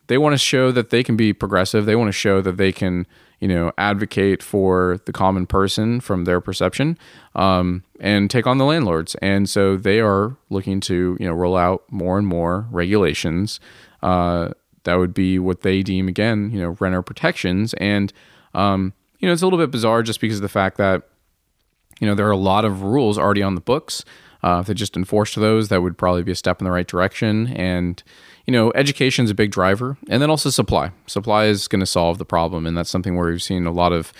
they 0.07 0.17
want 0.17 0.33
to 0.33 0.37
show 0.37 0.71
that 0.71 0.89
they 0.89 1.03
can 1.03 1.15
be 1.15 1.33
progressive. 1.33 1.85
They 1.85 1.95
want 1.95 2.09
to 2.09 2.13
show 2.13 2.41
that 2.41 2.57
they 2.57 2.71
can, 2.71 3.07
you 3.39 3.47
know, 3.47 3.71
advocate 3.77 4.43
for 4.43 4.99
the 5.05 5.13
common 5.13 5.47
person 5.47 5.99
from 5.99 6.25
their 6.25 6.41
perception, 6.41 6.97
um, 7.35 7.83
and 7.99 8.29
take 8.29 8.47
on 8.47 8.57
the 8.57 8.65
landlords. 8.65 9.15
And 9.15 9.49
so 9.49 9.77
they 9.77 9.99
are 9.99 10.35
looking 10.49 10.79
to, 10.81 11.17
you 11.19 11.27
know, 11.27 11.33
roll 11.33 11.55
out 11.55 11.83
more 11.89 12.17
and 12.17 12.27
more 12.27 12.67
regulations. 12.71 13.59
Uh, 14.01 14.49
that 14.83 14.95
would 14.95 15.13
be 15.13 15.39
what 15.39 15.61
they 15.61 15.81
deem 15.81 16.07
again, 16.07 16.51
you 16.51 16.59
know, 16.59 16.75
renter 16.79 17.01
protections. 17.01 17.73
And 17.75 18.11
um, 18.53 18.93
you 19.19 19.27
know, 19.27 19.33
it's 19.33 19.41
a 19.41 19.45
little 19.45 19.59
bit 19.59 19.71
bizarre 19.71 20.03
just 20.03 20.19
because 20.19 20.37
of 20.37 20.41
the 20.41 20.49
fact 20.49 20.77
that 20.77 21.03
you 21.99 22.07
know, 22.07 22.15
there 22.15 22.27
are 22.27 22.31
a 22.31 22.37
lot 22.37 22.65
of 22.65 22.83
rules 22.83 23.17
already 23.17 23.41
on 23.41 23.55
the 23.55 23.61
books. 23.61 24.03
Uh, 24.43 24.59
if 24.59 24.67
they 24.67 24.73
just 24.73 24.97
enforced 24.97 25.35
those, 25.35 25.69
that 25.69 25.81
would 25.81 25.97
probably 25.97 26.23
be 26.23 26.33
a 26.33 26.35
step 26.35 26.59
in 26.59 26.65
the 26.65 26.71
right 26.71 26.87
direction. 26.87 27.47
And, 27.47 28.03
you 28.45 28.51
know, 28.51 28.71
education 28.75 29.25
is 29.25 29.31
a 29.31 29.35
big 29.35 29.51
driver. 29.51 29.97
And 30.09 30.21
then 30.21 30.29
also 30.29 30.49
supply. 30.49 30.91
Supply 31.07 31.45
is 31.45 31.67
going 31.67 31.79
to 31.79 31.85
solve 31.85 32.17
the 32.17 32.25
problem. 32.25 32.65
And 32.65 32.77
that's 32.77 32.89
something 32.89 33.15
where 33.15 33.29
we've 33.29 33.41
seen 33.41 33.65
a 33.65 33.71
lot 33.71 33.93
of 33.93 34.11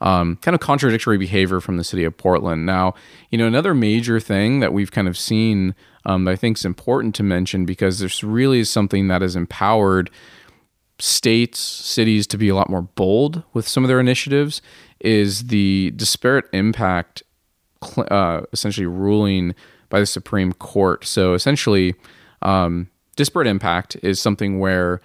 um, 0.00 0.36
kind 0.36 0.54
of 0.54 0.60
contradictory 0.60 1.18
behavior 1.18 1.60
from 1.60 1.76
the 1.76 1.84
city 1.84 2.04
of 2.04 2.16
Portland. 2.16 2.66
Now, 2.66 2.94
you 3.30 3.38
know, 3.38 3.46
another 3.46 3.74
major 3.74 4.18
thing 4.20 4.60
that 4.60 4.72
we've 4.72 4.90
kind 4.90 5.08
of 5.08 5.16
seen 5.16 5.74
um, 6.06 6.24
that 6.24 6.32
I 6.32 6.36
think 6.36 6.58
is 6.58 6.64
important 6.64 7.14
to 7.16 7.22
mention 7.22 7.66
because 7.66 7.98
this 7.98 8.24
really 8.24 8.64
something 8.64 9.08
that 9.08 9.22
has 9.22 9.36
empowered 9.36 10.10
states, 10.98 11.58
cities 11.58 12.26
to 12.28 12.38
be 12.38 12.48
a 12.48 12.54
lot 12.54 12.70
more 12.70 12.82
bold 12.82 13.42
with 13.52 13.68
some 13.68 13.84
of 13.84 13.88
their 13.88 14.00
initiatives 14.00 14.62
is 15.00 15.44
the 15.44 15.92
disparate 15.96 16.46
impact 16.52 17.22
uh, 17.96 18.42
essentially 18.52 18.86
ruling 18.86 19.54
by 19.88 20.00
the 20.00 20.06
Supreme 20.06 20.52
Court. 20.52 21.04
So 21.04 21.34
essentially, 21.34 21.94
um, 22.42 22.88
disparate 23.20 23.46
impact 23.46 23.98
is 24.02 24.18
something 24.18 24.58
where 24.60 25.02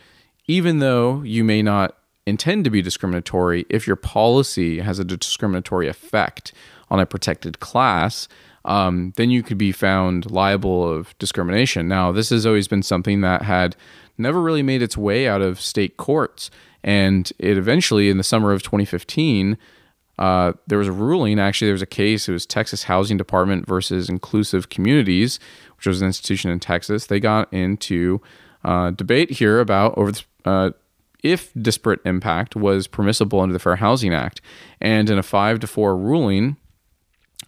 even 0.47 0.79
though 0.79 1.21
you 1.23 1.43
may 1.43 1.61
not 1.61 1.97
intend 2.25 2.63
to 2.63 2.69
be 2.69 2.81
discriminatory, 2.81 3.65
if 3.69 3.85
your 3.85 3.97
policy 3.97 4.79
has 4.79 4.99
a 4.99 5.03
discriminatory 5.03 5.89
effect 5.89 6.53
on 6.89 7.01
a 7.01 7.05
protected 7.05 7.59
class, 7.59 8.29
um, 8.63 9.11
then 9.17 9.31
you 9.31 9.43
could 9.43 9.57
be 9.57 9.73
found 9.73 10.31
liable 10.31 10.89
of 10.89 11.13
discrimination. 11.19 11.89
Now, 11.89 12.13
this 12.13 12.29
has 12.29 12.45
always 12.45 12.69
been 12.69 12.83
something 12.83 13.19
that 13.19 13.41
had 13.41 13.75
never 14.17 14.41
really 14.41 14.63
made 14.63 14.81
its 14.81 14.95
way 14.95 15.27
out 15.27 15.41
of 15.41 15.59
state 15.59 15.97
courts. 15.97 16.49
And 16.85 17.29
it 17.37 17.57
eventually, 17.57 18.09
in 18.09 18.15
the 18.15 18.23
summer 18.23 18.53
of 18.53 18.63
2015, 18.63 19.57
uh, 20.17 20.53
there 20.67 20.77
was 20.77 20.87
a 20.87 20.93
ruling. 20.93 21.39
Actually, 21.39 21.67
there 21.67 21.73
was 21.73 21.81
a 21.81 21.87
case. 21.87 22.29
It 22.29 22.33
was 22.33 22.45
Texas 22.45 22.83
Housing 22.83 23.17
Department 23.17 23.67
versus 23.67 24.09
Inclusive 24.09 24.69
Communities, 24.69 25.39
which 25.77 25.87
was 25.87 26.01
an 26.01 26.07
institution 26.07 26.51
in 26.51 26.59
Texas. 26.59 27.07
They 27.07 27.19
got 27.19 27.51
into 27.51 28.21
uh, 28.63 28.91
debate 28.91 29.31
here 29.31 29.59
about 29.59 29.97
over 29.97 30.11
the, 30.11 30.23
uh, 30.45 30.69
if 31.23 31.51
disparate 31.59 32.01
impact 32.05 32.55
was 32.55 32.87
permissible 32.87 33.41
under 33.41 33.53
the 33.53 33.59
Fair 33.59 33.77
Housing 33.77 34.13
Act, 34.13 34.41
and 34.79 35.09
in 35.09 35.17
a 35.17 35.23
five 35.23 35.59
to 35.59 35.67
four 35.67 35.97
ruling, 35.97 36.57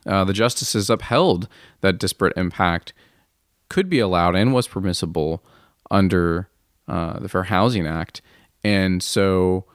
uh, 0.05 0.23
the 0.23 0.33
justices 0.33 0.89
upheld 0.89 1.47
that 1.81 1.99
disparate 1.99 2.35
impact 2.35 2.93
could 3.69 3.89
be 3.89 3.99
allowed 3.99 4.35
and 4.35 4.53
was 4.53 4.67
permissible 4.67 5.43
under 5.91 6.49
uh, 6.87 7.19
the 7.19 7.29
Fair 7.29 7.43
Housing 7.43 7.85
Act, 7.85 8.21
and 8.63 9.01
so 9.01 9.65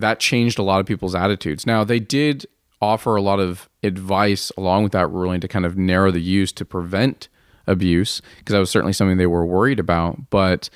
that 0.00 0.20
changed 0.20 0.58
a 0.58 0.62
lot 0.62 0.80
of 0.80 0.86
people's 0.86 1.14
attitudes. 1.14 1.66
Now, 1.66 1.84
they 1.84 2.00
did 2.00 2.46
offer 2.82 3.14
a 3.14 3.22
lot 3.22 3.40
of 3.40 3.68
advice 3.82 4.50
along 4.56 4.82
with 4.82 4.92
that 4.92 5.08
ruling 5.08 5.40
to 5.40 5.48
kind 5.48 5.66
of 5.66 5.76
narrow 5.76 6.10
the 6.10 6.20
use 6.20 6.52
to 6.52 6.64
prevent 6.64 7.28
abuse, 7.66 8.20
because 8.38 8.52
that 8.52 8.58
was 8.58 8.70
certainly 8.70 8.92
something 8.92 9.16
they 9.16 9.26
were 9.26 9.44
worried 9.44 9.78
about. 9.78 10.30
But 10.30 10.70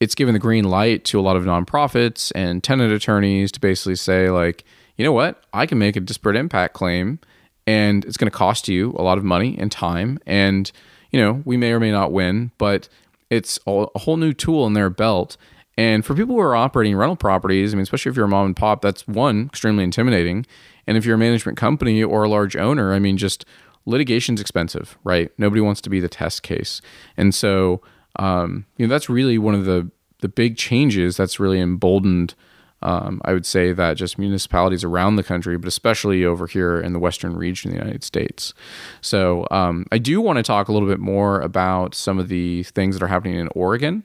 it's 0.00 0.14
given 0.14 0.34
the 0.34 0.40
green 0.40 0.64
light 0.64 1.04
to 1.06 1.20
a 1.20 1.22
lot 1.22 1.36
of 1.36 1.44
nonprofits 1.44 2.32
and 2.34 2.62
tenant 2.62 2.92
attorneys 2.92 3.52
to 3.52 3.60
basically 3.60 3.96
say, 3.96 4.30
like, 4.30 4.64
you 4.96 5.04
know 5.04 5.12
what, 5.12 5.42
I 5.52 5.66
can 5.66 5.78
make 5.78 5.96
a 5.96 6.00
disparate 6.00 6.36
impact 6.36 6.74
claim 6.74 7.18
and 7.66 8.04
it's 8.04 8.16
going 8.16 8.30
to 8.30 8.36
cost 8.36 8.68
you 8.68 8.94
a 8.98 9.02
lot 9.02 9.18
of 9.18 9.24
money 9.24 9.56
and 9.58 9.70
time. 9.70 10.18
And, 10.26 10.70
you 11.10 11.20
know, 11.20 11.42
we 11.44 11.56
may 11.56 11.72
or 11.72 11.80
may 11.80 11.92
not 11.92 12.12
win, 12.12 12.50
but 12.58 12.88
it's 13.30 13.58
a 13.66 13.86
whole 13.96 14.16
new 14.16 14.32
tool 14.32 14.66
in 14.66 14.72
their 14.72 14.90
belt. 14.90 15.36
And 15.76 16.04
for 16.04 16.14
people 16.14 16.34
who 16.34 16.40
are 16.40 16.54
operating 16.54 16.96
rental 16.96 17.16
properties, 17.16 17.72
I 17.72 17.76
mean, 17.76 17.82
especially 17.82 18.10
if 18.10 18.16
you're 18.16 18.26
a 18.26 18.28
mom 18.28 18.46
and 18.46 18.56
pop, 18.56 18.82
that's 18.82 19.06
one, 19.08 19.46
extremely 19.46 19.84
intimidating. 19.84 20.46
And 20.86 20.96
if 20.96 21.06
you're 21.06 21.14
a 21.14 21.18
management 21.18 21.56
company 21.56 22.02
or 22.02 22.24
a 22.24 22.28
large 22.28 22.56
owner, 22.56 22.92
I 22.92 22.98
mean, 22.98 23.16
just 23.16 23.44
litigation's 23.86 24.40
expensive, 24.40 24.98
right? 25.04 25.30
Nobody 25.38 25.60
wants 25.60 25.80
to 25.82 25.90
be 25.90 26.00
the 26.00 26.08
test 26.08 26.42
case. 26.42 26.80
And 27.16 27.34
so, 27.34 27.80
um, 28.16 28.66
you 28.76 28.86
know, 28.86 28.92
that's 28.92 29.08
really 29.08 29.38
one 29.38 29.54
of 29.54 29.64
the, 29.64 29.90
the 30.20 30.28
big 30.28 30.56
changes 30.56 31.16
that's 31.16 31.40
really 31.40 31.60
emboldened 31.60 32.34
um, 32.82 33.20
I 33.24 33.32
would 33.32 33.46
say 33.46 33.72
that 33.72 33.96
just 33.96 34.18
municipalities 34.18 34.84
around 34.84 35.16
the 35.16 35.22
country, 35.22 35.56
but 35.56 35.68
especially 35.68 36.24
over 36.24 36.46
here 36.46 36.80
in 36.80 36.92
the 36.92 36.98
western 36.98 37.36
region 37.36 37.70
of 37.70 37.76
the 37.76 37.80
United 37.80 38.04
States. 38.04 38.54
So 39.00 39.46
um, 39.50 39.86
I 39.92 39.98
do 39.98 40.20
want 40.20 40.38
to 40.38 40.42
talk 40.42 40.68
a 40.68 40.72
little 40.72 40.88
bit 40.88 40.98
more 40.98 41.40
about 41.40 41.94
some 41.94 42.18
of 42.18 42.28
the 42.28 42.64
things 42.64 42.96
that 42.96 43.04
are 43.04 43.08
happening 43.08 43.36
in 43.36 43.48
Oregon, 43.54 44.02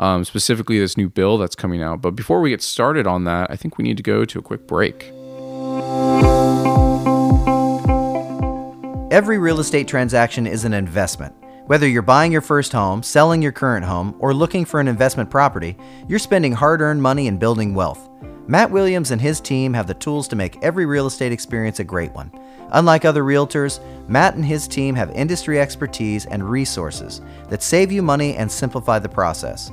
um, 0.00 0.24
specifically 0.24 0.80
this 0.80 0.96
new 0.96 1.08
bill 1.08 1.38
that's 1.38 1.54
coming 1.54 1.82
out. 1.82 2.00
But 2.00 2.12
before 2.12 2.40
we 2.40 2.50
get 2.50 2.62
started 2.62 3.06
on 3.06 3.24
that, 3.24 3.50
I 3.50 3.56
think 3.56 3.78
we 3.78 3.84
need 3.84 3.98
to 3.98 4.02
go 4.02 4.24
to 4.24 4.38
a 4.38 4.42
quick 4.42 4.66
break. 4.66 5.12
Every 9.12 9.38
real 9.38 9.60
estate 9.60 9.86
transaction 9.86 10.46
is 10.46 10.64
an 10.64 10.72
investment. 10.72 11.34
Whether 11.66 11.86
you're 11.86 12.02
buying 12.02 12.32
your 12.32 12.40
first 12.40 12.72
home, 12.72 13.02
selling 13.02 13.42
your 13.42 13.52
current 13.52 13.84
home, 13.84 14.16
or 14.18 14.32
looking 14.32 14.64
for 14.64 14.80
an 14.80 14.88
investment 14.88 15.30
property, 15.30 15.76
you're 16.08 16.18
spending 16.18 16.52
hard 16.52 16.80
earned 16.80 17.02
money 17.02 17.28
and 17.28 17.38
building 17.38 17.74
wealth. 17.74 18.08
Matt 18.46 18.70
Williams 18.70 19.10
and 19.10 19.20
his 19.20 19.40
team 19.40 19.74
have 19.74 19.86
the 19.86 19.94
tools 19.94 20.26
to 20.28 20.36
make 20.36 20.60
every 20.62 20.86
real 20.86 21.06
estate 21.06 21.30
experience 21.30 21.78
a 21.78 21.84
great 21.84 22.12
one. 22.12 22.32
Unlike 22.72 23.04
other 23.04 23.22
realtors, 23.22 23.80
Matt 24.08 24.34
and 24.34 24.44
his 24.44 24.66
team 24.66 24.94
have 24.94 25.10
industry 25.10 25.60
expertise 25.60 26.24
and 26.26 26.48
resources 26.48 27.20
that 27.48 27.62
save 27.62 27.92
you 27.92 28.02
money 28.02 28.34
and 28.36 28.50
simplify 28.50 28.98
the 28.98 29.08
process. 29.08 29.70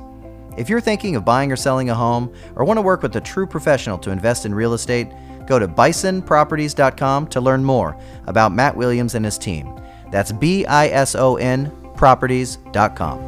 If 0.58 0.68
you're 0.68 0.80
thinking 0.80 1.14
of 1.14 1.24
buying 1.24 1.52
or 1.52 1.56
selling 1.56 1.88
a 1.88 1.94
home 1.94 2.34
or 2.56 2.64
want 2.64 2.78
to 2.78 2.82
work 2.82 3.00
with 3.00 3.14
a 3.14 3.20
true 3.20 3.46
professional 3.46 3.96
to 3.98 4.10
invest 4.10 4.44
in 4.44 4.52
real 4.52 4.74
estate, 4.74 5.06
go 5.46 5.60
to 5.60 5.68
bisonproperties.com 5.68 7.28
to 7.28 7.40
learn 7.40 7.62
more 7.62 7.96
about 8.26 8.52
Matt 8.52 8.76
Williams 8.76 9.14
and 9.14 9.24
his 9.24 9.38
team. 9.38 9.80
That's 10.10 10.32
B 10.32 10.66
I 10.66 10.88
S 10.88 11.14
O 11.14 11.36
N 11.36 11.70
properties.com. 11.94 13.20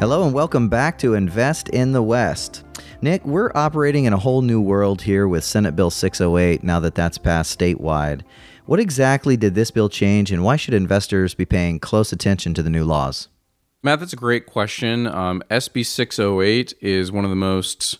Hello 0.00 0.24
and 0.24 0.34
welcome 0.34 0.68
back 0.68 0.98
to 0.98 1.14
Invest 1.14 1.68
in 1.68 1.92
the 1.92 2.02
West. 2.02 2.64
Nick, 3.00 3.24
we're 3.24 3.52
operating 3.54 4.06
in 4.06 4.12
a 4.12 4.18
whole 4.18 4.42
new 4.42 4.60
world 4.60 5.02
here 5.02 5.28
with 5.28 5.44
Senate 5.44 5.76
Bill 5.76 5.90
608 5.90 6.64
now 6.64 6.80
that 6.80 6.96
that's 6.96 7.18
passed 7.18 7.56
statewide. 7.56 8.22
What 8.66 8.80
exactly 8.80 9.36
did 9.36 9.54
this 9.54 9.70
bill 9.70 9.90
change 9.90 10.32
and 10.32 10.42
why 10.42 10.56
should 10.56 10.72
investors 10.72 11.34
be 11.34 11.44
paying 11.44 11.78
close 11.78 12.12
attention 12.12 12.54
to 12.54 12.62
the 12.62 12.70
new 12.70 12.84
laws? 12.84 13.28
Matt, 13.82 14.00
that's 14.00 14.14
a 14.14 14.16
great 14.16 14.46
question. 14.46 15.06
Um, 15.06 15.42
SB 15.50 15.84
608 15.84 16.72
is 16.80 17.12
one 17.12 17.24
of 17.24 17.30
the 17.30 17.36
most 17.36 17.98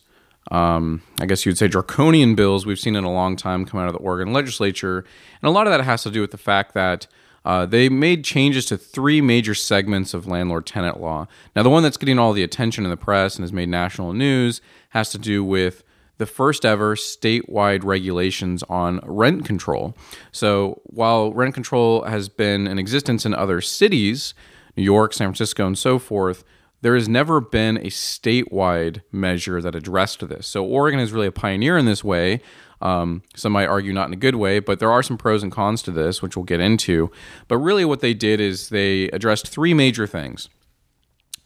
um, 0.50 1.02
I 1.20 1.26
guess 1.26 1.46
you'd 1.46 1.58
say 1.58 1.68
draconian 1.68 2.34
bills 2.34 2.66
we've 2.66 2.78
seen 2.78 2.96
in 2.96 3.04
a 3.04 3.12
long 3.12 3.36
time 3.36 3.64
come 3.64 3.80
out 3.80 3.88
of 3.88 3.94
the 3.94 4.00
Oregon 4.00 4.32
legislature. 4.32 4.98
And 4.98 5.48
a 5.48 5.50
lot 5.50 5.66
of 5.66 5.72
that 5.72 5.84
has 5.84 6.02
to 6.02 6.10
do 6.10 6.20
with 6.20 6.32
the 6.32 6.38
fact 6.38 6.74
that 6.74 7.06
uh, 7.44 7.66
they 7.66 7.88
made 7.88 8.24
changes 8.24 8.64
to 8.66 8.76
three 8.78 9.20
major 9.20 9.54
segments 9.54 10.14
of 10.14 10.26
landlord 10.26 10.66
tenant 10.66 11.00
law. 11.00 11.26
Now, 11.54 11.62
the 11.62 11.70
one 11.70 11.82
that's 11.82 11.96
getting 11.96 12.18
all 12.18 12.32
the 12.32 12.42
attention 12.42 12.84
in 12.84 12.90
the 12.90 12.96
press 12.96 13.36
and 13.36 13.42
has 13.42 13.52
made 13.52 13.68
national 13.68 14.12
news 14.12 14.60
has 14.90 15.10
to 15.10 15.18
do 15.18 15.44
with 15.44 15.82
the 16.18 16.26
first 16.26 16.64
ever 16.64 16.94
statewide 16.94 17.84
regulations 17.84 18.62
on 18.64 19.00
rent 19.04 19.44
control. 19.44 19.96
So, 20.32 20.80
while 20.84 21.32
rent 21.32 21.54
control 21.54 22.04
has 22.04 22.28
been 22.28 22.66
in 22.66 22.78
existence 22.78 23.26
in 23.26 23.34
other 23.34 23.60
cities, 23.60 24.34
New 24.76 24.84
York, 24.84 25.12
San 25.12 25.28
Francisco, 25.28 25.66
and 25.66 25.78
so 25.78 25.98
forth, 25.98 26.44
there 26.84 26.94
has 26.94 27.08
never 27.08 27.40
been 27.40 27.78
a 27.78 27.86
statewide 27.86 29.00
measure 29.10 29.62
that 29.62 29.74
addressed 29.74 30.28
this. 30.28 30.46
So 30.46 30.62
Oregon 30.64 31.00
is 31.00 31.12
really 31.12 31.26
a 31.26 31.32
pioneer 31.32 31.78
in 31.78 31.86
this 31.86 32.04
way. 32.04 32.42
Um, 32.82 33.22
some 33.34 33.52
might 33.52 33.68
argue 33.68 33.94
not 33.94 34.08
in 34.08 34.12
a 34.12 34.16
good 34.16 34.34
way, 34.34 34.58
but 34.58 34.80
there 34.80 34.92
are 34.92 35.02
some 35.02 35.16
pros 35.16 35.42
and 35.42 35.50
cons 35.50 35.82
to 35.84 35.90
this, 35.90 36.20
which 36.20 36.36
we'll 36.36 36.44
get 36.44 36.60
into. 36.60 37.10
But 37.48 37.56
really, 37.56 37.86
what 37.86 38.00
they 38.00 38.12
did 38.12 38.38
is 38.38 38.68
they 38.68 39.04
addressed 39.04 39.48
three 39.48 39.72
major 39.72 40.06
things. 40.06 40.50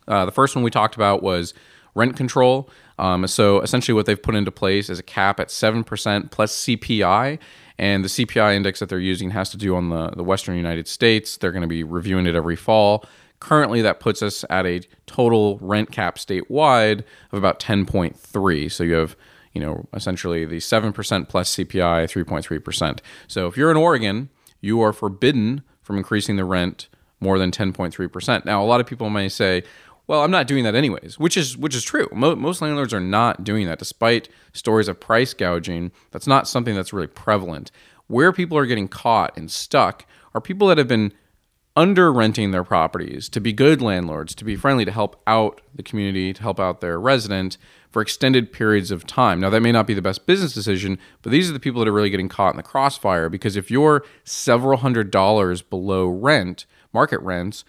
Uh, 0.08 0.24
the 0.24 0.32
first 0.32 0.56
one 0.56 0.64
we 0.64 0.72
talked 0.72 0.96
about 0.96 1.22
was 1.22 1.54
rent 1.94 2.16
control. 2.16 2.68
Um, 2.98 3.26
so 3.26 3.60
essentially, 3.60 3.94
what 3.94 4.06
they've 4.06 4.20
put 4.20 4.34
into 4.34 4.50
place 4.50 4.90
is 4.90 4.98
a 4.98 5.02
cap 5.02 5.40
at 5.40 5.48
7% 5.48 6.30
plus 6.30 6.56
CPI. 6.64 7.38
And 7.78 8.04
the 8.04 8.08
CPI 8.08 8.56
index 8.56 8.80
that 8.80 8.88
they're 8.88 8.98
using 8.98 9.30
has 9.30 9.50
to 9.50 9.56
do 9.56 9.76
on 9.76 9.90
the, 9.90 10.10
the 10.10 10.24
Western 10.24 10.56
United 10.56 10.88
States. 10.88 11.36
They're 11.36 11.52
going 11.52 11.62
to 11.62 11.68
be 11.68 11.84
reviewing 11.84 12.26
it 12.26 12.34
every 12.34 12.56
fall. 12.56 13.04
Currently, 13.40 13.82
that 13.82 14.00
puts 14.00 14.20
us 14.20 14.44
at 14.50 14.66
a 14.66 14.80
total 15.06 15.58
rent 15.58 15.92
cap 15.92 16.16
statewide 16.16 17.04
of 17.30 17.38
about 17.38 17.60
10.3. 17.60 18.72
So 18.72 18.82
you 18.82 18.94
have, 18.94 19.16
you 19.52 19.60
know, 19.60 19.86
essentially 19.94 20.44
the 20.44 20.56
7% 20.56 21.28
plus 21.28 21.54
CPI, 21.54 22.24
3.3%. 22.24 22.98
So 23.28 23.46
if 23.46 23.56
you're 23.56 23.70
in 23.70 23.76
Oregon, 23.76 24.28
you 24.60 24.80
are 24.80 24.92
forbidden 24.92 25.62
from 25.80 25.96
increasing 25.96 26.34
the 26.34 26.44
rent 26.44 26.88
more 27.20 27.38
than 27.38 27.50
10.3%. 27.50 28.44
Now, 28.44 28.62
a 28.62 28.66
lot 28.66 28.80
of 28.80 28.86
people 28.86 29.10
may 29.10 29.28
say, 29.28 29.62
well, 30.08 30.24
I'm 30.24 30.30
not 30.30 30.46
doing 30.46 30.64
that 30.64 30.74
anyways, 30.74 31.18
which 31.18 31.36
is 31.36 31.56
which 31.56 31.76
is 31.76 31.84
true. 31.84 32.08
Mo- 32.12 32.34
most 32.34 32.60
landlords 32.62 32.94
are 32.94 33.00
not 33.00 33.44
doing 33.44 33.66
that, 33.66 33.78
despite 33.78 34.28
stories 34.52 34.88
of 34.88 34.98
price 34.98 35.34
gouging. 35.34 35.92
That's 36.10 36.26
not 36.26 36.48
something 36.48 36.74
that's 36.74 36.92
really 36.92 37.06
prevalent. 37.06 37.70
Where 38.08 38.32
people 38.32 38.56
are 38.56 38.66
getting 38.66 38.88
caught 38.88 39.36
and 39.36 39.50
stuck 39.50 40.06
are 40.34 40.40
people 40.40 40.66
that 40.68 40.78
have 40.78 40.88
been 40.88 41.12
under 41.76 42.12
renting 42.12 42.50
their 42.50 42.64
properties 42.64 43.28
to 43.28 43.40
be 43.40 43.52
good 43.52 43.80
landlords, 43.82 44.34
to 44.34 44.44
be 44.44 44.56
friendly, 44.56 44.86
to 44.86 44.90
help 44.90 45.22
out 45.26 45.60
the 45.74 45.82
community, 45.82 46.32
to 46.32 46.42
help 46.42 46.58
out 46.58 46.80
their 46.80 46.98
resident 46.98 47.58
for 47.90 48.02
extended 48.02 48.50
periods 48.50 48.90
of 48.90 49.06
time. 49.06 49.38
Now, 49.38 49.50
that 49.50 49.60
may 49.60 49.72
not 49.72 49.86
be 49.86 49.94
the 49.94 50.02
best 50.02 50.26
business 50.26 50.52
decision, 50.52 50.98
but 51.22 51.30
these 51.30 51.48
are 51.48 51.52
the 51.52 51.60
people 51.60 51.80
that 51.80 51.88
are 51.88 51.92
really 51.92 52.10
getting 52.10 52.28
caught 52.28 52.52
in 52.52 52.56
the 52.56 52.62
crossfire 52.62 53.28
because 53.28 53.56
if 53.56 53.70
you're 53.70 54.04
several 54.24 54.78
hundred 54.78 55.10
dollars 55.10 55.62
below 55.62 56.08
rent, 56.08 56.64
market 56.92 57.20
rents, 57.20 57.64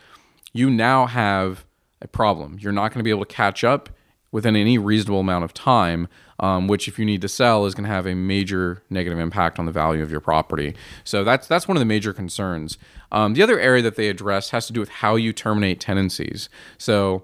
you 0.53 0.69
now 0.69 1.05
have 1.05 1.65
a 2.01 2.07
problem. 2.07 2.57
You're 2.59 2.71
not 2.71 2.89
going 2.89 2.99
to 2.99 3.03
be 3.03 3.09
able 3.09 3.25
to 3.25 3.33
catch 3.33 3.63
up 3.63 3.89
within 4.31 4.55
any 4.55 4.77
reasonable 4.77 5.19
amount 5.19 5.43
of 5.43 5.53
time, 5.53 6.07
um, 6.39 6.67
which 6.67 6.87
if 6.87 6.99
you 6.99 7.05
need 7.05 7.21
to 7.21 7.27
sell 7.27 7.65
is 7.65 7.73
going 7.73 7.85
to 7.85 7.89
have 7.89 8.05
a 8.05 8.13
major 8.13 8.83
negative 8.89 9.19
impact 9.19 9.59
on 9.59 9.65
the 9.65 9.71
value 9.71 10.03
of 10.03 10.11
your 10.11 10.19
property. 10.19 10.75
So 11.03 11.23
that's 11.23 11.47
that's 11.47 11.67
one 11.67 11.77
of 11.77 11.81
the 11.81 11.85
major 11.85 12.13
concerns. 12.13 12.77
Um, 13.11 13.33
the 13.33 13.41
other 13.41 13.59
area 13.59 13.81
that 13.81 13.95
they 13.95 14.07
address 14.07 14.51
has 14.51 14.67
to 14.67 14.73
do 14.73 14.79
with 14.79 14.89
how 14.89 15.15
you 15.15 15.33
terminate 15.33 15.79
tenancies. 15.79 16.47
So 16.77 17.23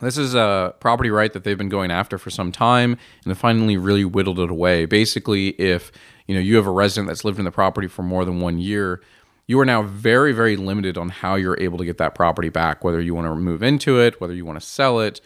this 0.00 0.18
is 0.18 0.34
a 0.34 0.74
property 0.80 1.10
right 1.10 1.32
that 1.32 1.44
they've 1.44 1.56
been 1.56 1.68
going 1.68 1.90
after 1.90 2.18
for 2.18 2.30
some 2.30 2.52
time, 2.52 2.92
and 3.24 3.34
they 3.34 3.34
finally 3.34 3.76
really 3.76 4.04
whittled 4.04 4.38
it 4.38 4.50
away. 4.50 4.86
Basically, 4.86 5.48
if 5.50 5.92
you 6.26 6.34
know 6.34 6.40
you 6.40 6.56
have 6.56 6.66
a 6.66 6.70
resident 6.70 7.08
that's 7.08 7.24
lived 7.24 7.38
in 7.38 7.44
the 7.44 7.50
property 7.50 7.88
for 7.88 8.02
more 8.02 8.24
than 8.24 8.40
one 8.40 8.58
year, 8.58 9.00
you 9.46 9.58
are 9.60 9.64
now 9.64 9.82
very, 9.82 10.32
very 10.32 10.56
limited 10.56 10.98
on 10.98 11.08
how 11.08 11.36
you're 11.36 11.60
able 11.60 11.78
to 11.78 11.84
get 11.84 11.98
that 11.98 12.14
property 12.14 12.48
back, 12.48 12.82
whether 12.82 13.00
you 13.00 13.14
want 13.14 13.26
to 13.26 13.34
move 13.34 13.62
into 13.62 14.00
it, 14.00 14.20
whether 14.20 14.34
you 14.34 14.44
want 14.44 14.60
to 14.60 14.66
sell 14.66 15.00
it, 15.00 15.20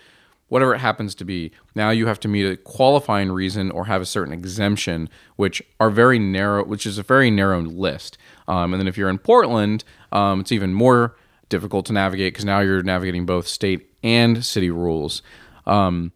whatever 0.49 0.75
it 0.75 0.79
happens 0.79 1.15
to 1.15 1.25
be. 1.25 1.53
Now 1.75 1.91
you 1.91 2.07
have 2.07 2.21
to 2.21 2.29
meet 2.29 2.45
a 2.45 2.57
qualifying 2.57 3.33
reason 3.33 3.71
or 3.71 3.87
have 3.87 4.03
a 4.03 4.07
certain 4.07 4.35
exemption, 4.35 5.09
which 5.37 5.63
are 5.79 5.91
very 5.91 6.19
narrow, 6.19 6.65
which 6.65 6.85
is 6.85 6.99
a 6.99 7.03
very 7.03 7.31
narrow 7.31 7.61
list. 7.63 8.19
Um, 8.47 8.75
and 8.75 8.81
then 8.81 8.89
if 8.89 8.99
you're 8.99 9.09
in 9.09 9.19
Portland, 9.19 9.85
um, 10.13 10.41
it's 10.41 10.53
even 10.53 10.75
more 10.75 11.17
difficult 11.49 11.87
to 11.87 11.93
navigate 11.93 12.35
because 12.35 12.45
now 12.45 12.61
you're 12.61 12.83
navigating 12.83 13.25
both 13.25 13.47
state 13.47 13.91
and 14.03 14.45
city 14.45 14.71
rules. 14.71 15.23
Um, 15.67 16.13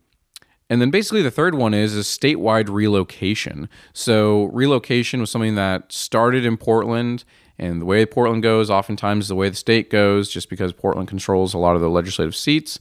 and 0.68 0.80
then 0.80 0.90
basically 0.90 1.22
the 1.22 1.30
third 1.30 1.54
one 1.54 1.74
is 1.74 1.96
a 1.96 2.00
statewide 2.00 2.68
relocation. 2.68 3.68
So 3.92 4.44
relocation 4.44 5.20
was 5.20 5.30
something 5.30 5.54
that 5.54 5.92
started 5.92 6.44
in 6.44 6.56
Portland 6.56 7.24
and 7.58 7.80
the 7.80 7.84
way 7.84 8.04
Portland 8.04 8.42
goes, 8.42 8.70
oftentimes 8.70 9.28
the 9.28 9.34
way 9.34 9.48
the 9.48 9.56
state 9.56 9.90
goes, 9.90 10.28
just 10.28 10.50
because 10.50 10.72
Portland 10.72 11.08
controls 11.08 11.54
a 11.54 11.58
lot 11.58 11.76
of 11.76 11.82
the 11.82 11.88
legislative 11.88 12.34
seats. 12.34 12.80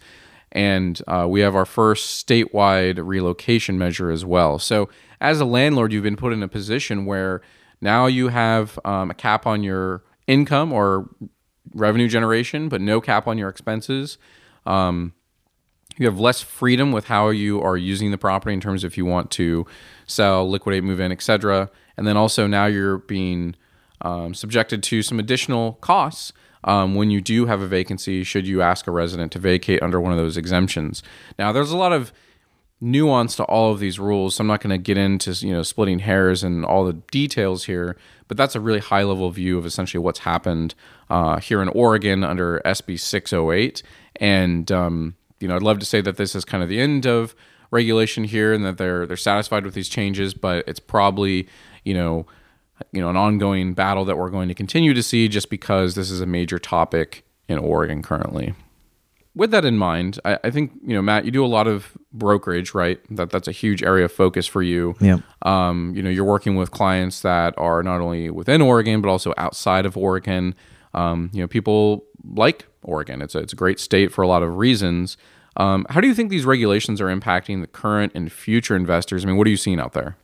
And 0.51 1.01
uh, 1.07 1.28
we 1.30 1.41
have 1.41 1.55
our 1.55 1.65
first 1.65 2.26
statewide 2.26 2.99
relocation 3.03 3.78
measure 3.78 4.11
as 4.11 4.24
well. 4.24 4.59
So, 4.59 4.89
as 5.19 5.39
a 5.39 5.45
landlord, 5.45 5.93
you've 5.93 6.03
been 6.03 6.15
put 6.17 6.34
in 6.34 6.43
a 6.43 6.47
position 6.47 7.05
where 7.05 7.41
now 7.82 8.07
you 8.07 8.28
have 8.28 8.78
um, 8.86 9.09
a 9.09 9.13
cap 9.13 9.47
on 9.47 9.63
your 9.63 10.03
income 10.28 10.71
or 10.71 11.09
revenue 11.74 12.07
generation, 12.07 12.69
but 12.69 12.82
no 12.82 13.01
cap 13.01 13.28
on 13.28 13.38
your 13.38 13.49
expenses. 13.49 14.17
Um, 14.65 15.13
you 15.97 16.05
have 16.07 16.19
less 16.19 16.41
freedom 16.41 16.91
with 16.91 17.05
how 17.05 17.30
you 17.30 17.61
are 17.61 17.78
using 17.78 18.11
the 18.11 18.17
property 18.17 18.53
in 18.53 18.61
terms 18.61 18.84
of 18.84 18.91
if 18.91 18.97
you 18.97 19.05
want 19.05 19.32
to 19.32 19.65
sell, 20.05 20.49
liquidate, 20.49 20.84
move 20.84 20.99
in, 20.99 21.11
etc. 21.11 21.69
And 21.97 22.07
then 22.07 22.17
also 22.17 22.47
now 22.47 22.65
you're 22.65 22.99
being 22.99 23.55
um, 24.03 24.33
subjected 24.33 24.83
to 24.83 25.01
some 25.01 25.19
additional 25.19 25.73
costs 25.73 26.33
um, 26.65 26.95
when 26.95 27.09
you 27.09 27.21
do 27.21 27.45
have 27.45 27.61
a 27.61 27.67
vacancy. 27.67 28.23
Should 28.23 28.47
you 28.47 28.61
ask 28.61 28.87
a 28.87 28.91
resident 28.91 29.31
to 29.33 29.39
vacate 29.39 29.81
under 29.81 29.99
one 29.99 30.11
of 30.11 30.17
those 30.17 30.37
exemptions? 30.37 31.03
Now, 31.39 31.51
there's 31.51 31.71
a 31.71 31.77
lot 31.77 31.93
of 31.93 32.13
nuance 32.83 33.37
to 33.37 33.43
all 33.45 33.71
of 33.71 33.79
these 33.79 33.97
rules. 33.97 34.35
So 34.35 34.41
I'm 34.41 34.47
not 34.47 34.59
going 34.59 34.71
to 34.71 34.77
get 34.77 34.97
into 34.97 35.31
you 35.45 35.53
know 35.53 35.63
splitting 35.63 35.99
hairs 35.99 36.43
and 36.43 36.65
all 36.65 36.83
the 36.85 36.93
details 36.93 37.63
here, 37.63 37.97
but 38.27 38.37
that's 38.37 38.55
a 38.55 38.59
really 38.59 38.79
high 38.79 39.03
level 39.03 39.29
view 39.31 39.57
of 39.57 39.65
essentially 39.65 40.03
what's 40.03 40.19
happened 40.19 40.75
uh, 41.09 41.39
here 41.39 41.61
in 41.61 41.69
Oregon 41.69 42.23
under 42.23 42.61
SB 42.65 42.99
608. 42.99 43.81
And 44.17 44.71
um, 44.71 45.15
you 45.39 45.47
know, 45.47 45.55
I'd 45.55 45.63
love 45.63 45.79
to 45.79 45.85
say 45.85 46.01
that 46.01 46.17
this 46.17 46.35
is 46.35 46.43
kind 46.45 46.61
of 46.61 46.69
the 46.69 46.79
end 46.79 47.05
of 47.05 47.33
regulation 47.71 48.25
here 48.25 48.53
and 48.53 48.65
that 48.65 48.77
they're 48.77 49.07
they're 49.07 49.17
satisfied 49.17 49.63
with 49.65 49.73
these 49.73 49.89
changes, 49.89 50.33
but 50.33 50.67
it's 50.67 50.79
probably 50.79 51.47
you 51.85 51.93
know 51.93 52.25
you 52.91 53.01
know 53.01 53.09
an 53.09 53.17
ongoing 53.17 53.73
battle 53.73 54.05
that 54.05 54.17
we're 54.17 54.29
going 54.29 54.47
to 54.47 54.53
continue 54.53 54.93
to 54.93 55.03
see 55.03 55.27
just 55.27 55.49
because 55.49 55.95
this 55.95 56.11
is 56.11 56.21
a 56.21 56.25
major 56.25 56.59
topic 56.59 57.25
in 57.47 57.57
Oregon 57.57 58.01
currently. 58.01 58.53
With 59.36 59.49
that 59.51 59.65
in 59.65 59.77
mind, 59.77 60.19
I, 60.25 60.38
I 60.43 60.49
think 60.51 60.73
you 60.86 60.93
know 60.93 61.01
Matt, 61.01 61.25
you 61.25 61.31
do 61.31 61.43
a 61.43 61.47
lot 61.47 61.67
of 61.67 61.97
brokerage, 62.11 62.73
right? 62.73 62.99
That 63.09 63.29
that's 63.29 63.47
a 63.47 63.51
huge 63.51 63.81
area 63.84 64.05
of 64.05 64.11
focus 64.11 64.45
for 64.45 64.61
you. 64.61 64.95
Yeah. 64.99 65.19
Um, 65.41 65.93
you 65.95 66.03
know, 66.03 66.09
you're 66.09 66.23
working 66.23 66.55
with 66.55 66.71
clients 66.71 67.21
that 67.21 67.53
are 67.57 67.81
not 67.84 68.01
only 68.01 68.29
within 68.29 68.61
Oregon 68.61 69.01
but 69.01 69.09
also 69.09 69.34
outside 69.38 69.86
of 69.86 69.97
Oregon. 69.97 70.55
Um, 70.93 71.31
you 71.34 71.41
know, 71.41 71.47
people 71.47 72.05
like 72.23 72.67
Oregon. 72.84 73.21
It's 73.21 73.34
a, 73.34 73.39
it's 73.39 73.53
a 73.53 73.55
great 73.55 73.79
state 73.79 74.11
for 74.11 74.21
a 74.21 74.27
lot 74.27 74.43
of 74.43 74.57
reasons. 74.57 75.17
Um, 75.57 75.86
how 75.89 76.01
do 76.01 76.07
you 76.07 76.13
think 76.13 76.29
these 76.29 76.45
regulations 76.45 76.99
are 77.01 77.15
impacting 77.15 77.61
the 77.61 77.67
current 77.67 78.11
and 78.15 78.31
future 78.31 78.75
investors? 78.75 79.23
I 79.23 79.27
mean, 79.27 79.38
what 79.38 79.47
are 79.47 79.51
you 79.51 79.57
seeing 79.57 79.79
out 79.79 79.93
there? 79.93 80.17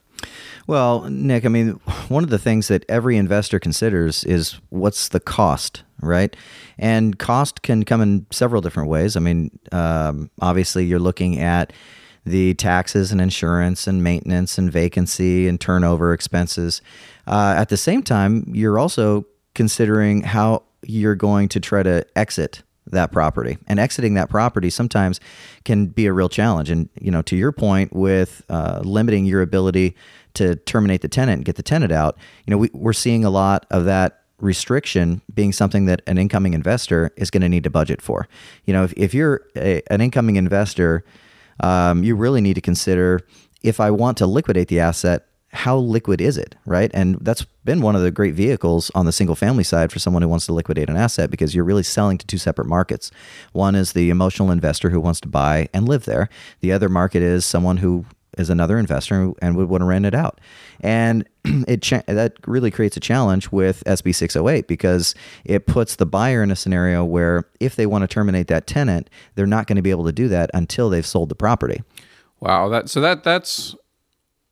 Well, 0.70 1.10
Nick, 1.10 1.44
I 1.44 1.48
mean, 1.48 1.70
one 2.06 2.22
of 2.22 2.30
the 2.30 2.38
things 2.38 2.68
that 2.68 2.84
every 2.88 3.16
investor 3.16 3.58
considers 3.58 4.22
is 4.22 4.60
what's 4.68 5.08
the 5.08 5.18
cost, 5.18 5.82
right? 6.00 6.36
And 6.78 7.18
cost 7.18 7.62
can 7.62 7.84
come 7.84 8.00
in 8.00 8.24
several 8.30 8.62
different 8.62 8.88
ways. 8.88 9.16
I 9.16 9.18
mean, 9.18 9.50
um, 9.72 10.30
obviously, 10.40 10.84
you're 10.84 11.00
looking 11.00 11.40
at 11.40 11.72
the 12.24 12.54
taxes 12.54 13.10
and 13.10 13.20
insurance 13.20 13.88
and 13.88 14.04
maintenance 14.04 14.58
and 14.58 14.70
vacancy 14.70 15.48
and 15.48 15.60
turnover 15.60 16.12
expenses. 16.12 16.82
Uh, 17.26 17.54
at 17.56 17.68
the 17.68 17.76
same 17.76 18.04
time, 18.04 18.44
you're 18.54 18.78
also 18.78 19.26
considering 19.56 20.22
how 20.22 20.62
you're 20.82 21.16
going 21.16 21.48
to 21.48 21.58
try 21.58 21.82
to 21.82 22.06
exit 22.14 22.62
that 22.90 23.12
property. 23.12 23.58
And 23.66 23.78
exiting 23.78 24.14
that 24.14 24.30
property 24.30 24.70
sometimes 24.70 25.20
can 25.64 25.86
be 25.86 26.06
a 26.06 26.12
real 26.12 26.28
challenge. 26.28 26.70
And 26.70 26.88
you 27.00 27.10
know 27.10 27.22
to 27.22 27.36
your 27.36 27.52
point 27.52 27.92
with 27.92 28.42
uh, 28.48 28.80
limiting 28.84 29.24
your 29.24 29.42
ability 29.42 29.96
to 30.34 30.56
terminate 30.56 31.02
the 31.02 31.08
tenant 31.08 31.38
and 31.38 31.44
get 31.44 31.56
the 31.56 31.62
tenant 31.62 31.92
out 31.92 32.16
you 32.46 32.50
know 32.50 32.58
we, 32.58 32.70
we're 32.72 32.92
seeing 32.92 33.24
a 33.24 33.30
lot 33.30 33.66
of 33.70 33.84
that 33.84 34.22
restriction 34.38 35.20
being 35.34 35.52
something 35.52 35.86
that 35.86 36.00
an 36.06 36.16
incoming 36.16 36.54
investor 36.54 37.10
is 37.16 37.30
going 37.30 37.42
to 37.42 37.48
need 37.48 37.64
to 37.64 37.70
budget 37.70 38.00
for. 38.00 38.28
You 38.64 38.72
know 38.72 38.84
if, 38.84 38.92
if 38.96 39.14
you're 39.14 39.42
a, 39.56 39.82
an 39.90 40.00
incoming 40.00 40.36
investor 40.36 41.04
um, 41.60 42.02
you 42.04 42.14
really 42.16 42.40
need 42.40 42.54
to 42.54 42.60
consider 42.60 43.20
if 43.62 43.80
i 43.80 43.90
want 43.90 44.16
to 44.18 44.26
liquidate 44.26 44.68
the 44.68 44.80
asset 44.80 45.26
how 45.52 45.76
liquid 45.76 46.20
is 46.20 46.38
it, 46.38 46.54
right? 46.64 46.90
And 46.94 47.18
that's 47.20 47.44
been 47.64 47.80
one 47.80 47.96
of 47.96 48.02
the 48.02 48.10
great 48.10 48.34
vehicles 48.34 48.90
on 48.94 49.06
the 49.06 49.12
single 49.12 49.34
family 49.34 49.64
side 49.64 49.90
for 49.90 49.98
someone 49.98 50.22
who 50.22 50.28
wants 50.28 50.46
to 50.46 50.52
liquidate 50.52 50.88
an 50.88 50.96
asset 50.96 51.30
because 51.30 51.54
you're 51.54 51.64
really 51.64 51.82
selling 51.82 52.18
to 52.18 52.26
two 52.26 52.38
separate 52.38 52.68
markets. 52.68 53.10
One 53.52 53.74
is 53.74 53.92
the 53.92 54.10
emotional 54.10 54.50
investor 54.50 54.90
who 54.90 55.00
wants 55.00 55.20
to 55.22 55.28
buy 55.28 55.68
and 55.74 55.88
live 55.88 56.04
there. 56.04 56.28
The 56.60 56.72
other 56.72 56.88
market 56.88 57.22
is 57.22 57.44
someone 57.44 57.78
who 57.78 58.06
is 58.38 58.48
another 58.48 58.78
investor 58.78 59.32
and 59.42 59.56
would 59.56 59.68
want 59.68 59.80
to 59.80 59.86
rent 59.86 60.06
it 60.06 60.14
out. 60.14 60.40
And 60.80 61.28
it 61.44 61.82
cha- 61.82 62.02
that 62.06 62.34
really 62.46 62.70
creates 62.70 62.96
a 62.96 63.00
challenge 63.00 63.50
with 63.50 63.82
SB 63.84 64.14
608 64.14 64.68
because 64.68 65.16
it 65.44 65.66
puts 65.66 65.96
the 65.96 66.06
buyer 66.06 66.44
in 66.44 66.52
a 66.52 66.56
scenario 66.56 67.04
where 67.04 67.44
if 67.58 67.74
they 67.74 67.86
want 67.86 68.02
to 68.02 68.08
terminate 68.08 68.46
that 68.46 68.68
tenant, 68.68 69.10
they're 69.34 69.46
not 69.46 69.66
going 69.66 69.76
to 69.76 69.82
be 69.82 69.90
able 69.90 70.04
to 70.04 70.12
do 70.12 70.28
that 70.28 70.50
until 70.54 70.88
they've 70.88 71.06
sold 71.06 71.28
the 71.28 71.34
property. 71.34 71.82
Wow, 72.38 72.70
that 72.70 72.88
so 72.88 73.02
that 73.02 73.22
that's 73.22 73.76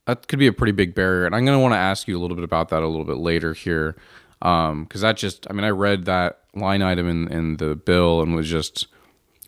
that 0.08 0.26
could 0.26 0.38
be 0.38 0.46
a 0.46 0.52
pretty 0.54 0.72
big 0.72 0.94
barrier. 0.94 1.26
And 1.26 1.36
I'm 1.36 1.44
going 1.44 1.56
to 1.56 1.60
want 1.60 1.74
to 1.74 1.78
ask 1.78 2.08
you 2.08 2.18
a 2.18 2.20
little 2.20 2.34
bit 2.34 2.44
about 2.44 2.70
that 2.70 2.82
a 2.82 2.88
little 2.88 3.04
bit 3.04 3.18
later 3.18 3.52
here. 3.52 3.94
Because 4.40 4.70
um, 4.70 4.88
that 4.92 5.18
just, 5.18 5.46
I 5.50 5.52
mean, 5.52 5.64
I 5.64 5.68
read 5.68 6.06
that 6.06 6.40
line 6.54 6.80
item 6.80 7.06
in, 7.06 7.30
in 7.30 7.56
the 7.58 7.76
bill 7.76 8.22
and 8.22 8.34
was 8.34 8.48
just 8.48 8.86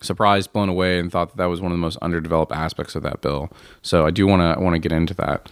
surprised, 0.02 0.52
blown 0.52 0.68
away, 0.68 0.98
and 0.98 1.10
thought 1.10 1.30
that 1.30 1.38
that 1.38 1.46
was 1.46 1.62
one 1.62 1.72
of 1.72 1.78
the 1.78 1.80
most 1.80 1.96
underdeveloped 2.02 2.52
aspects 2.52 2.94
of 2.94 3.02
that 3.04 3.22
bill. 3.22 3.50
So 3.80 4.04
I 4.04 4.10
do 4.10 4.26
want 4.26 4.54
to 4.54 4.62
want 4.62 4.74
to 4.74 4.78
get 4.78 4.92
into 4.92 5.14
that. 5.14 5.50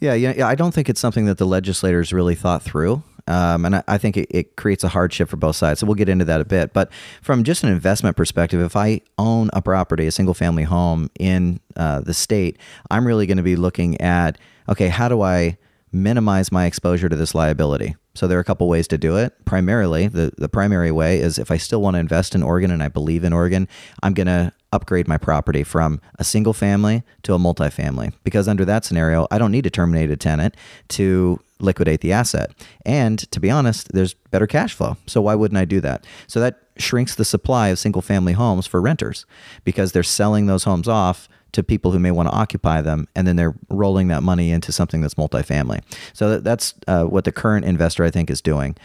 Yeah, 0.00 0.14
yeah, 0.14 0.34
yeah. 0.36 0.48
I 0.48 0.56
don't 0.56 0.72
think 0.72 0.88
it's 0.88 1.00
something 1.00 1.26
that 1.26 1.38
the 1.38 1.46
legislators 1.46 2.12
really 2.12 2.34
thought 2.34 2.62
through. 2.62 3.04
Um, 3.30 3.64
and 3.64 3.76
I, 3.76 3.84
I 3.86 3.96
think 3.96 4.16
it, 4.16 4.26
it, 4.28 4.56
creates 4.56 4.82
a 4.82 4.88
hardship 4.88 5.28
for 5.28 5.36
both 5.36 5.54
sides. 5.54 5.78
So 5.78 5.86
we'll 5.86 5.94
get 5.94 6.08
into 6.08 6.24
that 6.24 6.40
a 6.40 6.44
bit. 6.44 6.72
But 6.72 6.90
from 7.22 7.44
just 7.44 7.62
an 7.62 7.70
investment 7.70 8.16
perspective, 8.16 8.60
if 8.60 8.74
I 8.74 9.02
own 9.18 9.50
a 9.52 9.62
property, 9.62 10.08
a 10.08 10.10
single 10.10 10.34
family 10.34 10.64
home 10.64 11.08
in 11.18 11.60
uh, 11.76 12.00
the 12.00 12.12
state, 12.12 12.58
I'm 12.90 13.06
really 13.06 13.26
going 13.26 13.36
to 13.36 13.44
be 13.44 13.54
looking 13.54 14.00
at 14.00 14.36
okay, 14.68 14.88
how 14.88 15.08
do 15.08 15.22
I 15.22 15.58
minimize 15.92 16.50
my 16.50 16.66
exposure 16.66 17.08
to 17.08 17.16
this 17.16 17.34
liability? 17.34 17.94
So 18.14 18.26
there 18.26 18.36
are 18.36 18.40
a 18.40 18.44
couple 18.44 18.68
ways 18.68 18.88
to 18.88 18.98
do 18.98 19.16
it. 19.16 19.32
Primarily, 19.44 20.08
the, 20.08 20.32
the 20.36 20.48
primary 20.48 20.90
way 20.90 21.20
is 21.20 21.38
if 21.38 21.52
I 21.52 21.56
still 21.56 21.80
want 21.80 21.94
to 21.94 22.00
invest 22.00 22.34
in 22.34 22.42
Oregon 22.42 22.72
and 22.72 22.82
I 22.82 22.88
believe 22.88 23.22
in 23.22 23.32
Oregon, 23.32 23.68
I'm 24.02 24.14
going 24.14 24.26
to 24.26 24.52
upgrade 24.72 25.08
my 25.08 25.18
property 25.18 25.62
from 25.62 26.00
a 26.18 26.24
single 26.24 26.52
family 26.52 27.02
to 27.22 27.34
a 27.34 27.38
multifamily 27.38 28.12
because 28.24 28.48
under 28.48 28.64
that 28.64 28.84
scenario, 28.84 29.26
I 29.30 29.38
don't 29.38 29.52
need 29.52 29.64
to 29.64 29.70
terminate 29.70 30.10
a 30.10 30.16
tenant 30.16 30.56
to 30.88 31.40
liquidate 31.60 32.00
the 32.00 32.12
asset. 32.12 32.52
And 32.84 33.18
to 33.30 33.40
be 33.40 33.50
honest, 33.50 33.92
there's 33.92 34.14
better 34.14 34.46
cash 34.46 34.74
flow. 34.74 34.96
So 35.06 35.20
why 35.20 35.34
wouldn't 35.34 35.58
I 35.58 35.64
do 35.64 35.80
that? 35.80 36.06
So 36.26 36.40
that 36.40 36.60
shrinks 36.76 37.14
the 37.14 37.24
supply 37.24 37.68
of 37.68 37.78
single 37.78 38.02
family 38.02 38.32
homes 38.32 38.66
for 38.66 38.80
renters 38.80 39.26
because 39.64 39.92
they're 39.92 40.02
selling 40.02 40.46
those 40.46 40.64
homes 40.64 40.88
off 40.88 41.28
to 41.52 41.62
people 41.62 41.90
who 41.90 41.98
may 41.98 42.10
want 42.10 42.28
to 42.28 42.34
occupy 42.34 42.80
them, 42.80 43.08
and 43.16 43.26
then 43.26 43.36
they're 43.36 43.54
rolling 43.68 44.08
that 44.08 44.22
money 44.22 44.52
into 44.52 44.72
something 44.72 45.00
that's 45.00 45.14
multifamily. 45.14 45.82
So 46.12 46.38
that's 46.38 46.74
uh, 46.86 47.04
what 47.04 47.24
the 47.24 47.32
current 47.32 47.64
investor, 47.64 48.04
I 48.04 48.10
think, 48.10 48.30
is 48.30 48.40
doing. 48.40 48.76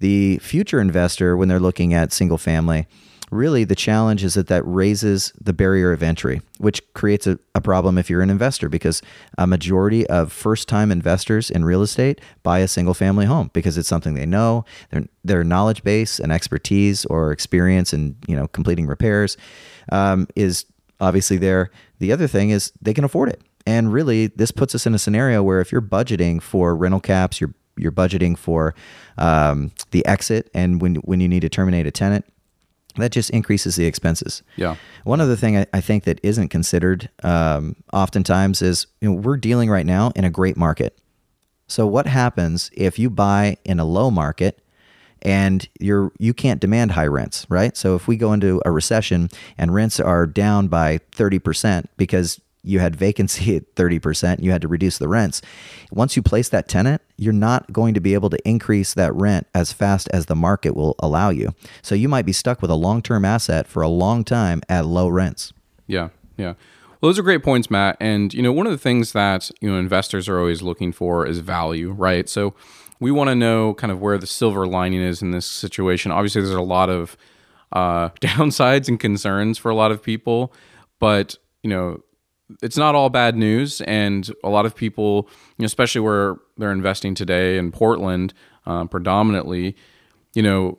The 0.00 0.38
future 0.38 0.80
investor, 0.80 1.36
when 1.36 1.48
they're 1.48 1.60
looking 1.60 1.92
at 1.92 2.12
single 2.12 2.38
family, 2.38 2.86
really 3.30 3.64
the 3.64 3.74
challenge 3.74 4.22
is 4.22 4.34
that 4.34 4.48
that 4.48 4.62
raises 4.64 5.32
the 5.40 5.52
barrier 5.52 5.92
of 5.92 6.02
entry, 6.02 6.42
which 6.58 6.82
creates 6.94 7.26
a, 7.26 7.38
a 7.54 7.60
problem 7.60 7.98
if 7.98 8.10
you're 8.10 8.22
an 8.22 8.30
investor 8.30 8.68
because 8.68 9.02
a 9.38 9.46
majority 9.46 10.06
of 10.08 10.32
first 10.32 10.68
time 10.68 10.92
investors 10.92 11.50
in 11.50 11.64
real 11.64 11.82
estate 11.82 12.20
buy 12.42 12.58
a 12.58 12.68
single 12.68 12.94
family 12.94 13.26
home 13.26 13.50
because 13.52 13.78
it's 13.78 13.88
something 13.88 14.14
they 14.14 14.26
know, 14.26 14.64
their, 14.90 15.04
their 15.24 15.44
knowledge 15.44 15.82
base 15.82 16.18
and 16.18 16.32
expertise 16.32 17.04
or 17.06 17.32
experience 17.32 17.92
in 17.92 18.16
you 18.28 18.36
know 18.36 18.46
completing 18.48 18.86
repairs 18.86 19.36
um, 19.90 20.26
is 20.36 20.66
obviously 21.00 21.36
there. 21.36 21.70
The 21.98 22.12
other 22.12 22.26
thing 22.26 22.50
is 22.50 22.72
they 22.80 22.94
can 22.94 23.04
afford 23.04 23.28
it. 23.28 23.40
And 23.66 23.92
really, 23.92 24.26
this 24.26 24.50
puts 24.50 24.74
us 24.74 24.86
in 24.86 24.94
a 24.94 24.98
scenario 24.98 25.42
where 25.42 25.60
if 25.60 25.72
you're 25.72 25.80
budgeting 25.80 26.42
for 26.42 26.76
rental 26.76 27.00
caps, 27.00 27.40
you're 27.40 27.54
you're 27.76 27.92
budgeting 27.92 28.38
for 28.38 28.74
um, 29.18 29.72
the 29.90 30.04
exit, 30.06 30.50
and 30.54 30.80
when 30.80 30.96
when 30.96 31.20
you 31.20 31.28
need 31.28 31.40
to 31.40 31.48
terminate 31.48 31.86
a 31.86 31.90
tenant, 31.90 32.24
that 32.96 33.12
just 33.12 33.30
increases 33.30 33.76
the 33.76 33.86
expenses. 33.86 34.42
Yeah. 34.56 34.76
One 35.04 35.20
other 35.20 35.36
thing 35.36 35.56
I, 35.56 35.66
I 35.72 35.80
think 35.80 36.04
that 36.04 36.20
isn't 36.22 36.48
considered 36.48 37.10
um, 37.22 37.76
oftentimes 37.92 38.62
is 38.62 38.86
you 39.00 39.10
know, 39.10 39.20
we're 39.20 39.36
dealing 39.36 39.70
right 39.70 39.86
now 39.86 40.12
in 40.14 40.24
a 40.24 40.30
great 40.30 40.56
market. 40.56 40.98
So 41.66 41.86
what 41.86 42.06
happens 42.06 42.70
if 42.74 42.98
you 42.98 43.10
buy 43.10 43.56
in 43.64 43.80
a 43.80 43.84
low 43.84 44.10
market 44.10 44.60
and 45.22 45.66
you're 45.80 46.12
you 46.18 46.34
can't 46.34 46.60
demand 46.60 46.92
high 46.92 47.06
rents, 47.06 47.46
right? 47.48 47.76
So 47.76 47.96
if 47.96 48.06
we 48.06 48.16
go 48.16 48.32
into 48.32 48.60
a 48.64 48.70
recession 48.70 49.30
and 49.56 49.74
rents 49.74 49.98
are 49.98 50.26
down 50.26 50.68
by 50.68 50.98
30% 51.12 51.86
because 51.96 52.40
you 52.64 52.80
had 52.80 52.96
vacancy 52.96 53.56
at 53.56 53.74
30%, 53.74 54.42
you 54.42 54.50
had 54.50 54.62
to 54.62 54.68
reduce 54.68 54.98
the 54.98 55.08
rents. 55.08 55.42
Once 55.92 56.16
you 56.16 56.22
place 56.22 56.48
that 56.48 56.68
tenant, 56.68 57.02
you're 57.16 57.32
not 57.32 57.72
going 57.72 57.94
to 57.94 58.00
be 58.00 58.14
able 58.14 58.30
to 58.30 58.48
increase 58.48 58.94
that 58.94 59.14
rent 59.14 59.46
as 59.54 59.72
fast 59.72 60.08
as 60.12 60.26
the 60.26 60.34
market 60.34 60.74
will 60.74 60.96
allow 60.98 61.30
you. 61.30 61.54
So 61.82 61.94
you 61.94 62.08
might 62.08 62.26
be 62.26 62.32
stuck 62.32 62.60
with 62.62 62.70
a 62.70 62.76
long 62.76 63.02
term 63.02 63.24
asset 63.24 63.66
for 63.66 63.82
a 63.82 63.88
long 63.88 64.24
time 64.24 64.62
at 64.68 64.86
low 64.86 65.08
rents. 65.08 65.52
Yeah, 65.86 66.08
yeah. 66.36 66.54
Well, 67.00 67.10
those 67.10 67.18
are 67.18 67.22
great 67.22 67.42
points, 67.42 67.70
Matt. 67.70 67.98
And, 68.00 68.32
you 68.32 68.42
know, 68.42 68.52
one 68.52 68.66
of 68.66 68.72
the 68.72 68.78
things 68.78 69.12
that, 69.12 69.50
you 69.60 69.70
know, 69.70 69.78
investors 69.78 70.26
are 70.26 70.38
always 70.38 70.62
looking 70.62 70.90
for 70.90 71.26
is 71.26 71.40
value, 71.40 71.90
right? 71.90 72.28
So 72.28 72.54
we 72.98 73.10
want 73.10 73.28
to 73.28 73.34
know 73.34 73.74
kind 73.74 73.90
of 73.90 74.00
where 74.00 74.16
the 74.16 74.26
silver 74.26 74.66
lining 74.66 75.02
is 75.02 75.20
in 75.20 75.30
this 75.30 75.44
situation. 75.44 76.10
Obviously, 76.10 76.40
there's 76.40 76.54
a 76.54 76.62
lot 76.62 76.88
of 76.88 77.16
uh, 77.72 78.08
downsides 78.20 78.88
and 78.88 78.98
concerns 78.98 79.58
for 79.58 79.70
a 79.70 79.74
lot 79.74 79.92
of 79.92 80.02
people, 80.02 80.52
but, 80.98 81.36
you 81.62 81.68
know, 81.68 82.02
it's 82.62 82.76
not 82.76 82.94
all 82.94 83.10
bad 83.10 83.36
news, 83.36 83.80
and 83.82 84.30
a 84.42 84.48
lot 84.48 84.66
of 84.66 84.74
people, 84.74 85.28
you 85.56 85.62
know, 85.62 85.66
especially 85.66 86.00
where 86.00 86.36
they're 86.56 86.72
investing 86.72 87.14
today 87.14 87.58
in 87.58 87.72
Portland, 87.72 88.34
uh, 88.66 88.84
predominantly, 88.84 89.76
you 90.34 90.42
know, 90.42 90.78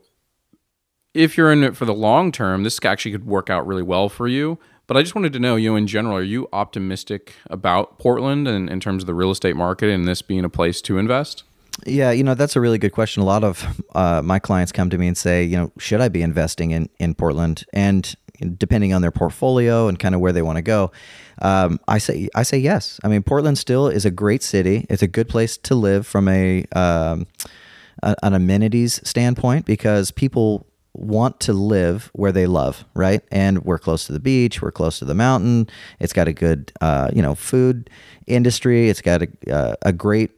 if 1.13 1.37
you're 1.37 1.51
in 1.51 1.63
it 1.63 1.75
for 1.75 1.85
the 1.85 1.93
long 1.93 2.31
term, 2.31 2.63
this 2.63 2.79
actually 2.83 3.11
could 3.11 3.25
work 3.25 3.49
out 3.49 3.65
really 3.65 3.83
well 3.83 4.09
for 4.09 4.27
you. 4.27 4.59
But 4.87 4.97
I 4.97 5.01
just 5.01 5.15
wanted 5.15 5.33
to 5.33 5.39
know, 5.39 5.55
you 5.55 5.71
know, 5.71 5.75
in 5.75 5.87
general, 5.87 6.15
are 6.15 6.23
you 6.23 6.47
optimistic 6.53 7.33
about 7.49 7.97
Portland 7.97 8.47
and 8.47 8.69
in 8.69 8.79
terms 8.79 9.01
of 9.03 9.07
the 9.07 9.15
real 9.15 9.31
estate 9.31 9.55
market 9.55 9.89
and 9.89 10.07
this 10.07 10.21
being 10.21 10.45
a 10.45 10.49
place 10.49 10.81
to 10.83 10.99
invest? 10.99 11.43
Yeah, 11.85 12.11
you 12.11 12.23
know 12.23 12.35
that's 12.35 12.55
a 12.55 12.61
really 12.61 12.77
good 12.77 12.93
question. 12.93 13.21
A 13.21 13.25
lot 13.25 13.43
of 13.43 13.81
uh, 13.95 14.21
my 14.23 14.39
clients 14.39 14.71
come 14.71 14.89
to 14.91 14.97
me 14.97 15.07
and 15.07 15.17
say, 15.17 15.43
you 15.43 15.57
know, 15.57 15.71
should 15.77 15.99
I 16.01 16.07
be 16.07 16.21
investing 16.21 16.71
in 16.71 16.89
in 16.99 17.15
Portland? 17.15 17.65
And 17.73 18.15
depending 18.57 18.93
on 18.93 19.01
their 19.01 19.11
portfolio 19.11 19.87
and 19.87 19.99
kind 19.99 20.15
of 20.15 20.21
where 20.21 20.31
they 20.31 20.41
want 20.41 20.57
to 20.57 20.61
go, 20.61 20.91
um, 21.41 21.79
I 21.87 21.97
say 21.97 22.29
I 22.35 22.43
say 22.43 22.57
yes. 22.57 22.99
I 23.03 23.07
mean, 23.07 23.23
Portland 23.23 23.57
still 23.57 23.87
is 23.87 24.05
a 24.05 24.11
great 24.11 24.43
city. 24.43 24.85
It's 24.89 25.01
a 25.01 25.07
good 25.07 25.29
place 25.29 25.57
to 25.57 25.75
live 25.75 26.07
from 26.07 26.27
a, 26.27 26.65
um, 26.73 27.27
an 28.01 28.33
amenities 28.33 29.01
standpoint 29.07 29.65
because 29.65 30.11
people 30.11 30.65
want 30.93 31.39
to 31.41 31.53
live 31.53 32.09
where 32.13 32.31
they 32.31 32.47
love, 32.47 32.85
right? 32.93 33.21
And 33.31 33.63
we're 33.65 33.79
close 33.79 34.05
to 34.05 34.13
the 34.13 34.19
beach, 34.19 34.61
we're 34.61 34.71
close 34.71 34.99
to 34.99 35.05
the 35.05 35.13
mountain. 35.13 35.67
It's 35.99 36.13
got 36.13 36.27
a 36.27 36.33
good, 36.33 36.71
uh, 36.81 37.09
you 37.13 37.21
know, 37.21 37.35
food 37.35 37.89
industry. 38.27 38.89
It's 38.89 39.01
got 39.01 39.23
a, 39.23 39.27
uh, 39.53 39.75
a 39.81 39.91
great 39.91 40.31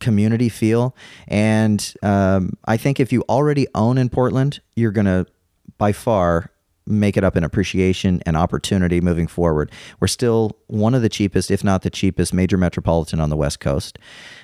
community 0.00 0.48
feel. 0.48 0.94
And 1.26 1.94
um, 2.02 2.56
I 2.64 2.76
think 2.76 3.00
if 3.00 3.12
you 3.12 3.24
already 3.28 3.66
own 3.74 3.98
in 3.98 4.08
Portland, 4.08 4.60
you're 4.76 4.92
to 5.06 5.26
by 5.76 5.92
far 5.92 6.50
make 6.88 7.16
it 7.16 7.24
up 7.24 7.36
in 7.36 7.44
appreciation 7.44 8.22
and 8.26 8.36
opportunity 8.36 9.00
moving 9.00 9.26
forward. 9.26 9.70
We're 10.00 10.08
still 10.08 10.58
one 10.66 10.94
of 10.94 11.02
the 11.02 11.08
cheapest, 11.08 11.50
if 11.50 11.62
not 11.62 11.82
the 11.82 11.90
cheapest, 11.90 12.32
major 12.34 12.56
metropolitan 12.56 13.20
on 13.20 13.30
the 13.30 13.36
West 13.36 13.60
Coast. 13.60 13.98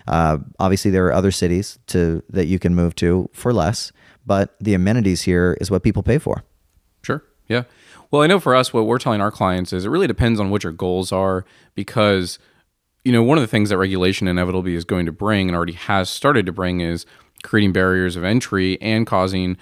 Uh, 0.06 0.38
obviously, 0.58 0.90
there 0.90 1.06
are 1.06 1.12
other 1.12 1.30
cities 1.30 1.78
to 1.88 2.22
that 2.30 2.46
you 2.46 2.58
can 2.58 2.74
move 2.74 2.94
to 2.96 3.28
for 3.32 3.52
less, 3.52 3.92
but 4.26 4.56
the 4.60 4.74
amenities 4.74 5.22
here 5.22 5.56
is 5.60 5.70
what 5.70 5.82
people 5.82 6.02
pay 6.02 6.18
for. 6.18 6.44
Sure. 7.02 7.24
Yeah. 7.48 7.64
Well, 8.10 8.22
I 8.22 8.26
know 8.26 8.38
for 8.40 8.54
us, 8.54 8.72
what 8.72 8.86
we're 8.86 8.98
telling 8.98 9.20
our 9.20 9.30
clients 9.30 9.72
is 9.72 9.84
it 9.84 9.88
really 9.88 10.06
depends 10.06 10.38
on 10.38 10.50
what 10.50 10.62
your 10.62 10.72
goals 10.72 11.10
are 11.12 11.44
because 11.74 12.38
you 13.04 13.12
know, 13.12 13.22
one 13.22 13.36
of 13.36 13.42
the 13.42 13.48
things 13.48 13.68
that 13.68 13.76
regulation 13.76 14.26
inevitably 14.26 14.74
is 14.74 14.84
going 14.84 15.06
to 15.06 15.12
bring 15.12 15.48
and 15.48 15.56
already 15.56 15.74
has 15.74 16.08
started 16.08 16.46
to 16.46 16.52
bring 16.52 16.80
is 16.80 17.04
creating 17.42 17.72
barriers 17.72 18.16
of 18.16 18.24
entry 18.24 18.80
and 18.80 19.06
causing 19.06 19.56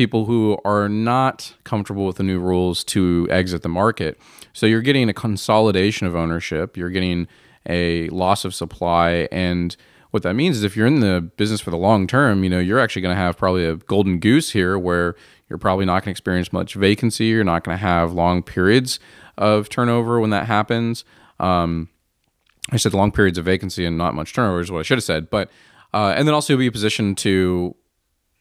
people 0.00 0.24
who 0.24 0.56
are 0.64 0.88
not 0.88 1.54
comfortable 1.62 2.06
with 2.06 2.16
the 2.16 2.22
new 2.22 2.40
rules 2.40 2.82
to 2.82 3.28
exit 3.30 3.60
the 3.60 3.68
market. 3.68 4.18
So 4.54 4.64
you're 4.64 4.80
getting 4.80 5.10
a 5.10 5.12
consolidation 5.12 6.06
of 6.06 6.16
ownership, 6.16 6.74
you're 6.74 6.88
getting 6.88 7.28
a 7.68 8.08
loss 8.08 8.46
of 8.46 8.54
supply 8.54 9.28
and 9.30 9.76
what 10.10 10.22
that 10.22 10.32
means 10.32 10.56
is 10.56 10.64
if 10.64 10.74
you're 10.74 10.86
in 10.86 11.00
the 11.00 11.20
business 11.36 11.60
for 11.60 11.70
the 11.70 11.76
long 11.76 12.06
term, 12.06 12.42
you 12.44 12.48
know, 12.48 12.58
you're 12.58 12.80
actually 12.80 13.02
going 13.02 13.14
to 13.14 13.20
have 13.20 13.36
probably 13.36 13.66
a 13.66 13.76
golden 13.76 14.20
goose 14.20 14.52
here 14.52 14.78
where 14.78 15.16
you're 15.50 15.58
probably 15.58 15.84
not 15.84 16.02
going 16.02 16.04
to 16.04 16.10
experience 16.12 16.50
much 16.50 16.72
vacancy, 16.76 17.26
you're 17.26 17.44
not 17.44 17.62
going 17.62 17.76
to 17.76 17.84
have 17.84 18.14
long 18.14 18.42
periods 18.42 19.00
of 19.36 19.68
turnover 19.68 20.18
when 20.18 20.30
that 20.30 20.46
happens. 20.46 21.04
Um, 21.38 21.90
I 22.72 22.78
said 22.78 22.94
long 22.94 23.12
periods 23.12 23.36
of 23.36 23.44
vacancy 23.44 23.84
and 23.84 23.98
not 23.98 24.14
much 24.14 24.32
turnover 24.32 24.60
is 24.60 24.70
what 24.70 24.80
I 24.80 24.82
should 24.82 24.96
have 24.96 25.04
said. 25.04 25.28
But 25.28 25.50
uh, 25.92 26.14
and 26.16 26.26
then 26.26 26.34
also 26.34 26.54
you'll 26.54 26.60
be 26.60 26.70
positioned 26.70 27.18
to, 27.18 27.76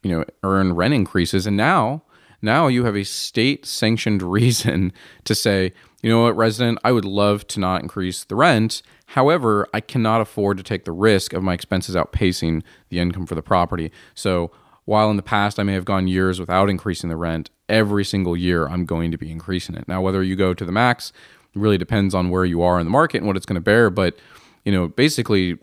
you 0.04 0.12
know, 0.12 0.26
earn 0.44 0.74
rent 0.74 0.94
increases. 0.94 1.46
And 1.46 1.58
now, 1.58 2.04
now 2.42 2.68
you 2.68 2.86
have 2.86 2.96
a 2.96 3.04
state 3.04 3.66
sanctioned 3.66 4.22
reason 4.32 4.94
to 5.26 5.36
say, 5.36 5.74
you 6.02 6.10
know 6.10 6.24
what, 6.24 6.38
resident, 6.38 6.80
I 6.84 6.92
would 6.92 7.06
love 7.06 7.46
to 7.48 7.60
not 7.60 7.82
increase 7.82 8.24
the 8.24 8.36
rent. 8.36 8.82
However, 9.08 9.68
I 9.74 9.82
cannot 9.82 10.22
afford 10.22 10.58
to 10.58 10.64
take 10.64 10.86
the 10.86 10.92
risk 10.92 11.34
of 11.34 11.44
my 11.44 11.54
expenses 11.54 11.96
outpacing 11.96 12.64
the 12.90 13.00
income 13.00 13.26
for 13.26 13.36
the 13.36 13.42
property. 13.42 13.92
So 14.14 14.52
while 14.86 15.10
in 15.10 15.18
the 15.18 15.24
past 15.24 15.60
I 15.60 15.64
may 15.64 15.74
have 15.74 15.86
gone 15.86 16.08
years 16.08 16.40
without 16.40 16.70
increasing 16.70 17.10
the 17.10 17.18
rent, 17.18 17.50
every 17.68 18.06
single 18.06 18.38
year 18.38 18.68
I'm 18.68 18.86
going 18.86 19.12
to 19.12 19.18
be 19.18 19.32
increasing 19.32 19.76
it. 19.76 19.88
Now, 19.88 20.02
whether 20.02 20.24
you 20.24 20.36
go 20.36 20.54
to 20.54 20.66
the 20.66 20.72
max 20.72 21.12
really 21.56 21.78
depends 21.78 22.14
on 22.14 22.30
where 22.30 22.46
you 22.46 22.62
are 22.62 22.80
in 22.80 22.86
the 22.86 22.92
market 22.92 23.18
and 23.18 23.28
what 23.28 23.36
it's 23.36 23.46
going 23.46 23.56
to 23.56 23.62
bear. 23.62 23.90
But 23.90 24.18
you 24.66 24.72
know, 24.72 24.88
basically, 24.88 25.58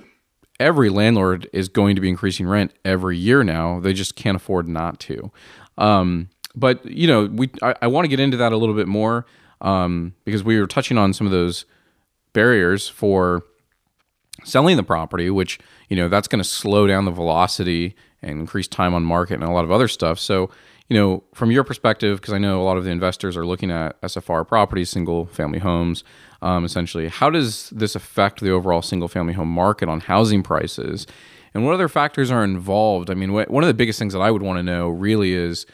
every 0.59 0.89
landlord 0.89 1.49
is 1.53 1.69
going 1.69 1.95
to 1.97 2.01
be 2.01 2.09
increasing 2.09 2.47
rent 2.47 2.73
every 2.85 3.17
year 3.17 3.45
now. 3.45 3.81
They 3.81 3.93
just 3.93 4.17
can't 4.17 4.37
afford 4.37 4.69
not 4.69 5.01
to. 5.01 5.31
Um, 5.79 6.29
but 6.55 6.85
you 6.87 7.07
know, 7.07 7.27
we 7.27 7.51
I, 7.63 7.75
I 7.83 7.87
want 7.87 8.05
to 8.05 8.09
get 8.09 8.21
into 8.21 8.37
that 8.39 8.53
a 8.53 8.57
little 8.57 8.75
bit 8.75 8.89
more 8.89 9.27
um, 9.61 10.15
because 10.25 10.43
we 10.43 10.59
were 10.59 10.67
touching 10.67 10.99
on 10.99 11.13
some 11.13 11.27
of 11.27 11.33
those 11.33 11.65
barriers 12.33 12.89
for 12.89 13.45
selling 14.45 14.77
the 14.77 14.83
property, 14.83 15.31
which 15.31 15.59
you 15.89 15.97
know 15.97 16.09
that's 16.09 16.29
going 16.29 16.43
to 16.43 16.49
slow 16.49 16.87
down 16.87 17.05
the 17.05 17.11
velocity 17.11 17.95
and 18.23 18.41
increase 18.41 18.69
time 18.69 18.95
on 18.95 19.05
market 19.05 19.35
and 19.35 19.45
a 19.45 19.51
lot 19.51 19.65
of 19.65 19.71
other 19.71 19.89
stuff. 19.89 20.19
So 20.19 20.51
you 20.89 20.97
know, 20.97 21.25
from 21.35 21.51
your 21.51 21.65
perspective, 21.65 22.21
because 22.21 22.33
I 22.33 22.39
know 22.39 22.61
a 22.61 22.65
lot 22.65 22.77
of 22.77 22.85
the 22.85 22.91
investors 22.91 23.37
are 23.37 23.47
looking 23.47 23.71
at 23.71 24.01
SFR 24.03 24.47
properties, 24.47 24.91
single 24.91 25.27
family 25.27 25.59
homes, 25.59 26.05
um, 26.43 26.65
essentially, 26.65 27.09
how 27.09 27.31
does 27.31 27.71
this 27.71 27.97
affect 27.97 28.41
the 28.41 28.51
overall 28.51 28.83
single 28.83 29.09
family 29.09 29.33
home 29.33 29.49
market 29.49 29.89
on 29.89 30.01
housing 30.01 30.43
prices? 30.43 31.07
And 31.55 31.65
what 31.65 31.75
other 31.75 31.89
factors 31.89 32.31
are 32.31 32.45
involved? 32.45 33.11
I 33.11 33.15
mean, 33.15 33.31
wh- 33.31 33.51
one 33.51 33.65
of 33.65 33.69
the 33.69 33.75
biggest 33.75 33.99
things 33.99 34.13
that 34.13 34.21
I 34.21 34.31
would 34.31 34.43
want 34.43 34.59
to 34.59 34.63
know 34.63 34.89
really 34.89 35.33
is 35.33 35.67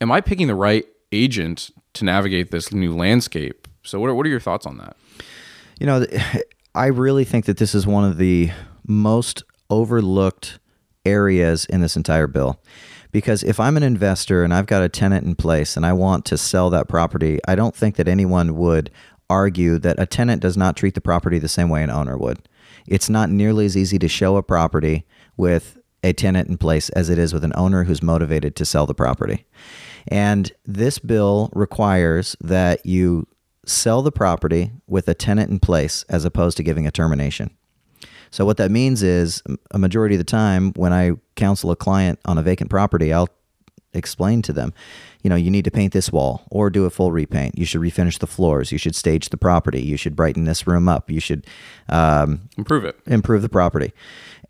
Am 0.00 0.12
I 0.12 0.20
picking 0.20 0.46
the 0.46 0.54
right 0.54 0.84
agent 1.12 1.70
to 1.94 2.04
navigate 2.04 2.50
this 2.50 2.72
new 2.72 2.94
landscape? 2.94 3.66
So, 3.82 3.98
what 3.98 4.10
are, 4.10 4.14
what 4.14 4.26
are 4.26 4.28
your 4.28 4.40
thoughts 4.40 4.66
on 4.66 4.76
that? 4.78 4.96
You 5.80 5.86
know, 5.86 6.06
I 6.74 6.86
really 6.86 7.24
think 7.24 7.46
that 7.46 7.56
this 7.56 7.74
is 7.74 7.86
one 7.86 8.04
of 8.04 8.18
the 8.18 8.50
most 8.86 9.42
overlooked 9.70 10.58
areas 11.04 11.64
in 11.66 11.80
this 11.80 11.96
entire 11.96 12.26
bill. 12.26 12.60
Because 13.12 13.42
if 13.42 13.60
I'm 13.60 13.76
an 13.76 13.82
investor 13.82 14.44
and 14.44 14.52
I've 14.52 14.66
got 14.66 14.82
a 14.82 14.88
tenant 14.88 15.26
in 15.26 15.34
place 15.34 15.76
and 15.76 15.86
I 15.86 15.92
want 15.92 16.24
to 16.26 16.36
sell 16.36 16.70
that 16.70 16.88
property, 16.88 17.38
I 17.46 17.54
don't 17.54 17.74
think 17.74 17.96
that 17.96 18.08
anyone 18.08 18.56
would 18.56 18.90
argue 19.28 19.78
that 19.78 19.98
a 19.98 20.06
tenant 20.06 20.42
does 20.42 20.56
not 20.56 20.76
treat 20.76 20.94
the 20.94 21.00
property 21.00 21.38
the 21.38 21.48
same 21.48 21.68
way 21.68 21.82
an 21.82 21.90
owner 21.90 22.16
would. 22.16 22.48
It's 22.86 23.10
not 23.10 23.30
nearly 23.30 23.66
as 23.66 23.76
easy 23.76 23.98
to 23.98 24.08
show 24.08 24.36
a 24.36 24.42
property 24.42 25.04
with 25.36 25.78
a 26.02 26.12
tenant 26.12 26.48
in 26.48 26.56
place 26.56 26.88
as 26.90 27.10
it 27.10 27.18
is 27.18 27.32
with 27.32 27.42
an 27.42 27.52
owner 27.56 27.84
who's 27.84 28.02
motivated 28.02 28.54
to 28.56 28.64
sell 28.64 28.86
the 28.86 28.94
property. 28.94 29.44
And 30.06 30.52
this 30.64 30.98
bill 30.98 31.50
requires 31.52 32.36
that 32.40 32.86
you 32.86 33.26
sell 33.64 34.02
the 34.02 34.12
property 34.12 34.72
with 34.86 35.08
a 35.08 35.14
tenant 35.14 35.50
in 35.50 35.58
place 35.58 36.04
as 36.08 36.24
opposed 36.24 36.56
to 36.58 36.62
giving 36.62 36.86
a 36.86 36.92
termination. 36.92 37.50
So 38.36 38.44
what 38.44 38.58
that 38.58 38.70
means 38.70 39.02
is 39.02 39.42
a 39.70 39.78
majority 39.78 40.14
of 40.14 40.18
the 40.18 40.24
time 40.24 40.74
when 40.74 40.92
I 40.92 41.12
counsel 41.36 41.70
a 41.70 41.76
client 41.76 42.18
on 42.26 42.36
a 42.36 42.42
vacant 42.42 42.68
property, 42.68 43.10
I'll 43.10 43.30
explain 43.94 44.42
to 44.42 44.52
them, 44.52 44.74
you 45.22 45.30
know, 45.30 45.36
you 45.36 45.50
need 45.50 45.64
to 45.64 45.70
paint 45.70 45.94
this 45.94 46.12
wall 46.12 46.46
or 46.50 46.68
do 46.68 46.84
a 46.84 46.90
full 46.90 47.12
repaint. 47.12 47.56
You 47.56 47.64
should 47.64 47.80
refinish 47.80 48.18
the 48.18 48.26
floors. 48.26 48.70
You 48.70 48.76
should 48.76 48.94
stage 48.94 49.30
the 49.30 49.38
property. 49.38 49.80
You 49.80 49.96
should 49.96 50.14
brighten 50.14 50.44
this 50.44 50.66
room 50.66 50.86
up. 50.86 51.10
You 51.10 51.18
should 51.18 51.46
um, 51.88 52.50
improve 52.58 52.84
it. 52.84 53.00
Improve 53.06 53.40
the 53.40 53.48
property. 53.48 53.94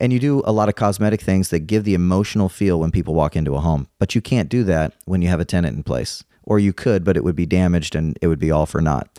And 0.01 0.11
you 0.11 0.19
do 0.19 0.43
a 0.43 0.51
lot 0.51 0.67
of 0.67 0.75
cosmetic 0.75 1.21
things 1.21 1.47
that 1.51 1.59
give 1.59 1.85
the 1.85 1.93
emotional 1.93 2.49
feel 2.49 2.81
when 2.81 2.91
people 2.91 3.15
walk 3.15 3.37
into 3.37 3.55
a 3.55 3.61
home. 3.61 3.87
But 3.99 4.15
you 4.15 4.19
can't 4.19 4.49
do 4.49 4.65
that 4.65 4.95
when 5.05 5.21
you 5.21 5.29
have 5.29 5.39
a 5.39 5.45
tenant 5.45 5.77
in 5.77 5.83
place. 5.83 6.25
Or 6.43 6.59
you 6.59 6.73
could, 6.73 7.05
but 7.05 7.15
it 7.15 7.23
would 7.23 7.37
be 7.37 7.45
damaged 7.45 7.95
and 7.95 8.19
it 8.21 8.27
would 8.27 8.37
be 8.37 8.51
all 8.51 8.65
for 8.65 8.81
naught. 8.81 9.17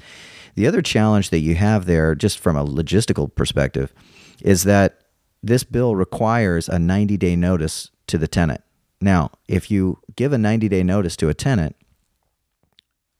The 0.56 0.66
other 0.66 0.82
challenge 0.82 1.30
that 1.30 1.40
you 1.40 1.54
have 1.54 1.86
there, 1.86 2.14
just 2.14 2.38
from 2.38 2.54
a 2.54 2.66
logistical 2.66 3.34
perspective, 3.34 3.94
is 4.42 4.64
that 4.64 5.00
this 5.42 5.64
bill 5.64 5.94
requires 5.94 6.68
a 6.68 6.78
90 6.78 7.16
day 7.16 7.36
notice 7.36 7.90
to 8.06 8.18
the 8.18 8.28
tenant. 8.28 8.62
Now, 9.00 9.30
if 9.46 9.70
you 9.70 9.98
give 10.16 10.32
a 10.32 10.38
90 10.38 10.68
day 10.68 10.82
notice 10.82 11.16
to 11.16 11.28
a 11.28 11.34
tenant, 11.34 11.76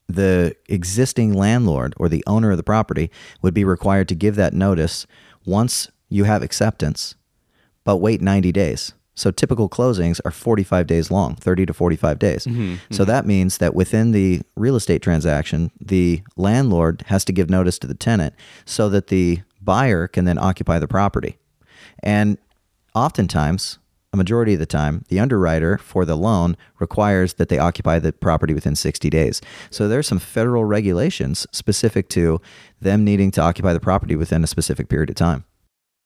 the 0.09 0.57
existing 0.67 1.35
landlord 1.35 1.95
or 1.99 2.09
the 2.09 2.25
owner 2.27 2.51
of 2.51 2.57
the 2.57 2.63
property 2.63 3.11
would 3.43 3.55
be 3.55 3.65
required 3.65 4.09
to 4.09 4.15
give 4.15 4.37
that 4.37 4.55
notice 4.55 5.07
once 5.45 5.91
you 6.09 6.25
have 6.25 6.43
acceptance, 6.43 7.15
but 7.85 7.99
wait 7.99 8.21
90 8.21 8.51
days. 8.53 8.95
So 9.15 9.33
typical 9.33 9.69
closings 9.69 10.21
are 10.25 10.31
45 10.31 10.87
days 10.87 11.11
long, 11.11 11.35
30 11.35 11.67
to 11.67 11.75
45 11.75 12.19
days. 12.21 12.47
Mm-hmm, 12.47 12.77
so 12.91 13.03
mm-hmm. 13.03 13.11
that 13.11 13.27
means 13.27 13.59
that 13.59 13.75
within 13.75 14.13
the 14.13 14.43
real 14.55 14.77
estate 14.77 15.03
transaction, 15.03 15.73
the 15.81 16.23
landlord 16.37 17.03
has 17.09 17.25
to 17.25 17.33
give 17.33 17.51
notice 17.51 17.81
to 17.81 17.89
the 17.89 17.95
tenant 17.95 18.33
so 18.65 18.89
that 18.89 19.09
the 19.09 19.41
buyer 19.61 20.09
can 20.09 20.25
then 20.25 20.39
occupy 20.39 20.79
the 20.79 20.89
property. 20.89 21.39
And 22.03 22.39
oftentimes, 22.95 23.79
a 24.13 24.17
majority 24.17 24.55
of 24.55 24.59
the 24.59 24.67
time, 24.67 25.05
the 25.09 25.21
underwriter 25.21 25.79
for 25.79 26.05
the 26.05 26.17
loan 26.17 26.57
requires 26.79 27.35
that 27.35 27.49
they 27.49 27.59
occupy 27.59 27.99
the 27.99 28.13
property 28.13 28.55
within 28.55 28.75
60 28.75 29.11
days. 29.11 29.41
So 29.71 29.87
there's 29.87 30.07
some 30.07 30.19
federal 30.19 30.65
regulations 30.65 31.47
specific 31.53 32.09
to 32.11 32.41
them 32.81 33.05
needing 33.05 33.31
to 33.33 33.43
occupy 33.43 33.73
the 33.73 33.81
property 33.81 34.17
within 34.17 34.43
a 34.43 34.47
specific 34.47 34.89
period 34.89 35.11
of 35.11 35.17
time. 35.17 35.45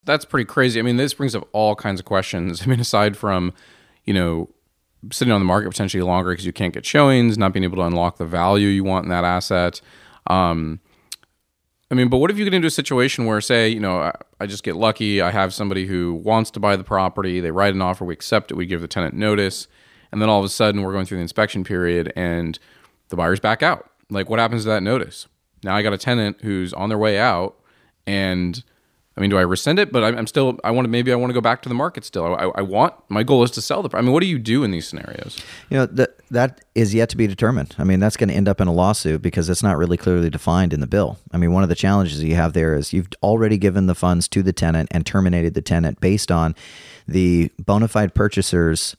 That's 0.05 0.25
pretty 0.25 0.45
crazy. 0.45 0.79
I 0.79 0.83
mean, 0.83 0.97
this 0.97 1.13
brings 1.13 1.33
up 1.33 1.47
all 1.53 1.75
kinds 1.75 2.01
of 2.01 2.05
questions. 2.05 2.61
I 2.63 2.65
mean, 2.65 2.79
aside 2.79 3.15
from, 3.15 3.53
you 4.03 4.13
know, 4.13 4.49
sitting 5.11 5.31
on 5.31 5.41
the 5.41 5.45
market 5.45 5.69
potentially 5.69 6.03
longer 6.03 6.31
because 6.31 6.45
you 6.45 6.53
can't 6.53 6.73
get 6.73 6.85
showings, 6.85 7.37
not 7.37 7.53
being 7.53 7.63
able 7.63 7.77
to 7.77 7.83
unlock 7.83 8.17
the 8.17 8.25
value 8.25 8.67
you 8.67 8.83
want 8.83 9.05
in 9.05 9.09
that 9.09 9.23
asset. 9.23 9.81
Um, 10.27 10.79
I 11.93 11.95
mean, 11.95 12.07
but 12.07 12.17
what 12.17 12.31
if 12.31 12.39
you 12.39 12.43
get 12.43 12.55
into 12.55 12.67
a 12.67 12.71
situation 12.71 13.25
where, 13.25 13.39
say, 13.39 13.69
you 13.69 13.79
know, 13.79 13.99
I, 13.99 14.13
I, 14.39 14.47
just 14.47 14.63
get 14.63 14.75
lucky, 14.75 15.21
I 15.21 15.29
have 15.29 15.53
somebody 15.53 15.85
who 15.85 16.15
wants 16.15 16.49
to 16.49 16.59
buy 16.59 16.75
the 16.75 16.83
property, 16.83 17.39
they 17.39 17.51
write 17.51 17.75
an 17.75 17.83
offer, 17.83 18.03
we 18.03 18.15
accept 18.15 18.49
it, 18.49 18.55
we 18.55 18.65
give 18.65 18.81
the 18.81 18.87
tenant 18.87 19.13
notice, 19.13 19.67
and 20.11 20.19
then 20.19 20.27
all 20.27 20.39
of 20.39 20.45
a 20.45 20.49
sudden 20.49 20.81
we're 20.81 20.91
going 20.91 21.05
through 21.05 21.19
the 21.19 21.21
inspection 21.21 21.63
period 21.63 22.11
and 22.15 22.57
the 23.09 23.15
buyer's 23.15 23.39
back 23.39 23.61
out. 23.61 23.91
Like, 24.09 24.27
what 24.27 24.39
happens 24.39 24.63
to 24.63 24.69
that 24.69 24.81
notice? 24.81 25.27
now 25.63 25.75
I 25.75 25.83
got 25.83 25.93
a 25.93 25.97
tenant 25.99 26.37
who's 26.41 26.73
on 26.73 26.89
their 26.89 26.97
way 26.97 27.19
out, 27.19 27.59
and 28.07 28.63
I 29.15 29.21
mean, 29.21 29.29
do 29.29 29.37
I 29.37 29.41
rescind 29.41 29.77
it? 29.77 29.91
But 29.91 30.03
I'm, 30.03 30.25
still. 30.25 30.59
I 30.63 30.71
want 30.71 30.85
to. 30.85 30.89
Maybe 30.89 31.11
I 31.11 31.15
want 31.15 31.29
to 31.29 31.33
go 31.35 31.41
back 31.41 31.61
to 31.63 31.69
the 31.69 31.75
market. 31.75 32.03
Still, 32.03 32.35
I, 32.35 32.51
I 32.55 32.61
want. 32.61 32.95
My 33.09 33.21
goal 33.21 33.43
is 33.43 33.51
to 33.51 33.61
sell 33.61 33.83
the. 33.83 33.95
I 33.95 34.01
mean, 34.01 34.11
what 34.11 34.21
do 34.21 34.27
you 34.27 34.39
do 34.39 34.63
in 34.63 34.71
these 34.71 34.87
scenarios? 34.87 35.39
You 35.69 35.77
know 35.77 35.85
that 35.85 36.17
that 36.31 36.61
is 36.73 36.95
yet 36.95 37.09
to 37.09 37.17
be 37.17 37.27
determined. 37.27 37.75
I 37.77 37.83
mean, 37.83 37.99
that's 37.99 38.17
going 38.17 38.29
to 38.29 38.35
end 38.35 38.47
up 38.47 38.59
in 38.59 38.67
a 38.67 38.73
lawsuit 38.73 39.21
because 39.21 39.49
it's 39.49 39.61
not 39.61 39.77
really 39.77 39.97
clearly 39.97 40.31
defined 40.31 40.73
in 40.73 40.79
the 40.79 40.87
bill. 40.87 41.19
I 41.31 41.37
mean, 41.37 41.51
one 41.51 41.61
of 41.61 41.69
the 41.69 41.75
challenges 41.75 42.23
you 42.23 42.35
have 42.35 42.53
there 42.53 42.75
is 42.75 42.91
you've 42.91 43.09
already 43.21 43.57
given 43.57 43.85
the 43.85 43.95
funds 43.95 44.27
to 44.29 44.41
the 44.41 44.53
tenant 44.53 44.89
and 44.91 45.05
terminated 45.05 45.53
the 45.53 45.61
tenant 45.61 46.01
based 46.01 46.31
on 46.31 46.55
the 47.07 47.51
bona 47.59 47.87
fide 47.87 48.15
purchaser's 48.15 48.95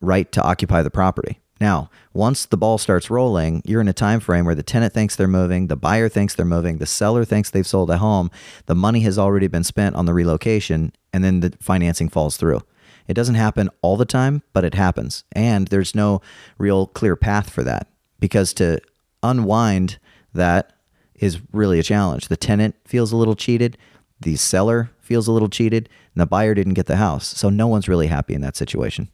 right 0.00 0.30
to 0.32 0.42
occupy 0.42 0.82
the 0.82 0.90
property. 0.90 1.40
Now, 1.64 1.88
once 2.12 2.44
the 2.44 2.58
ball 2.58 2.76
starts 2.76 3.08
rolling, 3.08 3.62
you're 3.64 3.80
in 3.80 3.88
a 3.88 3.94
time 3.94 4.20
frame 4.20 4.44
where 4.44 4.54
the 4.54 4.62
tenant 4.62 4.92
thinks 4.92 5.16
they're 5.16 5.26
moving, 5.26 5.68
the 5.68 5.76
buyer 5.76 6.10
thinks 6.10 6.34
they're 6.34 6.44
moving, 6.44 6.76
the 6.76 6.84
seller 6.84 7.24
thinks 7.24 7.48
they've 7.48 7.66
sold 7.66 7.88
a 7.88 7.96
home, 7.96 8.30
the 8.66 8.74
money 8.74 9.00
has 9.00 9.18
already 9.18 9.46
been 9.46 9.64
spent 9.64 9.96
on 9.96 10.04
the 10.04 10.12
relocation, 10.12 10.92
and 11.14 11.24
then 11.24 11.40
the 11.40 11.54
financing 11.62 12.10
falls 12.10 12.36
through. 12.36 12.60
It 13.08 13.14
doesn't 13.14 13.36
happen 13.36 13.70
all 13.80 13.96
the 13.96 14.04
time, 14.04 14.42
but 14.52 14.62
it 14.62 14.74
happens. 14.74 15.24
And 15.32 15.68
there's 15.68 15.94
no 15.94 16.20
real 16.58 16.86
clear 16.88 17.16
path 17.16 17.48
for 17.48 17.62
that 17.62 17.88
because 18.20 18.52
to 18.54 18.78
unwind 19.22 19.98
that 20.34 20.70
is 21.14 21.40
really 21.50 21.78
a 21.78 21.82
challenge. 21.82 22.28
The 22.28 22.36
tenant 22.36 22.74
feels 22.84 23.10
a 23.10 23.16
little 23.16 23.36
cheated, 23.36 23.78
the 24.20 24.36
seller 24.36 24.90
feels 25.00 25.28
a 25.28 25.32
little 25.32 25.48
cheated, 25.48 25.88
and 26.14 26.20
the 26.20 26.26
buyer 26.26 26.52
didn't 26.52 26.74
get 26.74 26.84
the 26.84 26.96
house. 26.96 27.26
So 27.26 27.48
no 27.48 27.68
one's 27.68 27.88
really 27.88 28.08
happy 28.08 28.34
in 28.34 28.42
that 28.42 28.54
situation. 28.54 29.08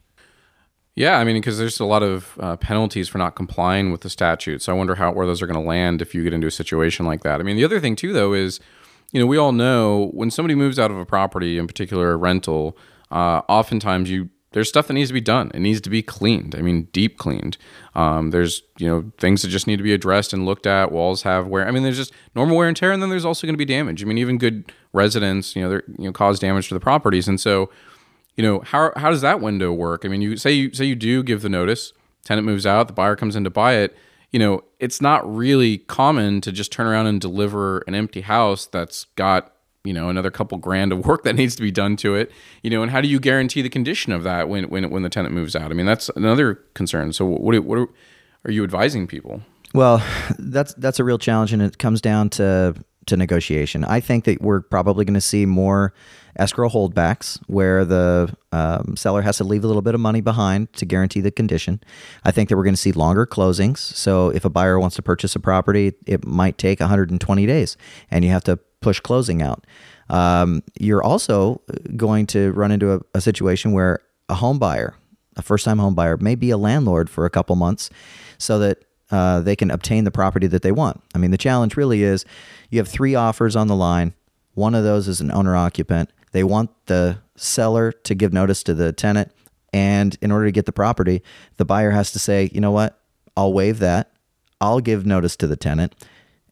Yeah, 0.95 1.17
I 1.17 1.23
mean, 1.23 1.37
because 1.37 1.57
there's 1.57 1.79
a 1.79 1.85
lot 1.85 2.03
of 2.03 2.37
uh, 2.39 2.57
penalties 2.57 3.07
for 3.07 3.17
not 3.17 3.35
complying 3.35 3.91
with 3.91 4.01
the 4.01 4.09
statute. 4.09 4.61
So 4.61 4.73
I 4.73 4.75
wonder 4.75 4.95
how 4.95 5.11
where 5.13 5.25
those 5.25 5.41
are 5.41 5.47
going 5.47 5.61
to 5.61 5.67
land 5.67 6.01
if 6.01 6.13
you 6.13 6.23
get 6.23 6.33
into 6.33 6.47
a 6.47 6.51
situation 6.51 7.05
like 7.05 7.23
that. 7.23 7.39
I 7.39 7.43
mean, 7.43 7.55
the 7.55 7.63
other 7.63 7.79
thing 7.79 7.95
too, 7.95 8.11
though, 8.11 8.33
is 8.33 8.59
you 9.11 9.19
know 9.19 9.25
we 9.25 9.37
all 9.37 9.53
know 9.53 10.09
when 10.13 10.29
somebody 10.31 10.55
moves 10.55 10.77
out 10.77 10.91
of 10.91 10.97
a 10.97 11.05
property, 11.05 11.57
in 11.57 11.67
particular 11.67 12.11
a 12.11 12.17
rental, 12.17 12.77
uh, 13.09 13.41
oftentimes 13.47 14.09
you 14.09 14.29
there's 14.53 14.67
stuff 14.67 14.87
that 14.87 14.93
needs 14.93 15.09
to 15.09 15.13
be 15.13 15.21
done. 15.21 15.49
It 15.53 15.59
needs 15.59 15.79
to 15.81 15.89
be 15.89 16.01
cleaned. 16.01 16.55
I 16.55 16.61
mean, 16.61 16.89
deep 16.91 17.17
cleaned. 17.17 17.57
Um, 17.95 18.31
there's 18.31 18.61
you 18.77 18.87
know 18.87 19.11
things 19.17 19.41
that 19.41 19.47
just 19.47 19.67
need 19.67 19.77
to 19.77 19.83
be 19.83 19.93
addressed 19.93 20.33
and 20.33 20.45
looked 20.45 20.67
at. 20.67 20.91
Walls 20.91 21.23
have 21.23 21.47
wear. 21.47 21.65
I 21.65 21.71
mean, 21.71 21.83
there's 21.83 21.97
just 21.97 22.11
normal 22.35 22.57
wear 22.57 22.67
and 22.67 22.75
tear, 22.75 22.91
and 22.91 23.01
then 23.01 23.09
there's 23.09 23.25
also 23.25 23.47
going 23.47 23.53
to 23.53 23.57
be 23.57 23.65
damage. 23.65 24.03
I 24.03 24.05
mean, 24.05 24.17
even 24.17 24.37
good 24.37 24.73
residents, 24.91 25.55
you 25.55 25.61
know, 25.61 25.69
they 25.69 25.93
you 25.97 26.05
know 26.05 26.11
cause 26.11 26.39
damage 26.39 26.67
to 26.67 26.73
the 26.73 26.81
properties, 26.81 27.29
and 27.29 27.39
so 27.39 27.69
you 28.35 28.43
know 28.43 28.59
how 28.61 28.91
how 28.95 29.09
does 29.09 29.21
that 29.21 29.41
window 29.41 29.71
work? 29.71 30.05
I 30.05 30.07
mean, 30.07 30.21
you 30.21 30.37
say 30.37 30.51
you 30.51 30.73
say 30.73 30.85
you 30.85 30.95
do 30.95 31.23
give 31.23 31.41
the 31.41 31.49
notice, 31.49 31.93
tenant 32.23 32.45
moves 32.45 32.65
out, 32.65 32.87
the 32.87 32.93
buyer 32.93 33.15
comes 33.15 33.35
in 33.35 33.43
to 33.43 33.49
buy 33.49 33.75
it. 33.75 33.95
You 34.31 34.39
know, 34.39 34.63
it's 34.79 35.01
not 35.01 35.29
really 35.35 35.79
common 35.79 36.39
to 36.41 36.51
just 36.51 36.71
turn 36.71 36.87
around 36.87 37.07
and 37.07 37.19
deliver 37.19 37.79
an 37.79 37.95
empty 37.95 38.21
house 38.21 38.65
that's 38.65 39.05
got 39.15 39.53
you 39.83 39.93
know 39.93 40.09
another 40.09 40.31
couple 40.31 40.57
grand 40.57 40.91
of 40.91 41.05
work 41.05 41.23
that 41.23 41.35
needs 41.35 41.55
to 41.55 41.61
be 41.61 41.71
done 41.71 41.95
to 41.97 42.15
it. 42.15 42.31
You 42.63 42.69
know, 42.69 42.81
and 42.81 42.91
how 42.91 43.01
do 43.01 43.07
you 43.07 43.19
guarantee 43.19 43.61
the 43.61 43.69
condition 43.69 44.11
of 44.13 44.23
that 44.23 44.49
when 44.49 44.69
when 44.69 44.89
when 44.89 45.03
the 45.03 45.09
tenant 45.09 45.33
moves 45.33 45.55
out? 45.55 45.71
I 45.71 45.73
mean, 45.73 45.85
that's 45.85 46.09
another 46.15 46.55
concern. 46.73 47.13
So 47.13 47.25
what 47.25 47.59
what 47.59 47.77
are, 47.77 47.87
are 48.45 48.51
you 48.51 48.63
advising 48.63 49.07
people? 49.07 49.41
Well, 49.73 50.03
that's 50.37 50.73
that's 50.75 50.99
a 50.99 51.03
real 51.03 51.17
challenge, 51.17 51.53
and 51.53 51.61
it 51.61 51.77
comes 51.77 52.01
down 52.01 52.29
to 52.31 52.75
to 53.07 53.17
negotiation. 53.17 53.83
I 53.83 53.99
think 53.99 54.25
that 54.25 54.41
we're 54.41 54.61
probably 54.61 55.05
going 55.05 55.15
to 55.15 55.21
see 55.21 55.45
more 55.45 55.93
escrow 56.35 56.69
holdbacks 56.69 57.39
where 57.47 57.85
the 57.85 58.35
um, 58.51 58.95
seller 58.95 59.21
has 59.21 59.37
to 59.37 59.43
leave 59.43 59.63
a 59.63 59.67
little 59.67 59.81
bit 59.81 59.95
of 59.95 60.01
money 60.01 60.21
behind 60.21 60.71
to 60.73 60.85
guarantee 60.85 61.21
the 61.21 61.31
condition. 61.31 61.81
I 62.23 62.31
think 62.31 62.49
that 62.49 62.57
we're 62.57 62.63
going 62.63 62.75
to 62.75 62.81
see 62.81 62.91
longer 62.91 63.25
closings. 63.25 63.77
So 63.77 64.29
if 64.29 64.45
a 64.45 64.49
buyer 64.49 64.79
wants 64.79 64.95
to 64.97 65.01
purchase 65.01 65.35
a 65.35 65.39
property, 65.39 65.93
it 66.05 66.25
might 66.25 66.57
take 66.57 66.79
120 66.79 67.45
days, 67.45 67.77
and 68.09 68.23
you 68.23 68.31
have 68.31 68.43
to 68.45 68.57
push 68.81 68.99
closing 68.99 69.41
out. 69.41 69.65
Um, 70.09 70.63
you're 70.79 71.03
also 71.03 71.61
going 71.95 72.27
to 72.27 72.51
run 72.51 72.71
into 72.71 72.93
a, 72.93 73.01
a 73.13 73.21
situation 73.21 73.71
where 73.71 73.99
a 74.27 74.35
home 74.35 74.59
buyer, 74.59 74.95
a 75.37 75.41
first 75.41 75.65
time 75.65 75.79
home 75.79 75.95
buyer, 75.95 76.17
may 76.17 76.35
be 76.35 76.49
a 76.49 76.57
landlord 76.57 77.09
for 77.09 77.25
a 77.25 77.29
couple 77.29 77.55
months 77.55 77.89
so 78.37 78.59
that 78.59 78.83
uh, 79.11 79.41
they 79.41 79.55
can 79.55 79.71
obtain 79.71 80.03
the 80.03 80.11
property 80.11 80.47
that 80.47 80.61
they 80.61 80.71
want. 80.71 81.01
I 81.13 81.17
mean, 81.17 81.31
the 81.31 81.37
challenge 81.37 81.77
really 81.77 82.03
is 82.03 82.25
you 82.69 82.79
have 82.79 82.87
three 82.87 83.15
offers 83.15 83.55
on 83.55 83.67
the 83.67 83.75
line. 83.75 84.13
One 84.53 84.73
of 84.73 84.83
those 84.83 85.07
is 85.07 85.21
an 85.21 85.31
owner 85.31 85.55
occupant. 85.55 86.09
They 86.31 86.43
want 86.43 86.69
the 86.87 87.19
seller 87.35 87.91
to 87.91 88.15
give 88.15 88.33
notice 88.33 88.63
to 88.63 88.73
the 88.73 88.93
tenant. 88.93 89.31
And 89.73 90.17
in 90.21 90.31
order 90.31 90.45
to 90.45 90.51
get 90.51 90.65
the 90.65 90.71
property, 90.71 91.23
the 91.57 91.65
buyer 91.65 91.91
has 91.91 92.11
to 92.11 92.19
say, 92.19 92.49
you 92.53 92.61
know 92.61 92.71
what? 92.71 92.99
I'll 93.37 93.53
waive 93.53 93.79
that. 93.79 94.11
I'll 94.59 94.79
give 94.79 95.05
notice 95.05 95.35
to 95.37 95.47
the 95.47 95.55
tenant 95.55 95.95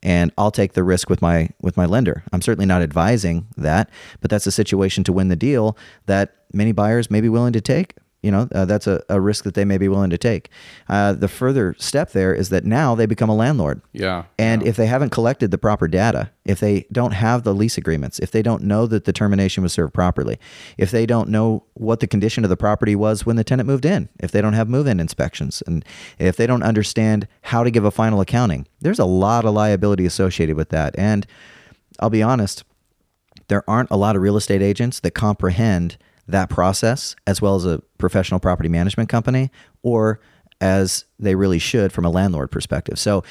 and 0.01 0.31
I'll 0.37 0.51
take 0.51 0.73
the 0.73 0.83
risk 0.83 1.09
with 1.09 1.21
my 1.21 1.49
with 1.61 1.77
my 1.77 1.85
lender. 1.85 2.23
I'm 2.31 2.41
certainly 2.41 2.65
not 2.65 2.81
advising 2.81 3.47
that, 3.57 3.89
but 4.21 4.29
that's 4.29 4.47
a 4.47 4.51
situation 4.51 5.03
to 5.05 5.13
win 5.13 5.27
the 5.27 5.35
deal 5.35 5.77
that 6.05 6.35
many 6.53 6.71
buyers 6.71 7.11
may 7.11 7.21
be 7.21 7.29
willing 7.29 7.53
to 7.53 7.61
take. 7.61 7.95
You 8.21 8.31
know, 8.31 8.49
uh, 8.53 8.65
that's 8.65 8.85
a, 8.85 9.01
a 9.07 9.21
risk 9.21 9.45
that 9.45 9.53
they 9.53 9.63
may 9.63 9.77
be 9.77 9.87
willing 9.87 10.09
to 10.09 10.17
take. 10.17 10.49
Uh, 10.89 11.13
the 11.13 11.29
further 11.29 11.73
step 11.79 12.11
there 12.11 12.33
is 12.33 12.49
that 12.49 12.65
now 12.65 12.93
they 12.93 13.05
become 13.05 13.29
a 13.29 13.35
landlord. 13.35 13.81
Yeah. 13.93 14.25
And 14.37 14.61
if 14.63 14.75
they 14.75 14.87
haven't 14.87 15.11
collected 15.11 15.51
the 15.51 15.57
proper 15.57 15.87
data, 15.87 16.31
if 16.43 16.59
they 16.59 16.85
don't 16.91 17.13
have 17.13 17.43
the 17.43 17.53
lease 17.53 17.77
agreements, 17.77 18.19
if 18.19 18.31
they 18.31 18.41
don't 18.41 18.63
know 18.63 18.87
that 18.87 19.05
the 19.05 19.13
termination 19.13 19.63
was 19.63 19.71
served 19.71 19.93
properly, 19.93 20.37
if 20.77 20.91
they 20.91 21.05
don't 21.05 21.29
know 21.29 21.63
what 21.75 22.01
the 22.01 22.07
condition 22.07 22.43
of 22.43 22.49
the 22.49 22.57
property 22.57 22.95
was 22.95 23.25
when 23.25 23.37
the 23.37 23.43
tenant 23.43 23.67
moved 23.67 23.85
in, 23.85 24.09
if 24.19 24.31
they 24.31 24.41
don't 24.41 24.53
have 24.53 24.67
move 24.67 24.87
in 24.87 24.99
inspections, 24.99 25.63
and 25.65 25.85
if 26.17 26.35
they 26.35 26.45
don't 26.45 26.63
understand 26.63 27.25
how 27.43 27.63
to 27.63 27.71
give 27.71 27.85
a 27.85 27.91
final 27.91 28.19
accounting, 28.19 28.67
there's 28.81 28.99
a 28.99 29.05
lot 29.05 29.45
of 29.45 29.53
liability 29.53 30.05
associated 30.05 30.57
with 30.57 30.69
that. 30.69 30.93
And 30.97 31.25
I'll 31.99 32.09
be 32.09 32.23
honest, 32.23 32.65
there 33.47 33.63
aren't 33.69 33.91
a 33.91 33.97
lot 33.97 34.15
of 34.15 34.21
real 34.21 34.37
estate 34.37 34.61
agents 34.61 34.99
that 34.99 35.11
comprehend 35.11 35.97
that 36.31 36.49
process 36.49 37.15
as 37.27 37.41
well 37.41 37.55
as 37.55 37.65
a 37.65 37.81
professional 37.97 38.39
property 38.39 38.69
management 38.69 39.09
company 39.09 39.51
or 39.83 40.19
as 40.61 41.05
they 41.19 41.35
really 41.35 41.59
should 41.59 41.91
from 41.91 42.05
a 42.05 42.09
landlord 42.09 42.51
perspective. 42.51 42.99
So 42.99 43.23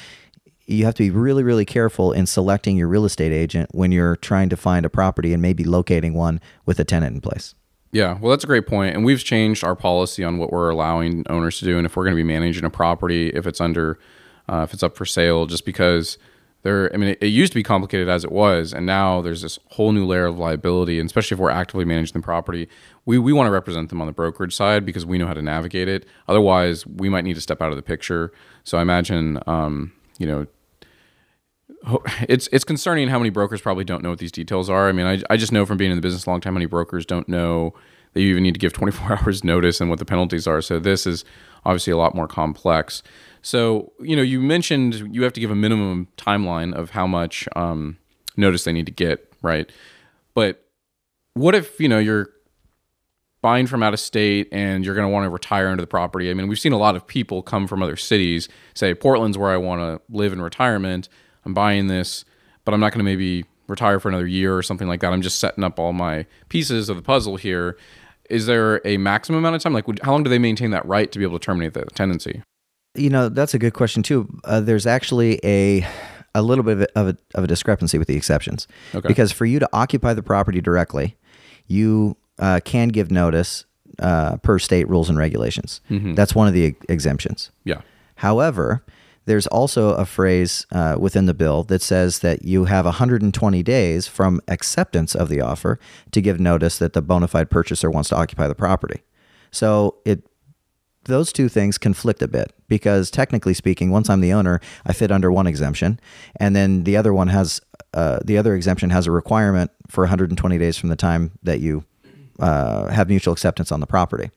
you 0.65 0.85
have 0.85 0.93
to 0.95 1.03
be 1.03 1.09
really, 1.09 1.43
really 1.43 1.65
careful 1.65 2.11
in 2.11 2.25
selecting 2.25 2.77
your 2.77 2.87
real 2.87 3.05
estate 3.05 3.31
agent 3.31 3.69
when 3.73 3.91
you're 3.91 4.15
trying 4.17 4.49
to 4.49 4.57
find 4.57 4.85
a 4.85 4.89
property 4.89 5.33
and 5.33 5.41
maybe 5.41 5.63
locating 5.63 6.13
one 6.13 6.39
with 6.65 6.79
a 6.79 6.83
tenant 6.83 7.15
in 7.15 7.21
place. 7.21 7.55
Yeah, 7.91 8.19
well, 8.19 8.29
that's 8.29 8.43
a 8.43 8.47
great 8.47 8.67
point. 8.67 8.95
And 8.95 9.03
we've 9.03 9.23
changed 9.23 9.63
our 9.63 9.75
policy 9.75 10.23
on 10.23 10.37
what 10.37 10.51
we're 10.51 10.69
allowing 10.69 11.23
owners 11.27 11.57
to 11.59 11.65
do, 11.65 11.77
and 11.77 11.87
if 11.87 11.95
we're 11.95 12.03
going 12.03 12.15
to 12.15 12.23
be 12.23 12.23
managing 12.23 12.63
a 12.65 12.69
property, 12.69 13.29
if 13.29 13.47
it's 13.47 13.59
under, 13.59 13.99
uh, 14.47 14.61
if 14.61 14.73
it's 14.73 14.83
up 14.83 14.95
for 14.95 15.05
sale, 15.05 15.47
just 15.47 15.65
because 15.65 16.19
there. 16.63 16.93
I 16.93 16.97
mean, 16.97 17.09
it, 17.09 17.19
it, 17.21 17.27
used 17.27 17.51
to 17.53 17.55
be 17.55 17.63
complicated 17.63 18.09
as 18.09 18.23
it 18.23 18.31
was, 18.31 18.73
and 18.73 18.85
now 18.85 19.21
there's 19.21 19.41
this 19.41 19.59
whole 19.67 19.91
new 19.91 20.05
layer 20.05 20.25
of 20.25 20.37
liability. 20.37 20.99
And 20.99 21.07
especially 21.07 21.35
if 21.35 21.39
we're 21.39 21.49
actively 21.49 21.85
managing 21.85 22.13
the 22.13 22.23
property, 22.23 22.67
we 23.05 23.17
we 23.17 23.33
want 23.33 23.47
to 23.47 23.51
represent 23.51 23.89
them 23.89 24.01
on 24.01 24.07
the 24.07 24.13
brokerage 24.13 24.55
side 24.55 24.85
because 24.85 25.05
we 25.05 25.17
know 25.17 25.27
how 25.27 25.33
to 25.33 25.41
navigate 25.41 25.87
it. 25.87 26.05
Otherwise, 26.27 26.85
we 26.85 27.09
might 27.09 27.23
need 27.23 27.35
to 27.35 27.41
step 27.41 27.61
out 27.61 27.71
of 27.71 27.75
the 27.75 27.81
picture. 27.81 28.31
So 28.63 28.77
I 28.77 28.81
imagine, 28.81 29.39
um, 29.47 29.93
you 30.17 30.27
know, 30.27 30.47
it's 32.27 32.47
it's 32.51 32.63
concerning 32.63 33.07
how 33.07 33.19
many 33.19 33.29
brokers 33.29 33.61
probably 33.61 33.83
don't 33.83 34.03
know 34.03 34.09
what 34.09 34.19
these 34.19 34.31
details 34.31 34.69
are. 34.69 34.89
I 34.89 34.91
mean, 34.91 35.05
I, 35.05 35.21
I 35.29 35.37
just 35.37 35.51
know 35.51 35.65
from 35.65 35.77
being 35.77 35.91
in 35.91 35.97
the 35.97 36.01
business 36.01 36.25
a 36.25 36.29
long 36.29 36.41
time, 36.41 36.53
many 36.53 36.65
brokers 36.65 37.05
don't 37.05 37.27
know 37.27 37.73
that 38.13 38.21
you 38.21 38.29
even 38.29 38.43
need 38.43 38.53
to 38.53 38.59
give 38.59 38.73
24 38.73 39.19
hours 39.19 39.43
notice 39.43 39.81
and 39.81 39.89
what 39.89 39.99
the 39.99 40.05
penalties 40.05 40.47
are. 40.47 40.61
So 40.61 40.79
this 40.79 41.05
is 41.05 41.25
obviously 41.65 41.91
a 41.91 41.97
lot 41.97 42.15
more 42.15 42.27
complex. 42.27 43.03
So 43.41 43.93
you 43.99 44.15
know, 44.15 44.21
you 44.21 44.41
mentioned 44.41 45.15
you 45.15 45.23
have 45.23 45.33
to 45.33 45.39
give 45.39 45.51
a 45.51 45.55
minimum 45.55 46.07
timeline 46.17 46.73
of 46.73 46.91
how 46.91 47.07
much 47.07 47.47
um, 47.55 47.97
notice 48.37 48.63
they 48.63 48.73
need 48.73 48.85
to 48.85 48.91
get, 48.91 49.31
right? 49.41 49.69
But 50.33 50.65
what 51.33 51.55
if 51.55 51.79
you 51.79 51.87
know 51.87 51.99
you're 51.99 52.29
buying 53.41 53.67
from 53.67 53.81
out 53.81 53.93
of 53.93 53.99
state 54.01 54.49
and 54.51 54.83
you're 54.83 54.95
going 54.95 55.07
to 55.07 55.11
want 55.11 55.23
to 55.23 55.29
retire 55.29 55.69
into 55.69 55.81
the 55.81 55.87
property? 55.87 56.29
I 56.29 56.33
mean, 56.33 56.47
we've 56.47 56.59
seen 56.59 56.73
a 56.73 56.77
lot 56.77 56.95
of 56.95 57.07
people 57.07 57.41
come 57.41 57.67
from 57.67 57.81
other 57.81 57.95
cities 57.95 58.49
say 58.73 58.93
Portland's 58.93 59.37
where 59.37 59.51
I 59.51 59.57
want 59.57 59.81
to 59.81 60.01
live 60.13 60.33
in 60.33 60.41
retirement 60.41 61.07
I'm 61.45 61.53
buying 61.53 61.87
this, 61.87 62.25
but 62.65 62.73
I'm 62.73 62.79
not 62.79 62.91
going 62.91 62.99
to 62.99 63.03
maybe 63.03 63.45
retire 63.67 63.99
for 63.99 64.09
another 64.09 64.27
year 64.27 64.55
or 64.55 64.63
something 64.63 64.87
like 64.87 64.99
that. 65.01 65.13
I'm 65.13 65.21
just 65.21 65.39
setting 65.39 65.63
up 65.63 65.79
all 65.79 65.93
my 65.93 66.25
pieces 66.49 66.89
of 66.89 66.95
the 66.95 67.01
puzzle 67.01 67.37
here. 67.37 67.77
Is 68.29 68.45
there 68.45 68.85
a 68.85 68.97
maximum 68.97 69.39
amount 69.39 69.55
of 69.55 69.63
time? 69.63 69.73
Like, 69.73 69.87
would, 69.87 69.99
how 70.03 70.11
long 70.11 70.23
do 70.23 70.29
they 70.29 70.39
maintain 70.39 70.71
that 70.71 70.85
right 70.85 71.11
to 71.11 71.17
be 71.17 71.25
able 71.25 71.39
to 71.39 71.43
terminate 71.43 71.73
the 71.73 71.85
tenancy? 71.85 72.43
You 72.95 73.09
know, 73.09 73.29
that's 73.29 73.53
a 73.53 73.59
good 73.59 73.73
question 73.73 74.03
too. 74.03 74.27
Uh, 74.43 74.61
there's 74.61 74.87
actually 74.87 75.39
a 75.43 75.87
a 76.35 76.41
little 76.41 76.63
bit 76.63 76.73
of 76.73 76.81
a, 76.81 76.99
of 76.99 77.07
a, 77.07 77.17
of 77.35 77.43
a 77.43 77.47
discrepancy 77.47 77.97
with 77.97 78.07
the 78.07 78.15
exceptions, 78.15 78.67
okay. 78.93 79.07
because 79.07 79.31
for 79.31 79.45
you 79.45 79.59
to 79.59 79.69
occupy 79.73 80.13
the 80.13 80.23
property 80.23 80.61
directly, 80.61 81.17
you 81.67 82.17
uh, 82.39 82.59
can 82.63 82.89
give 82.89 83.11
notice 83.11 83.65
uh, 83.99 84.37
per 84.37 84.59
state 84.59 84.87
rules 84.87 85.09
and 85.09 85.17
regulations. 85.17 85.81
Mm-hmm. 85.89 86.13
That's 86.13 86.33
one 86.35 86.47
of 86.47 86.53
the 86.53 86.75
exemptions. 86.87 87.51
Yeah. 87.63 87.81
However, 88.15 88.83
there's 89.25 89.47
also 89.47 89.93
a 89.93 90.05
phrase 90.05 90.65
uh, 90.71 90.95
within 90.99 91.25
the 91.25 91.33
bill 91.33 91.63
that 91.65 91.81
says 91.81 92.19
that 92.19 92.43
you 92.43 92.65
have 92.65 92.85
120 92.85 93.63
days 93.63 94.07
from 94.07 94.41
acceptance 94.47 95.15
of 95.15 95.29
the 95.29 95.41
offer 95.41 95.79
to 96.11 96.21
give 96.21 96.39
notice 96.39 96.77
that 96.79 96.93
the 96.93 97.01
bona 97.01 97.27
fide 97.27 97.49
purchaser 97.49 97.91
wants 97.91 98.09
to 98.09 98.15
occupy 98.15 98.47
the 98.47 98.55
property. 98.55 99.03
So 99.51 99.97
it 100.05 100.23
those 101.05 101.31
two 101.31 101.49
things 101.49 101.77
conflict 101.77 102.21
a 102.21 102.27
bit 102.27 102.53
because 102.67 103.09
technically 103.09 103.53
speaking, 103.53 103.91
once 103.91 104.09
I'm 104.09 104.21
the 104.21 104.33
owner, 104.33 104.59
I 104.85 104.93
fit 104.93 105.11
under 105.11 105.31
one 105.31 105.47
exemption, 105.47 105.99
and 106.39 106.55
then 106.55 106.83
the 106.83 106.97
other 106.97 107.13
one 107.13 107.29
has 107.29 107.61
uh, 107.93 108.19
the 108.23 108.37
other 108.37 108.55
exemption 108.55 108.89
has 108.91 109.07
a 109.07 109.11
requirement 109.11 109.71
for 109.87 110.03
120 110.03 110.57
days 110.57 110.77
from 110.77 110.89
the 110.89 110.95
time 110.95 111.31
that 111.43 111.59
you 111.59 111.83
uh, 112.39 112.87
have 112.87 113.09
mutual 113.09 113.33
acceptance 113.33 113.71
on 113.71 113.79
the 113.79 113.87
property. 113.87 114.29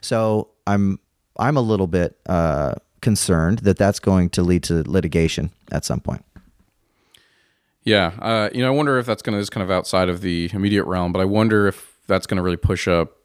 So 0.00 0.48
I'm 0.66 0.98
I'm 1.38 1.56
a 1.56 1.60
little 1.60 1.86
bit 1.86 2.18
uh, 2.26 2.74
concerned 3.00 3.60
that 3.60 3.76
that's 3.76 4.00
going 4.00 4.30
to 4.30 4.42
lead 4.42 4.62
to 4.64 4.82
litigation 4.88 5.52
at 5.70 5.84
some 5.84 6.00
point. 6.00 6.24
Yeah, 7.84 8.12
uh, 8.18 8.50
you 8.52 8.62
know, 8.62 8.66
I 8.66 8.70
wonder 8.70 8.98
if 8.98 9.06
that's 9.06 9.22
going 9.22 9.34
to 9.34 9.40
is 9.40 9.48
kind 9.48 9.62
of 9.62 9.70
outside 9.70 10.08
of 10.08 10.20
the 10.20 10.50
immediate 10.52 10.84
realm, 10.86 11.12
but 11.12 11.20
I 11.20 11.24
wonder 11.24 11.68
if 11.68 11.96
that's 12.08 12.26
going 12.26 12.36
to 12.36 12.42
really 12.42 12.56
push 12.56 12.88
up 12.88 13.15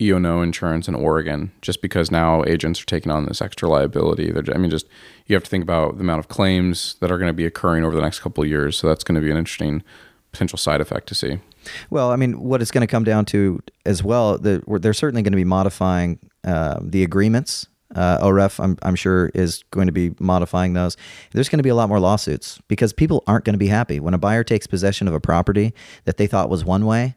E&O 0.00 0.42
insurance 0.42 0.88
in 0.88 0.94
Oregon, 0.94 1.52
just 1.60 1.82
because 1.82 2.10
now 2.10 2.44
agents 2.44 2.82
are 2.82 2.86
taking 2.86 3.12
on 3.12 3.26
this 3.26 3.42
extra 3.42 3.68
liability. 3.68 4.30
They're, 4.30 4.54
I 4.54 4.58
mean, 4.58 4.70
just 4.70 4.86
you 5.26 5.34
have 5.34 5.44
to 5.44 5.50
think 5.50 5.62
about 5.62 5.96
the 5.96 6.02
amount 6.02 6.20
of 6.20 6.28
claims 6.28 6.96
that 7.00 7.10
are 7.10 7.18
going 7.18 7.28
to 7.28 7.34
be 7.34 7.44
occurring 7.44 7.84
over 7.84 7.94
the 7.94 8.02
next 8.02 8.20
couple 8.20 8.42
of 8.42 8.48
years. 8.48 8.78
So 8.78 8.86
that's 8.86 9.04
going 9.04 9.16
to 9.16 9.20
be 9.20 9.30
an 9.30 9.36
interesting 9.36 9.82
potential 10.32 10.58
side 10.58 10.80
effect 10.80 11.08
to 11.08 11.14
see. 11.14 11.40
Well, 11.90 12.10
I 12.10 12.16
mean, 12.16 12.40
what 12.40 12.62
it's 12.62 12.70
going 12.70 12.86
to 12.86 12.90
come 12.90 13.04
down 13.04 13.26
to 13.26 13.60
as 13.84 14.02
well, 14.02 14.38
the, 14.38 14.62
they're 14.80 14.94
certainly 14.94 15.22
going 15.22 15.32
to 15.32 15.36
be 15.36 15.44
modifying 15.44 16.18
uh, 16.44 16.78
the 16.82 17.04
agreements 17.04 17.66
uh, 17.94 18.18
OREF, 18.22 18.62
I'm, 18.62 18.76
I'm 18.82 18.94
sure, 18.94 19.30
is 19.34 19.64
going 19.70 19.86
to 19.86 19.92
be 19.92 20.14
modifying 20.20 20.74
those. 20.74 20.96
There's 21.32 21.48
going 21.48 21.58
to 21.58 21.64
be 21.64 21.70
a 21.70 21.74
lot 21.74 21.88
more 21.88 22.00
lawsuits 22.00 22.60
because 22.68 22.92
people 22.92 23.24
aren't 23.26 23.44
going 23.44 23.54
to 23.54 23.58
be 23.58 23.66
happy. 23.66 23.98
When 23.98 24.14
a 24.14 24.18
buyer 24.18 24.44
takes 24.44 24.66
possession 24.66 25.08
of 25.08 25.14
a 25.14 25.20
property 25.20 25.74
that 26.04 26.16
they 26.16 26.26
thought 26.26 26.48
was 26.48 26.64
one 26.64 26.86
way, 26.86 27.16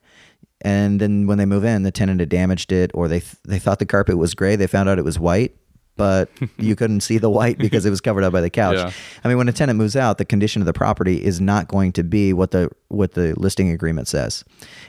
and 0.64 0.99
then 0.99 1.28
when 1.28 1.38
they 1.38 1.45
move 1.45 1.66
in, 1.66 1.84
the 1.84 1.91
tenant 1.91 2.20
had 2.20 2.30
damaged 2.30 2.72
it, 2.72 2.91
or 2.93 3.07
they, 3.07 3.20
th- 3.20 3.36
they 3.45 3.59
thought 3.59 3.80
the 3.80 3.86
carpet 3.86 4.18
was 4.18 4.34
gray, 4.34 4.55
they 4.55 4.68
found 4.68 4.88
out 4.89 4.97
it 4.97 5.03
was 5.03 5.20
white, 5.20 5.55
but 5.95 6.30
you 6.57 6.76
couldn't 6.76 7.01
see 7.01 7.18
the 7.18 7.30
white 7.30 7.57
because 7.57 7.86
it 7.86 7.89
was 7.89 8.01
covered 8.01 8.24
up 8.24 8.34
by 8.34 8.41
the 8.41 8.49
couch. 8.49 8.78
Yeah. 8.78 8.91
I 9.24 9.28
mean, 9.28 9.38
when 9.38 9.49
a 9.49 9.53
tenant 9.53 9.78
moves 9.78 9.95
out, 9.95 10.18
the 10.18 10.26
condition 10.26 10.61
of 10.61 10.66
the 10.66 10.74
property 10.74 11.24
is 11.24 11.41
not 11.41 11.68
going 11.68 11.91
to 11.93 12.03
be 12.03 12.34
what 12.34 12.51
the 12.51 12.70
what 12.88 13.14
the 13.14 13.34
listing 13.38 13.70
agreement 13.70 14.07
says. 14.07 14.43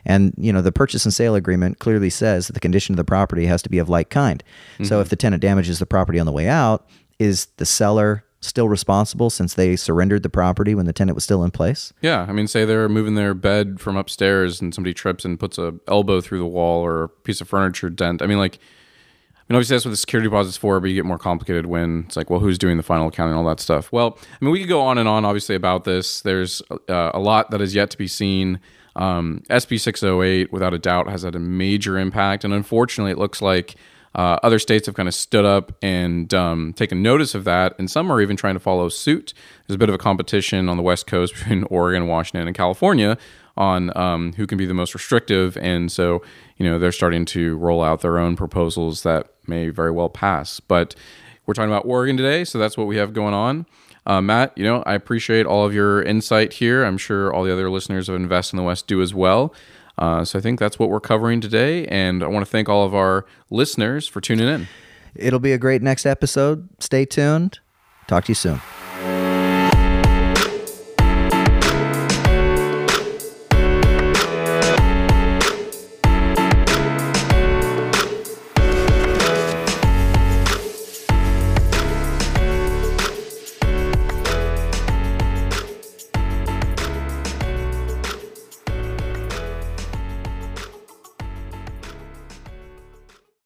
And 0.05 0.33
you 0.37 0.53
know, 0.53 0.63
the 0.63 0.73
purchase 0.73 1.05
and 1.05 1.13
sale 1.13 1.35
agreement 1.35 1.79
clearly 1.79 2.11
says 2.11 2.47
that 2.47 2.53
the 2.53 2.61
condition 2.61 2.93
of 2.93 2.97
the 2.97 3.05
property 3.05 3.47
has 3.47 3.63
to 3.63 3.69
be 3.69 3.79
of 3.79 3.89
like 3.89 4.11
kind. 4.11 4.43
Mm-hmm. 4.75 4.85
So 4.85 5.01
if 5.01 5.09
the 5.09 5.17
tenant 5.17 5.43
damages 5.43 5.79
the 5.79 5.87
property 5.87 6.19
on 6.19 6.27
the 6.27 6.33
way 6.33 6.49
out, 6.49 6.89
is 7.19 7.47
the 7.57 7.67
seller 7.67 8.25
still 8.47 8.69
responsible 8.69 9.31
since 9.31 9.55
they 9.55 9.77
surrendered 9.77 10.23
the 10.23 10.31
property 10.31 10.75
when 10.75 10.87
the 10.87 10.93
tenant 10.93 11.15
was 11.15 11.25
still 11.25 11.45
in 11.45 11.51
place? 11.51 11.93
Yeah, 12.01 12.27
I 12.29 12.33
mean, 12.33 12.47
say 12.47 12.65
they're 12.65 12.89
moving 12.89 13.15
their 13.15 13.35
bed 13.35 13.81
from 13.81 13.97
upstairs 13.97 14.61
and 14.61 14.75
somebody 14.75 14.95
trips 14.95 15.25
and 15.25 15.39
puts 15.39 15.59
a 15.59 15.75
elbow 15.89 16.21
through 16.21 16.39
the 16.39 16.47
wall 16.47 16.83
or 16.83 17.05
a 17.05 17.09
piece 17.09 17.41
of 17.41 17.49
furniture 17.49 17.91
dent. 17.91 18.23
I 18.23 18.27
mean, 18.27 18.39
like 18.39 18.59
I 19.47 19.53
mean, 19.53 19.57
obviously 19.57 19.75
that's 19.75 19.85
what 19.85 19.91
the 19.91 19.99
security 19.99 20.29
deposit's 20.29 20.57
for, 20.57 20.81
but 20.81 20.89
you 20.89 20.95
get 20.95 21.05
more 21.05 21.19
complicated 21.19 21.67
when 21.67 22.05
it's 22.07 22.17
like, 22.17 22.31
well, 22.31 22.41
who's 22.41 22.57
doing 22.57 22.79
the 22.79 22.83
final 22.83 23.09
accounting, 23.09 23.33
and 23.33 23.39
all 23.39 23.49
that 23.49 23.61
stuff. 23.61 23.93
Well, 23.93 24.19
I 24.23 24.43
mean, 24.43 24.53
we 24.53 24.61
could 24.61 24.71
go 24.71 24.81
on 24.81 24.97
and 24.97 25.07
on, 25.07 25.27
obviously, 25.27 25.55
about 25.55 25.85
this. 25.85 26.23
There's 26.23 26.63
uh, 26.89 27.11
a 27.13 27.19
lot 27.19 27.51
that 27.51 27.61
is 27.61 27.75
yet 27.75 27.91
to 27.91 27.99
be 27.99 28.09
seen. 28.09 28.59
Um, 28.97 29.43
SB 29.51 29.79
608, 29.81 30.51
without 30.51 30.73
a 30.73 30.79
doubt, 30.79 31.11
has 31.11 31.25
had 31.25 31.35
a 31.35 31.39
major 31.39 31.99
impact, 31.99 32.45
and 32.45 32.55
unfortunately, 32.55 33.13
it 33.13 33.19
looks 33.19 33.43
like 33.43 33.75
uh, 34.15 34.39
other 34.43 34.59
states 34.59 34.87
have 34.87 34.95
kind 34.95 35.09
of 35.09 35.15
stood 35.15 35.45
up 35.45 35.73
and 35.83 36.33
um, 36.35 36.73
taken 36.75 37.03
notice 37.03 37.35
of 37.35 37.45
that, 37.45 37.75
and 37.79 37.91
some 37.91 38.11
are 38.11 38.21
even 38.21 38.37
trying 38.37 38.55
to 38.55 38.61
follow 38.61 38.89
suit. 38.89 39.35
There's 39.67 39.75
a 39.75 39.79
bit 39.79 39.89
of 39.89 39.95
a 39.95 39.99
competition 39.99 40.69
on 40.69 40.77
the 40.77 40.83
West 40.83 41.07
Coast 41.07 41.35
between 41.39 41.65
Oregon, 41.65 42.07
Washington, 42.07 42.47
and 42.47 42.57
California 42.57 43.19
on 43.57 43.97
um, 43.97 44.33
who 44.33 44.47
can 44.47 44.59
be 44.59 44.67
the 44.67 44.75
most 44.75 44.95
restrictive. 44.95 45.57
And 45.59 45.91
so, 45.91 46.23
you 46.57 46.69
know, 46.69 46.79
they're 46.79 46.93
starting 46.93 47.25
to 47.27 47.57
roll 47.57 47.83
out 47.83 48.01
their 48.01 48.19
own 48.19 48.37
proposals 48.37 49.03
that 49.05 49.29
may 49.47 49.69
very 49.69 49.91
well 49.91 50.09
pass. 50.09 50.59
But 50.61 50.95
we're 51.47 51.55
talking 51.55 51.71
about 51.71 51.85
Oregon 51.87 52.17
today, 52.17 52.45
so 52.45 52.59
that's 52.59 52.77
what 52.77 52.87
we 52.87 52.97
have 52.97 53.13
going 53.13 53.35
on. 53.35 53.67
Uh, 54.07 54.21
Matt, 54.21 54.57
you 54.57 54.65
know, 54.65 54.83
I 54.85 54.95
appreciate 54.95 55.47
all 55.47 55.65
of 55.65 55.73
your 55.73 56.03
insight 56.03 56.55
here. 56.55 56.85
I'm 56.85 56.99
sure 56.99 57.33
all 57.33 57.45
the 57.45 57.53
other 57.53 57.71
listeners 57.71 58.09
of 58.09 58.15
Invest 58.15 58.53
in 58.53 58.57
the 58.57 58.63
West 58.63 58.87
do 58.87 59.01
as 59.01 59.15
well. 59.15 59.55
Uh, 59.99 60.25
so 60.25 60.39
I 60.39 60.43
think 60.43 60.59
that's 60.59 60.79
what 60.79 60.91
we're 60.91 61.01
covering 61.01 61.41
today. 61.41 61.87
And 61.87 62.23
I 62.23 62.27
want 62.27 62.45
to 62.45 62.51
thank 62.51 62.69
all 62.69 62.85
of 62.85 62.95
our 62.95 63.27
listeners 63.51 64.07
for 64.09 64.21
tuning 64.21 64.49
in. 64.49 64.69
It'll 65.15 65.39
be 65.39 65.53
a 65.53 65.59
great 65.59 65.83
next 65.83 66.07
episode. 66.07 66.69
Stay 66.81 67.05
tuned. 67.05 67.61
Talk 68.09 68.25
to 68.25 68.31
you 68.31 68.35
soon. 68.35 68.61